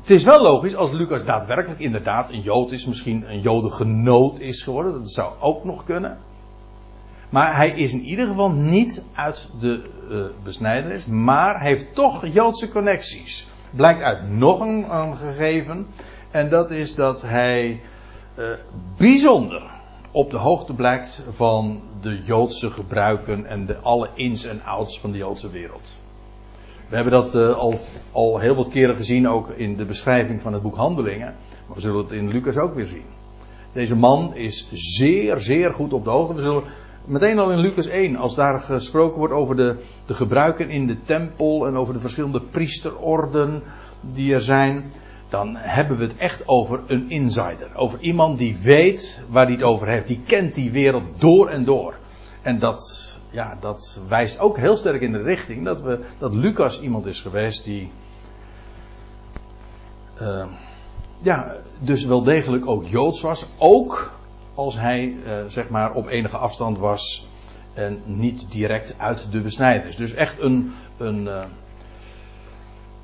het 0.00 0.10
is 0.10 0.24
wel 0.24 0.42
logisch 0.42 0.76
als 0.76 0.90
Lucas 0.90 1.24
daadwerkelijk 1.24 1.80
inderdaad 1.80 2.30
een 2.30 2.40
Jood 2.40 2.72
is, 2.72 2.86
misschien 2.86 3.30
een 3.30 3.40
Jodengenoot 3.40 4.38
is 4.38 4.62
geworden. 4.62 4.92
Dat 4.92 5.12
zou 5.12 5.32
ook 5.40 5.64
nog 5.64 5.84
kunnen. 5.84 6.18
Maar 7.34 7.56
hij 7.56 7.70
is 7.70 7.92
in 7.92 8.02
ieder 8.02 8.26
geval 8.26 8.50
niet 8.50 9.02
uit 9.14 9.48
de 9.60 9.82
uh, 10.60 11.06
maar 11.06 11.60
heeft 11.60 11.94
toch 11.94 12.26
Joodse 12.26 12.68
connecties. 12.68 13.46
Blijkt 13.70 14.02
uit 14.02 14.30
nog 14.30 14.60
een, 14.60 15.16
gegeven. 15.16 15.86
En 16.30 16.48
dat 16.48 16.70
is 16.70 16.94
dat 16.94 17.22
hij 17.22 17.80
uh, 18.38 18.46
bijzonder 18.96 19.62
op 20.10 20.30
de 20.30 20.36
hoogte 20.36 20.72
blijkt 20.72 21.22
van 21.28 21.82
de 22.00 22.22
Joodse 22.24 22.70
gebruiken 22.70 23.46
en 23.46 23.66
de 23.66 23.76
alle 23.76 24.08
ins 24.14 24.44
en 24.44 24.62
outs 24.62 25.00
van 25.00 25.12
de 25.12 25.18
Joodse 25.18 25.50
wereld. 25.50 25.98
We 26.88 26.94
hebben 26.94 27.12
dat 27.12 27.34
uh, 27.34 27.56
al, 27.56 27.78
al 28.12 28.38
heel 28.38 28.54
wat 28.54 28.68
keren 28.68 28.96
gezien, 28.96 29.28
ook 29.28 29.48
in 29.48 29.76
de 29.76 29.84
beschrijving 29.84 30.42
van 30.42 30.52
het 30.52 30.62
boek 30.62 30.76
Handelingen. 30.76 31.34
Maar 31.66 31.76
we 31.76 31.80
zullen 31.80 32.02
het 32.02 32.12
in 32.12 32.28
Lucas 32.28 32.56
ook 32.56 32.74
weer 32.74 32.84
zien. 32.84 33.04
Deze 33.72 33.96
man 33.96 34.34
is 34.34 34.68
zeer, 34.72 35.38
zeer 35.38 35.72
goed 35.72 35.92
op 35.92 36.04
de 36.04 36.10
hoogte. 36.10 36.34
We 36.34 36.42
zullen 36.42 36.64
meteen 37.04 37.38
al 37.38 37.50
in 37.50 37.58
Lucas 37.58 37.86
1, 37.86 38.16
als 38.16 38.34
daar 38.34 38.60
gesproken 38.60 39.18
wordt 39.18 39.34
over 39.34 39.56
de, 39.56 39.76
de 40.06 40.14
gebruiken 40.14 40.70
in 40.70 40.86
de 40.86 41.02
tempel 41.02 41.66
en 41.66 41.76
over 41.76 41.94
de 41.94 42.00
verschillende 42.00 42.40
priesterorden 42.40 43.62
die 44.00 44.34
er 44.34 44.40
zijn 44.40 44.84
dan 45.34 45.56
hebben 45.56 45.96
we 45.96 46.04
het 46.04 46.16
echt 46.16 46.42
over 46.48 46.82
een 46.86 47.10
insider. 47.10 47.68
Over 47.74 48.00
iemand 48.00 48.38
die 48.38 48.56
weet 48.56 49.22
waar 49.28 49.44
hij 49.44 49.54
het 49.54 49.62
over 49.62 49.86
heeft. 49.88 50.06
Die 50.06 50.20
kent 50.26 50.54
die 50.54 50.72
wereld 50.72 51.04
door 51.16 51.48
en 51.48 51.64
door. 51.64 51.94
En 52.42 52.58
dat, 52.58 53.18
ja, 53.30 53.56
dat 53.60 54.00
wijst 54.08 54.38
ook 54.38 54.56
heel 54.56 54.76
sterk 54.76 55.00
in 55.00 55.12
de 55.12 55.22
richting 55.22 55.64
dat, 55.64 55.80
we, 55.80 56.00
dat 56.18 56.34
Lucas 56.34 56.80
iemand 56.80 57.06
is 57.06 57.20
geweest 57.20 57.64
die. 57.64 57.90
Uh, 60.22 60.44
ja, 61.22 61.56
dus 61.80 62.04
wel 62.04 62.22
degelijk 62.22 62.66
ook 62.66 62.86
joods 62.86 63.20
was. 63.20 63.46
Ook 63.58 64.10
als 64.54 64.78
hij, 64.78 65.16
uh, 65.26 65.44
zeg 65.46 65.68
maar, 65.68 65.92
op 65.92 66.06
enige 66.06 66.36
afstand 66.36 66.78
was. 66.78 67.26
En 67.72 68.02
niet 68.04 68.50
direct 68.50 68.94
uit 68.98 69.26
de 69.30 69.40
besnijdenis. 69.40 69.96
Dus 69.96 70.14
echt 70.14 70.40
een. 70.40 70.74
een 70.98 71.22
uh, 71.22 71.44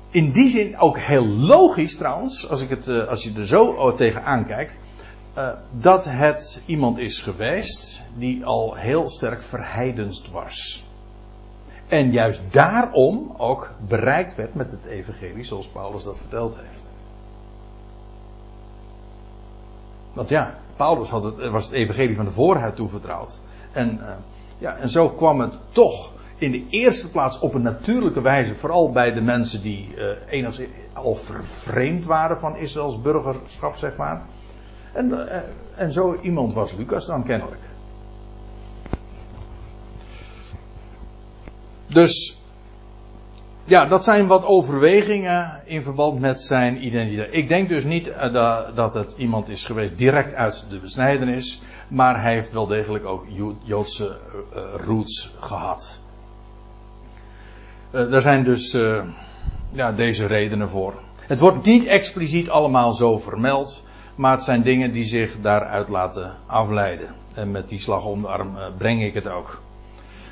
in 0.09 0.31
die 0.31 0.49
zin 0.49 0.77
ook 0.77 0.99
heel 0.99 1.25
logisch 1.25 1.97
trouwens, 1.97 2.49
als, 2.49 2.61
ik 2.61 2.69
het, 2.69 2.87
uh, 2.87 3.07
als 3.07 3.23
je 3.23 3.33
er 3.33 3.47
zo 3.47 3.93
tegen 3.95 4.23
aankijkt, 4.23 4.77
uh, 5.37 5.49
dat 5.71 6.05
het 6.05 6.61
iemand 6.65 6.97
is 6.97 7.19
geweest 7.19 8.01
die 8.15 8.45
al 8.45 8.75
heel 8.75 9.09
sterk 9.09 9.41
verheidenst 9.41 10.31
was. 10.31 10.83
En 11.87 12.11
juist 12.11 12.41
daarom 12.49 13.33
ook 13.37 13.71
bereikt 13.87 14.35
werd 14.35 14.53
met 14.53 14.71
het 14.71 14.85
evangelie 14.85 15.43
zoals 15.43 15.67
Paulus 15.67 16.03
dat 16.03 16.17
verteld 16.17 16.55
heeft. 16.55 16.91
Want 20.13 20.29
ja, 20.29 20.55
Paulus 20.81 21.09
had 21.09 21.23
het, 21.23 21.49
was 21.49 21.65
het 21.65 21.73
evangelie 21.73 22.15
van 22.15 22.25
de 22.25 22.31
voorhuid 22.31 22.75
toevertrouwd. 22.75 23.39
En, 23.71 23.99
uh, 24.01 24.07
ja, 24.57 24.75
en 24.75 24.89
zo 24.89 25.09
kwam 25.09 25.39
het 25.39 25.57
toch 25.69 26.11
in 26.37 26.51
de 26.51 26.65
eerste 26.69 27.11
plaats 27.11 27.39
op 27.39 27.53
een 27.53 27.61
natuurlijke 27.61 28.21
wijze, 28.21 28.55
vooral 28.55 28.91
bij 28.91 29.13
de 29.13 29.21
mensen 29.21 29.61
die 29.61 29.93
uh, 29.95 30.05
enigszins 30.29 30.69
al 30.93 31.15
vervreemd 31.15 32.05
waren 32.05 32.39
van 32.39 32.57
Israëls 32.57 33.01
burgerschap, 33.01 33.75
zeg 33.75 33.95
maar. 33.95 34.21
En, 34.93 35.09
uh, 35.09 35.41
en 35.75 35.91
zo 35.91 36.17
iemand 36.21 36.53
was 36.53 36.73
Lucas 36.73 37.05
dan 37.05 37.23
kennelijk. 37.23 37.61
Dus, 41.87 42.40
ja, 43.63 43.85
dat 43.85 44.03
zijn 44.03 44.27
wat 44.27 44.45
overwegingen 44.45 45.61
in 45.65 45.81
verband 45.81 46.19
met 46.19 46.39
zijn 46.39 46.85
identiteit. 46.85 47.33
Ik 47.33 47.47
denk 47.47 47.69
dus 47.69 47.83
niet 47.83 48.07
uh, 48.07 48.75
dat, 48.75 48.93
het 48.93 49.13
iemand 49.17 49.49
is 49.49 49.65
geweest 49.65 49.97
direct 49.97 50.33
uit 50.33 50.65
de 50.69 50.79
besnijdenis, 50.79 51.61
maar 51.87 52.21
hij 52.21 52.33
heeft 52.33 52.51
wel 52.51 52.67
degelijk 52.67 53.05
ook 53.05 53.25
Joodse 53.63 54.17
roots 54.85 55.35
gehad. 55.39 55.99
Uh, 57.91 58.13
er 58.13 58.21
zijn 58.21 58.43
dus 58.43 58.77
ja, 59.71 59.91
deze 59.91 60.25
redenen 60.25 60.69
voor. 60.69 60.93
Het 61.21 61.39
wordt 61.39 61.65
niet 61.65 61.85
expliciet 61.85 62.49
allemaal 62.49 62.93
zo 62.93 63.17
vermeld, 63.17 63.83
maar 64.15 64.31
het 64.31 64.43
zijn 64.43 64.61
dingen 64.61 64.91
die 64.91 65.05
zich 65.05 65.41
daaruit 65.41 65.89
laten 65.89 66.37
afleiden. 66.45 67.15
En 67.33 67.51
met 67.51 67.69
die 67.69 67.79
slag 67.79 68.05
om 68.05 68.21
de 68.21 68.27
arm 68.27 68.57
breng 68.77 69.03
ik 69.03 69.13
het 69.13 69.27
ook. 69.27 69.61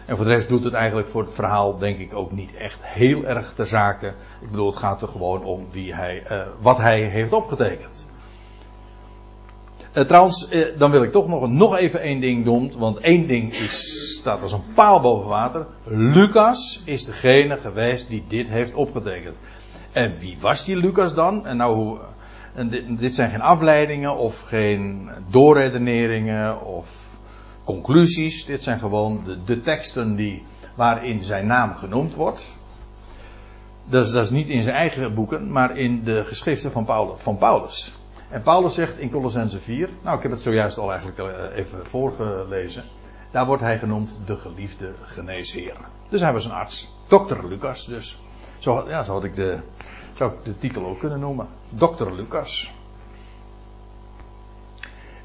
En 0.09 0.15
voor 0.15 0.25
de 0.25 0.31
rest 0.31 0.49
doet 0.49 0.63
het 0.63 0.73
eigenlijk 0.73 1.07
voor 1.07 1.23
het 1.23 1.33
verhaal, 1.33 1.77
denk 1.77 1.99
ik, 1.99 2.15
ook 2.15 2.31
niet 2.31 2.55
echt 2.55 2.85
heel 2.85 3.23
erg 3.25 3.53
ter 3.53 3.65
zake. 3.65 4.07
Ik 4.41 4.49
bedoel, 4.49 4.67
het 4.67 4.75
gaat 4.75 5.01
er 5.01 5.07
gewoon 5.07 5.43
om 5.43 5.67
wie 5.71 5.95
hij, 5.95 6.23
wat 6.61 6.77
hij 6.77 7.01
heeft 7.01 7.33
opgetekend. 7.33 8.07
Uh, 9.93 10.03
trouwens, 10.03 10.47
uh, 10.51 10.65
dan 10.77 10.91
wil 10.91 11.03
ik 11.03 11.11
toch 11.11 11.27
nog, 11.27 11.49
nog 11.49 11.77
even 11.77 12.01
één 12.01 12.19
ding 12.19 12.45
doen. 12.45 12.73
Want 12.77 12.97
één 12.97 13.27
ding 13.27 13.53
is, 13.53 14.11
staat 14.19 14.41
als 14.41 14.51
een 14.51 14.73
paal 14.73 15.01
boven 15.01 15.29
water. 15.29 15.65
Lucas 15.83 16.81
is 16.85 17.05
degene 17.05 17.57
geweest 17.57 18.09
die 18.09 18.23
dit 18.27 18.47
heeft 18.47 18.73
opgetekend. 18.73 19.35
En 19.91 20.17
wie 20.17 20.37
was 20.39 20.65
die 20.65 20.77
Lucas 20.77 21.13
dan? 21.13 21.45
En 21.45 21.57
nou, 21.57 21.97
en 22.53 22.69
dit, 22.69 22.99
dit, 22.99 23.15
zijn 23.15 23.29
geen 23.29 23.41
afleidingen 23.41 24.17
of 24.17 24.41
geen 24.41 25.09
doorredeneringen 25.29 26.65
of 26.65 27.08
conclusies. 27.73 28.45
Dit 28.45 28.63
zijn 28.63 28.79
gewoon 28.79 29.23
de, 29.45 29.61
teksten 29.61 30.15
die, 30.15 30.43
waarin 30.75 31.23
zijn 31.23 31.47
naam 31.47 31.75
genoemd 31.75 32.15
wordt. 32.15 32.53
Dus 33.89 34.11
dat 34.11 34.23
is 34.23 34.29
niet 34.29 34.47
in 34.47 34.61
zijn 34.61 34.75
eigen 34.75 35.13
boeken, 35.13 35.51
maar 35.51 35.77
in 35.77 36.03
de 36.03 36.23
geschriften 36.23 36.71
van 36.71 36.85
Paulus. 36.85 37.21
Van 37.21 37.37
Paulus. 37.37 37.93
En 38.29 38.41
Paulus 38.41 38.73
zegt 38.73 38.97
in 38.97 39.09
Colossense 39.09 39.59
4, 39.59 39.89
nou 40.01 40.17
ik 40.17 40.21
heb 40.23 40.31
het 40.31 40.41
zojuist 40.41 40.77
al 40.77 40.91
eigenlijk 40.91 41.19
even 41.55 41.85
voorgelezen. 41.85 42.83
Daar 43.31 43.45
wordt 43.45 43.61
hij 43.61 43.79
genoemd 43.79 44.19
de 44.25 44.37
geliefde 44.37 44.93
geneesheer. 45.03 45.75
Dus 46.09 46.21
hij 46.21 46.33
was 46.33 46.45
een 46.45 46.51
arts. 46.51 46.95
Dokter 47.07 47.47
Lucas 47.47 47.85
dus. 47.85 48.19
Zo, 48.59 48.85
ja, 48.87 49.03
zo 49.03 49.13
had 49.13 49.23
ik 49.23 49.35
de, 49.35 49.59
ik 50.17 50.31
de 50.43 50.57
titel 50.57 50.85
ook 50.85 50.99
kunnen 50.99 51.19
noemen. 51.19 51.47
Dokter 51.69 52.15
Lucas. 52.15 52.71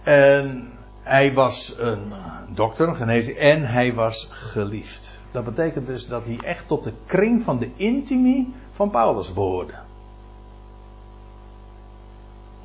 En 0.03 0.73
hij 1.05 1.33
was 1.33 1.75
een 1.79 2.13
dokter, 2.55 3.01
een 3.01 3.37
en 3.37 3.63
hij 3.63 3.95
was 3.95 4.29
geliefd. 4.31 5.19
Dat 5.33 5.45
betekent 5.45 5.87
dus 5.87 6.07
dat 6.07 6.25
hij 6.25 6.39
echt 6.43 6.69
tot 6.69 6.85
de 6.85 6.93
kring 7.07 7.43
van 7.43 7.59
de 7.59 7.71
intimie 7.77 8.55
van 8.73 8.91
Paulus 8.91 9.33
behoorde. 9.33 9.73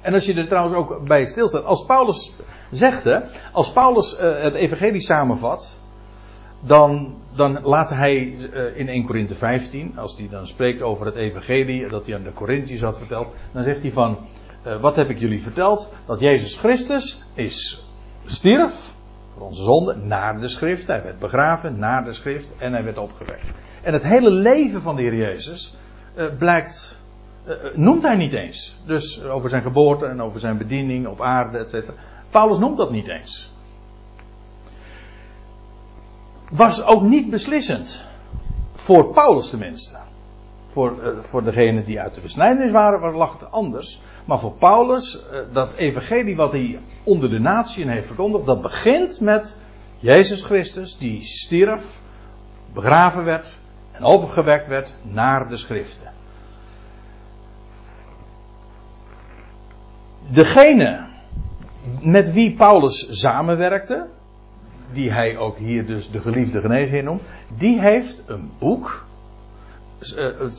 En 0.02 0.14
als 0.14 0.26
je 0.26 0.34
er 0.34 0.48
trouwens 0.48 0.76
ook 0.76 1.08
bij 1.08 1.26
stilstaat, 1.26 1.64
als 1.64 1.86
Paulus 1.86 2.32
zegt, 2.72 3.04
hè, 3.04 3.20
als 3.54 3.72
Paulus 3.72 4.20
uh, 4.20 4.42
het 4.42 4.54
evangelie 4.54 5.02
samenvat, 5.02 5.78
dan, 6.60 7.16
dan 7.36 7.60
laat 7.64 7.90
hij 7.90 8.26
uh, 8.26 8.78
in 8.78 8.88
1 8.88 9.06
Korinthe 9.06 9.36
15, 9.36 9.98
als 9.98 10.18
hij 10.18 10.28
dan 10.32 10.48
spreekt 10.48 10.82
over 10.82 11.06
het 11.06 11.16
evangelie, 11.16 11.90
dat 11.90 12.06
hij 12.06 12.16
aan 12.16 12.24
de 12.24 12.34
Corinthiërs 12.34 12.82
had 12.82 12.98
verteld, 12.98 13.28
dan 13.52 13.64
zegt 13.64 13.82
hij 13.82 13.92
van, 13.92 14.18
wat 14.82 14.96
heb 14.96 15.10
ik 15.10 15.20
jullie 15.20 15.44
verteld? 15.44 15.90
Dat 16.06 16.20
Jezus 16.20 16.56
Christus 16.56 17.24
is 17.34 17.89
stierf 18.32 18.94
voor 19.34 19.48
onze 19.48 19.64
zonde 19.64 19.96
naar 19.96 20.40
de 20.40 20.48
schrift, 20.48 20.88
hij 20.88 21.04
werd 21.04 21.20
begraven 21.20 21.80
naar 21.80 22.04
de 22.04 22.14
schrift 22.14 22.58
en 22.58 22.74
hij 22.74 22.84
werd 22.84 22.98
opgewekt. 22.98 23.52
En 23.82 23.94
het 23.94 24.04
hele 24.04 24.32
leven 24.32 24.82
van 24.82 24.96
de 24.96 25.02
Heer 25.02 25.16
Jezus 25.16 25.76
blijkt 26.38 27.00
uh, 27.48 27.76
noemt 27.76 28.04
hij 28.04 28.16
niet 28.16 28.34
eens. 28.34 28.76
Dus 28.86 29.24
over 29.24 29.50
zijn 29.50 29.62
geboorte 29.62 30.06
en 30.06 30.22
over 30.22 30.40
zijn 30.40 30.58
bediening 30.58 31.08
op 31.08 31.22
aarde, 31.22 31.58
etc. 31.58 31.90
Paulus 32.30 32.58
noemt 32.58 32.78
dat 32.78 32.92
niet 32.92 33.08
eens. 33.08 33.52
Was 36.50 36.84
ook 36.84 37.02
niet 37.02 37.30
beslissend. 37.30 38.06
Voor 38.74 39.14
Paulus 39.14 39.50
tenminste. 39.50 39.98
Voor, 40.72 40.96
uh, 41.04 41.08
voor 41.22 41.44
degenen 41.44 41.86
die 41.86 42.00
uit 42.00 42.16
de 42.16 42.22
besnijdenis 42.22 42.72
waren, 42.72 43.14
lag 43.14 43.40
het 43.40 43.52
anders. 43.52 44.02
Maar 44.26 44.40
voor 44.40 44.54
Paulus, 44.54 45.26
uh, 45.34 45.40
dat 45.54 45.74
evangelie 45.74 46.36
wat 46.36 46.52
hij 46.52 46.80
onder 47.04 47.30
de 47.30 47.40
natieën 47.40 47.90
heeft 47.90 48.08
verkondigd, 48.08 48.46
dat 48.46 48.62
begint 48.62 49.20
met 49.20 49.58
Jezus 49.98 50.42
Christus 50.42 50.98
die 50.98 51.24
stierf, 51.24 52.02
begraven 52.74 53.24
werd 53.24 53.58
en 53.92 54.04
opgewekt 54.04 54.68
werd 54.68 54.96
naar 55.02 55.50
de 55.50 55.58
schriften. 55.58 56.18
degene 60.30 61.08
met 62.02 62.34
wie 62.34 62.56
Paulus 62.56 63.08
samenwerkte, 63.20 64.08
die 64.94 65.12
hij 65.12 65.38
ook 65.38 65.58
hier 65.58 65.86
dus 65.86 66.12
de 66.12 66.20
geliefde 66.20 66.62
geneesheer 66.62 67.04
noemt, 67.04 67.22
die 67.58 67.80
heeft 67.80 68.24
een 68.28 68.52
boek, 68.60 69.06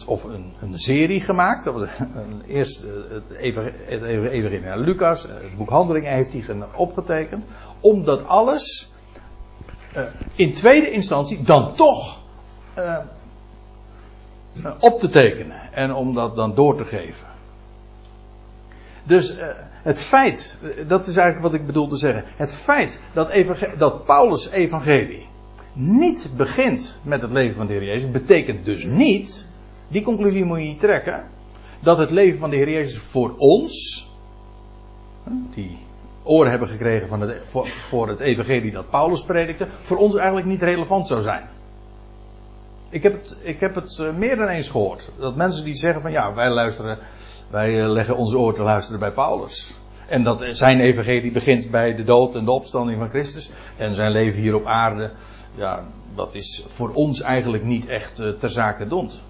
of 0.06 0.24
een, 0.24 0.52
een 0.60 0.78
serie 0.78 1.20
gemaakt. 1.20 1.64
Dat 1.64 1.74
was 1.74 1.88
een, 1.98 2.42
eerst 2.46 2.84
het 3.08 3.30
Evangelie 3.30 4.60
naar 4.60 4.78
Lucas, 4.78 5.22
het 5.22 5.56
boek 5.56 5.70
Handelingen 5.70 6.12
heeft 6.12 6.32
hij 6.32 6.44
opgetekend, 6.74 7.44
om 7.80 8.04
dat 8.04 8.26
alles 8.26 8.90
in 10.34 10.52
tweede 10.52 10.90
instantie 10.90 11.42
dan 11.42 11.74
toch 11.74 12.20
op 14.80 15.00
te 15.00 15.08
tekenen 15.08 15.72
en 15.72 15.94
om 15.94 16.14
dat 16.14 16.36
dan 16.36 16.54
door 16.54 16.76
te 16.76 16.84
geven. 16.84 17.28
Dus 19.02 19.36
het 19.82 20.00
feit, 20.00 20.58
dat 20.86 21.06
is 21.06 21.16
eigenlijk 21.16 21.52
wat 21.52 21.60
ik 21.60 21.66
bedoel 21.66 21.88
te 21.88 21.96
zeggen. 21.96 22.24
Het 22.36 22.54
feit 22.54 23.00
dat, 23.12 23.32
dat 23.78 24.04
Paulus' 24.04 24.50
evangelie 24.50 25.28
niet 25.80 26.28
begint 26.36 26.98
met 27.02 27.22
het 27.22 27.30
leven 27.30 27.56
van 27.56 27.66
de 27.66 27.72
Heer 27.72 27.84
Jezus, 27.84 28.10
betekent 28.10 28.64
dus 28.64 28.84
niet, 28.84 29.46
die 29.88 30.02
conclusie 30.02 30.44
moet 30.44 30.58
je 30.58 30.64
niet 30.64 30.80
trekken, 30.80 31.24
dat 31.80 31.98
het 31.98 32.10
leven 32.10 32.38
van 32.38 32.50
de 32.50 32.56
Heer 32.56 32.70
Jezus 32.70 32.98
voor 32.98 33.34
ons, 33.36 34.06
die 35.54 35.78
oren 36.22 36.50
hebben 36.50 36.68
gekregen 36.68 37.08
van 37.08 37.20
het, 37.20 37.42
voor, 37.46 37.68
voor 37.68 38.08
het 38.08 38.20
evangelie 38.20 38.72
dat 38.72 38.90
Paulus 38.90 39.22
predikte, 39.22 39.66
voor 39.80 39.96
ons 39.96 40.14
eigenlijk 40.14 40.46
niet 40.46 40.62
relevant 40.62 41.06
zou 41.06 41.20
zijn. 41.20 41.48
Ik 42.88 43.02
heb 43.02 43.12
het, 43.12 43.36
ik 43.42 43.60
heb 43.60 43.74
het 43.74 44.12
meer 44.16 44.36
dan 44.36 44.48
eens 44.48 44.68
gehoord. 44.68 45.10
Dat 45.18 45.36
mensen 45.36 45.64
die 45.64 45.74
zeggen 45.74 46.02
van 46.02 46.10
ja, 46.10 46.34
wij 46.34 46.50
luisteren 46.50 46.98
wij 47.50 47.86
leggen 47.86 48.16
onze 48.16 48.38
oor 48.38 48.54
te 48.54 48.62
luisteren 48.62 49.00
bij 49.00 49.12
Paulus. 49.12 49.74
En 50.08 50.22
dat 50.22 50.44
zijn 50.50 50.80
evangelie 50.80 51.32
begint 51.32 51.70
bij 51.70 51.94
de 51.94 52.02
dood 52.02 52.34
en 52.34 52.44
de 52.44 52.50
opstanding 52.50 52.98
van 52.98 53.08
Christus. 53.08 53.50
En 53.76 53.94
zijn 53.94 54.10
leven 54.10 54.40
hier 54.40 54.54
op 54.54 54.66
aarde, 54.66 55.10
ja, 55.54 55.84
dat 56.14 56.34
is 56.34 56.64
voor 56.68 56.92
ons 56.92 57.20
eigenlijk 57.20 57.64
niet 57.64 57.88
echt 57.88 58.14
ter 58.14 58.50
zake 58.50 58.86
dond. 58.86 59.20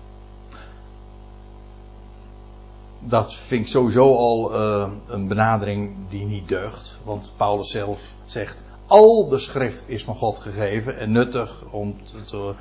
dat 3.00 3.34
vind 3.34 3.60
ik 3.60 3.68
sowieso 3.68 4.14
al 4.14 4.54
uh, 4.54 4.88
een 5.08 5.28
benadering 5.28 5.92
die 6.08 6.24
niet 6.24 6.48
deugt. 6.48 6.98
Want 7.04 7.32
Paulus 7.36 7.70
zelf 7.70 8.02
zegt: 8.24 8.64
al 8.86 9.28
de 9.28 9.38
schrift 9.38 9.84
is 9.86 10.04
van 10.04 10.16
God 10.16 10.38
gegeven 10.38 10.98
en 10.98 11.12
nuttig 11.12 11.62
om 11.70 11.96
te, 12.24 12.54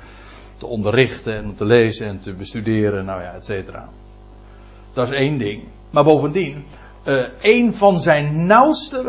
te 0.58 0.66
onderrichten 0.66 1.36
en 1.36 1.44
om 1.44 1.56
te 1.56 1.64
lezen 1.64 2.06
en 2.06 2.20
te 2.20 2.32
bestuderen, 2.32 3.04
nou 3.04 3.22
ja, 3.22 3.32
et 3.32 3.46
cetera. 3.46 3.88
Dat 4.92 5.08
is 5.08 5.14
één 5.14 5.38
ding. 5.38 5.62
Maar 5.90 6.04
bovendien, 6.04 6.64
uh, 7.04 7.22
een 7.40 7.74
van 7.74 8.00
zijn 8.00 8.46
nauwste, 8.46 9.02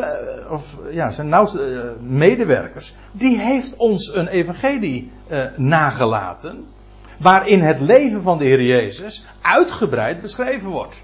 uh, 0.43 0.51
of 0.51 0.77
ja, 0.91 1.11
zijn 1.11 1.29
nauwste 1.29 1.95
medewerkers, 2.01 2.95
die 3.11 3.39
heeft 3.39 3.75
ons 3.75 4.15
een 4.15 4.27
evangelie 4.27 5.11
nagelaten. 5.55 6.65
Waarin 7.17 7.61
het 7.61 7.79
leven 7.79 8.21
van 8.21 8.37
de 8.37 8.43
Heer 8.43 8.61
Jezus 8.61 9.25
uitgebreid 9.41 10.21
beschreven 10.21 10.69
wordt. 10.69 11.01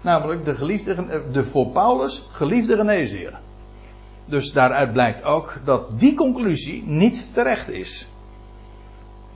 Namelijk 0.00 0.44
de, 0.44 0.54
geliefde, 0.54 1.22
de 1.32 1.44
voor 1.44 1.66
Paulus 1.66 2.28
geliefde 2.32 2.76
geneesheer. 2.76 3.38
Dus 4.24 4.52
daaruit 4.52 4.92
blijkt 4.92 5.24
ook 5.24 5.60
dat 5.64 5.98
die 5.98 6.14
conclusie 6.14 6.82
niet 6.86 7.32
terecht 7.32 7.70
is. 7.70 8.08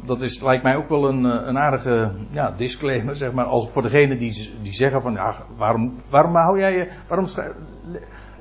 Dat 0.04 0.20
is, 0.20 0.40
lijkt 0.40 0.62
mij 0.62 0.76
ook 0.76 0.88
wel 0.88 1.08
een, 1.08 1.26
eh, 1.26 1.46
een 1.46 1.58
aardige 1.58 2.10
ja, 2.30 2.54
disclaimer, 2.56 3.16
zeg 3.16 3.32
maar, 3.32 3.44
als 3.44 3.70
voor 3.70 3.82
degene 3.82 4.18
die, 4.18 4.52
die 4.62 4.74
zeggen 4.74 5.02
van, 5.02 5.12
ja, 5.12 5.36
waarom, 5.56 5.94
waarom 6.08 6.34
hou 6.34 6.58
jij 6.58 6.72
je, 6.72 6.88
waarom 7.08 7.26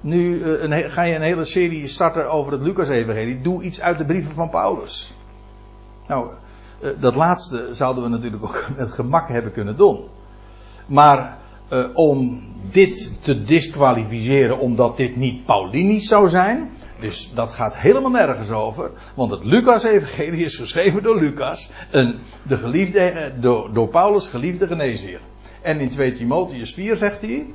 nu 0.02 0.44
een, 0.44 0.90
ga 0.90 1.04
je 1.04 1.16
een 1.16 1.22
hele 1.22 1.46
serie 1.46 1.88
starten 1.88 2.32
over 2.32 2.52
het 2.52 2.62
Lucas-evangelie, 2.62 3.42
doe 3.42 3.64
iets 3.64 3.82
uit 3.82 3.98
de 3.98 4.06
brieven 4.06 4.34
van 4.34 4.50
Paulus. 4.50 5.14
Nou, 6.08 6.32
uh, 6.82 6.90
dat 7.00 7.16
laatste 7.16 7.68
zouden 7.72 8.04
we 8.04 8.10
natuurlijk 8.10 8.44
ook 8.44 8.68
met 8.78 8.92
gemak 8.92 9.30
hebben 9.30 9.52
kunnen 9.52 9.78
doen. 9.78 10.04
Maar 10.86 11.38
om 11.94 12.42
dit 12.72 13.24
te 13.24 13.44
disqualificeren 13.44 14.60
omdat 14.60 14.98
dit 14.98 15.16
niet 15.16 15.46
Paulinisch 15.46 16.08
zou 16.08 16.30
zijn. 16.30 16.70
Dus 17.00 17.34
dat 17.34 17.54
gaat 17.54 17.76
helemaal 17.76 18.10
nergens 18.10 18.52
over. 18.52 18.92
Want 19.14 19.32
het 19.32 19.44
Lucas-evangelie 19.44 20.46
is 20.46 20.56
geschreven 20.56 21.04
door 21.04 21.20
Lucas. 21.20 21.72
Een, 21.92 22.16
de 22.44 22.58
geliefde, 22.58 23.00
eh, 23.00 23.42
door, 23.42 23.74
door 23.74 23.88
Paulus 23.88 24.28
geliefde 24.28 24.68
geneesheer. 24.68 25.20
En 25.62 25.80
in 25.80 25.90
2 25.90 26.14
Timotheus 26.14 26.74
4 26.74 26.96
zegt 26.96 27.22
hij. 27.22 27.46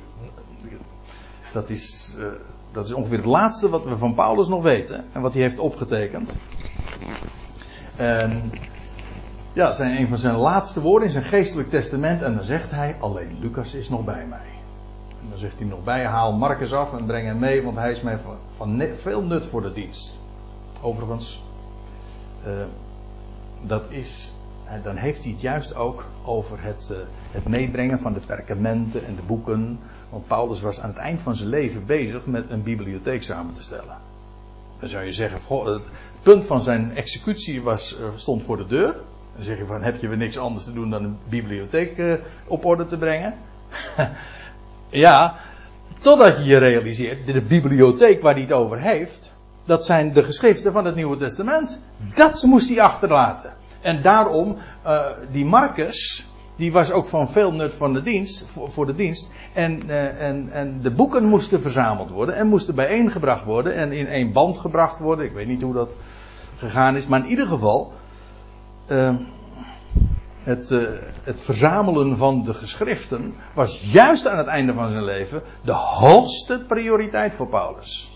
Dat 1.53 1.69
is, 1.69 2.15
uh, 2.19 2.25
dat 2.71 2.85
is 2.85 2.93
ongeveer 2.93 3.17
het 3.17 3.25
laatste 3.25 3.69
wat 3.69 3.85
we 3.85 3.97
van 3.97 4.13
Paulus 4.13 4.47
nog 4.47 4.63
weten. 4.63 5.05
En 5.13 5.21
wat 5.21 5.33
hij 5.33 5.41
heeft 5.41 5.59
opgetekend. 5.59 6.37
En 7.95 8.51
ja, 9.53 9.71
zijn 9.71 9.97
een 9.97 10.07
van 10.07 10.17
zijn 10.17 10.35
laatste 10.35 10.81
woorden 10.81 11.07
in 11.07 11.13
zijn 11.13 11.25
geestelijk 11.25 11.69
testament. 11.69 12.21
En 12.21 12.35
dan 12.35 12.43
zegt 12.43 12.71
hij: 12.71 12.95
Alleen 12.99 13.37
Lucas 13.39 13.73
is 13.73 13.89
nog 13.89 14.03
bij 14.03 14.25
mij. 14.25 14.54
Dan 15.29 15.37
zegt 15.37 15.59
hij 15.59 15.67
nog 15.67 15.83
bij: 15.83 16.05
Haal 16.05 16.33
Marcus 16.33 16.73
af 16.73 16.93
en 16.93 17.05
breng 17.05 17.27
hem 17.27 17.39
mee, 17.39 17.63
want 17.63 17.77
hij 17.77 17.91
is 17.91 18.01
mij 18.01 18.19
van, 18.55 18.81
veel 18.95 19.21
nut 19.21 19.45
voor 19.45 19.61
de 19.61 19.73
dienst. 19.73 20.19
Overigens, 20.81 21.43
uh, 22.47 22.63
dat 23.61 23.83
is. 23.89 24.33
Dan 24.83 24.95
heeft 24.95 25.23
hij 25.23 25.31
het 25.31 25.41
juist 25.41 25.75
ook 25.75 26.05
over 26.23 26.63
het, 26.63 26.89
uh, 26.91 26.97
het 27.31 27.47
meebrengen 27.47 27.99
van 27.99 28.13
de 28.13 28.19
perkamenten 28.19 29.05
en 29.05 29.15
de 29.15 29.21
boeken. 29.21 29.79
Want 30.09 30.27
Paulus 30.27 30.61
was 30.61 30.81
aan 30.81 30.89
het 30.89 30.97
eind 30.97 31.21
van 31.21 31.35
zijn 31.35 31.49
leven 31.49 31.85
bezig 31.85 32.25
met 32.25 32.49
een 32.49 32.63
bibliotheek 32.63 33.23
samen 33.23 33.53
te 33.53 33.63
stellen. 33.63 33.97
Dan 34.79 34.89
zou 34.89 35.05
je 35.05 35.11
zeggen: 35.11 35.39
het 35.73 35.89
punt 36.21 36.45
van 36.45 36.61
zijn 36.61 36.95
executie 36.95 37.61
was, 37.61 37.97
stond 38.15 38.43
voor 38.43 38.57
de 38.57 38.65
deur. 38.65 38.95
Dan 39.35 39.43
zeg 39.43 39.57
je 39.57 39.65
van, 39.65 39.81
heb 39.81 40.01
je 40.01 40.07
weer 40.07 40.17
niks 40.17 40.37
anders 40.37 40.65
te 40.65 40.73
doen 40.73 40.89
dan 40.89 41.03
een 41.03 41.17
bibliotheek 41.29 42.19
op 42.47 42.65
orde 42.65 42.87
te 42.87 42.97
brengen? 42.97 43.33
ja, 44.95 45.35
totdat 45.97 46.37
je 46.37 46.43
je 46.43 46.57
realiseert, 46.57 47.25
de 47.25 47.41
bibliotheek 47.41 48.21
waar 48.21 48.33
hij 48.33 48.41
het 48.41 48.51
over 48.51 48.79
heeft, 48.79 49.33
dat 49.65 49.85
zijn 49.85 50.13
de 50.13 50.23
geschriften 50.23 50.71
van 50.71 50.85
het 50.85 50.95
Nieuwe 50.95 51.17
Testament. 51.17 51.79
Dat 52.13 52.43
moest 52.43 52.69
hij 52.69 52.81
achterlaten. 52.81 53.53
En 53.81 54.01
daarom, 54.01 54.57
uh, 54.85 55.05
die 55.31 55.45
Marcus, 55.45 56.25
die 56.55 56.71
was 56.71 56.91
ook 56.91 57.05
van 57.05 57.29
veel 57.29 57.51
nut 57.51 57.77
de 57.77 58.01
dienst, 58.01 58.45
voor, 58.47 58.85
de 58.85 58.95
dienst. 58.95 59.31
En, 59.53 59.83
uh, 59.87 60.21
en, 60.21 60.49
en 60.51 60.79
de 60.81 60.91
boeken 60.91 61.23
moesten 61.25 61.61
verzameld 61.61 62.09
worden 62.09 62.35
en 62.35 62.47
moesten 62.47 62.75
bijeengebracht 62.75 63.43
worden 63.43 63.73
en 63.73 63.91
in 63.91 64.07
één 64.07 64.31
band 64.33 64.57
gebracht 64.57 64.99
worden. 64.99 65.25
Ik 65.25 65.33
weet 65.33 65.47
niet 65.47 65.61
hoe 65.61 65.73
dat 65.73 65.97
gegaan 66.57 66.95
is, 66.95 67.07
maar 67.07 67.19
in 67.19 67.29
ieder 67.29 67.47
geval, 67.47 67.93
uh, 68.91 69.15
het, 70.45 70.69
uh, 70.69 70.87
het, 71.23 71.41
verzamelen 71.41 72.17
van 72.17 72.43
de 72.43 72.53
geschriften 72.53 73.35
was 73.53 73.91
juist 73.91 74.27
aan 74.27 74.37
het 74.37 74.47
einde 74.47 74.73
van 74.73 74.91
zijn 74.91 75.03
leven 75.03 75.41
de 75.61 75.71
hoogste 75.71 76.63
prioriteit 76.67 77.33
voor 77.33 77.47
Paulus. 77.47 78.09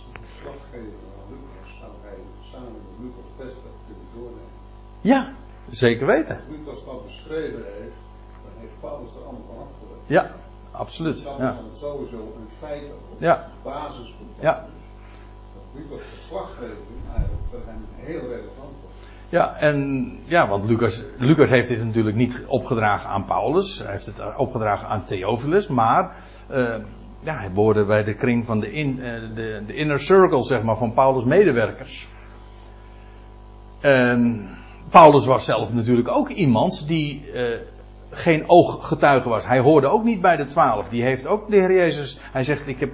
Ja, 5.02 5.34
zeker 5.70 6.08
weten. 6.08 6.36
Als 6.36 6.46
Lucas 6.50 6.86
dat 6.86 7.06
beschreven 7.06 7.64
heeft, 7.80 8.00
dan 8.44 8.52
heeft 8.60 8.80
Paulus 8.80 9.12
er 9.16 9.22
allemaal 9.22 9.46
van 9.48 9.58
afgelegd. 9.58 10.08
Ja, 10.08 10.32
absoluut. 10.72 11.24
Dat 11.24 11.38
ja. 11.38 11.50
is 11.50 11.56
dan 11.56 11.76
sowieso 11.76 12.18
een 12.18 12.50
feit 12.50 12.84
ja. 13.18 13.50
basis 13.64 14.10
voor 14.18 14.26
Paulus. 14.26 14.42
Ja. 14.42 14.68
Dat 15.54 15.64
Lucas 15.74 16.02
verslaggeving 16.14 17.02
eigenlijk 17.16 17.44
voor 17.50 17.60
hem 17.66 17.86
heel 17.96 18.20
relevant 18.20 18.76
was. 18.84 18.89
Ja, 19.30 19.56
en 19.56 20.12
ja, 20.24 20.48
want 20.48 20.66
Lucas, 20.66 21.04
Lucas 21.18 21.50
heeft 21.50 21.68
dit 21.68 21.86
natuurlijk 21.86 22.16
niet 22.16 22.44
opgedragen 22.48 23.10
aan 23.10 23.26
Paulus. 23.26 23.80
Hij 23.80 23.92
heeft 23.92 24.06
het 24.06 24.38
opgedragen 24.38 24.88
aan 24.88 25.06
Theophilus. 25.06 25.68
Maar 25.68 26.16
uh, 26.52 26.76
ja, 27.24 27.38
hij 27.40 27.52
behoorde 27.52 27.86
bij 27.86 28.04
de 28.04 28.14
kring 28.14 28.46
van 28.46 28.60
de, 28.60 28.72
in, 28.72 28.98
uh, 28.98 29.36
de, 29.36 29.64
de 29.68 29.74
inner 29.74 30.00
circle, 30.00 30.44
zeg 30.44 30.64
maar, 30.64 30.78
van 30.78 30.94
Paulus' 30.94 31.24
medewerkers. 31.24 32.08
Paulus 34.90 35.26
was 35.26 35.46
zelf 35.46 35.74
natuurlijk 35.74 36.08
ook 36.08 36.30
iemand 36.30 36.88
die 36.88 37.32
uh, 37.34 37.60
geen 38.10 38.44
ooggetuige 38.50 39.30
was. 39.30 39.46
Hij 39.46 39.60
hoorde 39.60 39.88
ook 39.88 40.04
niet 40.04 40.22
bij 40.22 40.36
de 40.36 40.46
twaalf. 40.46 40.90
Die 40.90 41.04
heeft 41.04 41.28
ook 41.28 41.50
de 41.50 41.56
Heer 41.56 41.74
Jezus. 41.74 42.20
Hij 42.32 42.44
zegt: 42.44 42.68
Ik 42.68 42.80
heb 42.80 42.92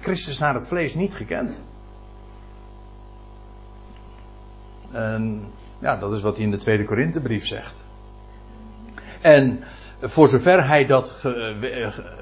Christus 0.00 0.38
naar 0.38 0.54
het 0.54 0.68
vlees 0.68 0.94
niet 0.94 1.14
gekend. 1.14 1.60
En 4.90 5.44
ja, 5.78 5.96
dat 5.96 6.12
is 6.12 6.22
wat 6.22 6.34
hij 6.34 6.44
in 6.44 6.50
de 6.50 6.58
tweede 6.58 6.84
Korinthebrief 6.84 7.46
zegt. 7.46 7.84
En 9.20 9.64
voor 10.00 10.28
zover 10.28 10.66
hij 10.66 10.86
dat 10.86 11.26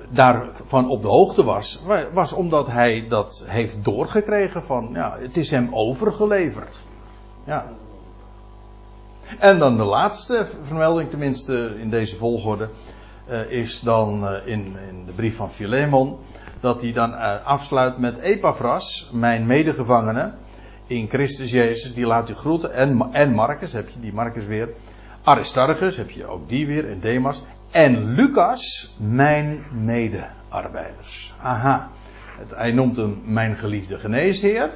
daarvan 0.08 0.88
op 0.88 1.02
de 1.02 1.08
hoogte 1.08 1.44
was, 1.44 1.82
was 2.12 2.32
omdat 2.32 2.66
hij 2.66 3.06
dat 3.08 3.44
heeft 3.46 3.84
doorgekregen 3.84 4.64
van, 4.64 4.90
ja, 4.92 5.16
het 5.18 5.36
is 5.36 5.50
hem 5.50 5.68
overgeleverd. 5.72 6.80
Ja. 7.44 7.66
En 9.38 9.58
dan 9.58 9.76
de 9.76 9.84
laatste 9.84 10.46
vermelding, 10.62 11.10
tenminste 11.10 11.74
in 11.78 11.90
deze 11.90 12.16
volgorde, 12.16 12.68
uh, 13.28 13.50
is 13.50 13.80
dan 13.80 14.24
uh, 14.24 14.46
in, 14.46 14.76
in, 14.88 15.04
de 15.06 15.12
brief 15.12 15.36
van 15.36 15.50
Philemon, 15.50 16.18
dat 16.60 16.82
hij 16.82 16.92
dan 16.92 17.42
afsluit 17.44 17.98
met 17.98 18.18
Epaphras, 18.18 19.10
mijn 19.12 19.46
medegevangene, 19.46 20.32
in 20.86 21.08
Christus 21.08 21.50
Jezus, 21.50 21.94
die 21.94 22.06
laat 22.06 22.30
u 22.30 22.34
groeten. 22.34 22.72
En, 22.72 23.08
en 23.12 23.32
Marcus, 23.32 23.72
heb 23.72 23.88
je 23.88 24.00
die 24.00 24.12
Marcus 24.12 24.46
weer. 24.46 24.68
Aristarchus, 25.22 25.96
heb 25.96 26.10
je 26.10 26.26
ook 26.26 26.48
die 26.48 26.66
weer. 26.66 26.90
En 26.90 27.00
Demas. 27.00 27.42
En 27.70 28.04
Lucas, 28.04 28.94
mijn 28.98 29.64
medearbeiders. 29.70 31.34
Aha. 31.40 31.90
Hij 32.48 32.72
noemt 32.72 32.96
hem 32.96 33.22
mijn 33.24 33.56
geliefde 33.56 33.98
geneesheer. 33.98 34.70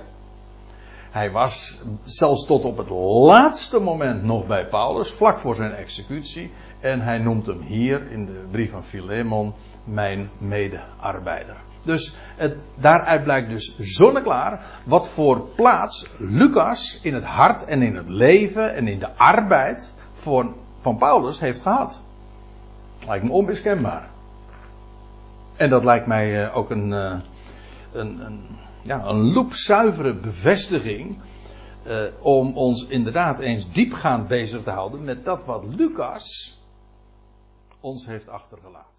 Hij 1.10 1.30
was 1.30 1.82
zelfs 2.04 2.46
tot 2.46 2.64
op 2.64 2.76
het 2.76 2.88
laatste 3.26 3.78
moment 3.78 4.22
nog 4.22 4.46
bij 4.46 4.66
Paulus, 4.66 5.10
vlak 5.10 5.38
voor 5.38 5.54
zijn 5.54 5.72
executie. 5.72 6.50
En 6.80 7.00
hij 7.00 7.18
noemt 7.18 7.46
hem 7.46 7.60
hier 7.60 8.10
in 8.10 8.26
de 8.26 8.44
brief 8.50 8.70
van 8.70 8.84
Philemon 8.84 9.54
mijn 9.84 10.30
medearbeider. 10.38 11.56
Dus 11.84 12.16
het, 12.36 12.56
daaruit 12.74 13.24
blijkt 13.24 13.50
dus 13.50 13.78
zonneklaar 13.78 14.60
wat 14.84 15.08
voor 15.08 15.40
plaats 15.40 16.06
Lucas 16.18 16.98
in 17.02 17.14
het 17.14 17.24
hart 17.24 17.64
en 17.64 17.82
in 17.82 17.96
het 17.96 18.08
leven 18.08 18.74
en 18.74 18.88
in 18.88 18.98
de 18.98 19.16
arbeid 19.16 19.94
voor, 20.12 20.54
van 20.80 20.96
Paulus 20.96 21.40
heeft 21.40 21.60
gehad. 21.60 22.00
Lijkt 23.06 23.24
me 23.24 23.30
onmiskenbaar. 23.30 24.08
En 25.56 25.70
dat 25.70 25.84
lijkt 25.84 26.06
mij 26.06 26.44
uh, 26.44 26.56
ook 26.56 26.70
een, 26.70 26.88
uh, 26.88 27.14
een, 27.92 28.20
een, 28.20 28.40
ja, 28.82 29.04
een 29.04 29.32
loepzuivere 29.32 30.14
bevestiging. 30.14 31.18
Uh, 31.86 32.00
om 32.20 32.56
ons 32.56 32.86
inderdaad 32.86 33.38
eens 33.38 33.72
diepgaand 33.72 34.28
bezig 34.28 34.62
te 34.62 34.70
houden 34.70 35.04
met 35.04 35.24
dat 35.24 35.44
wat 35.44 35.64
Lucas 35.64 36.58
ons 37.80 38.06
heeft 38.06 38.28
achtergelaten. 38.28 38.89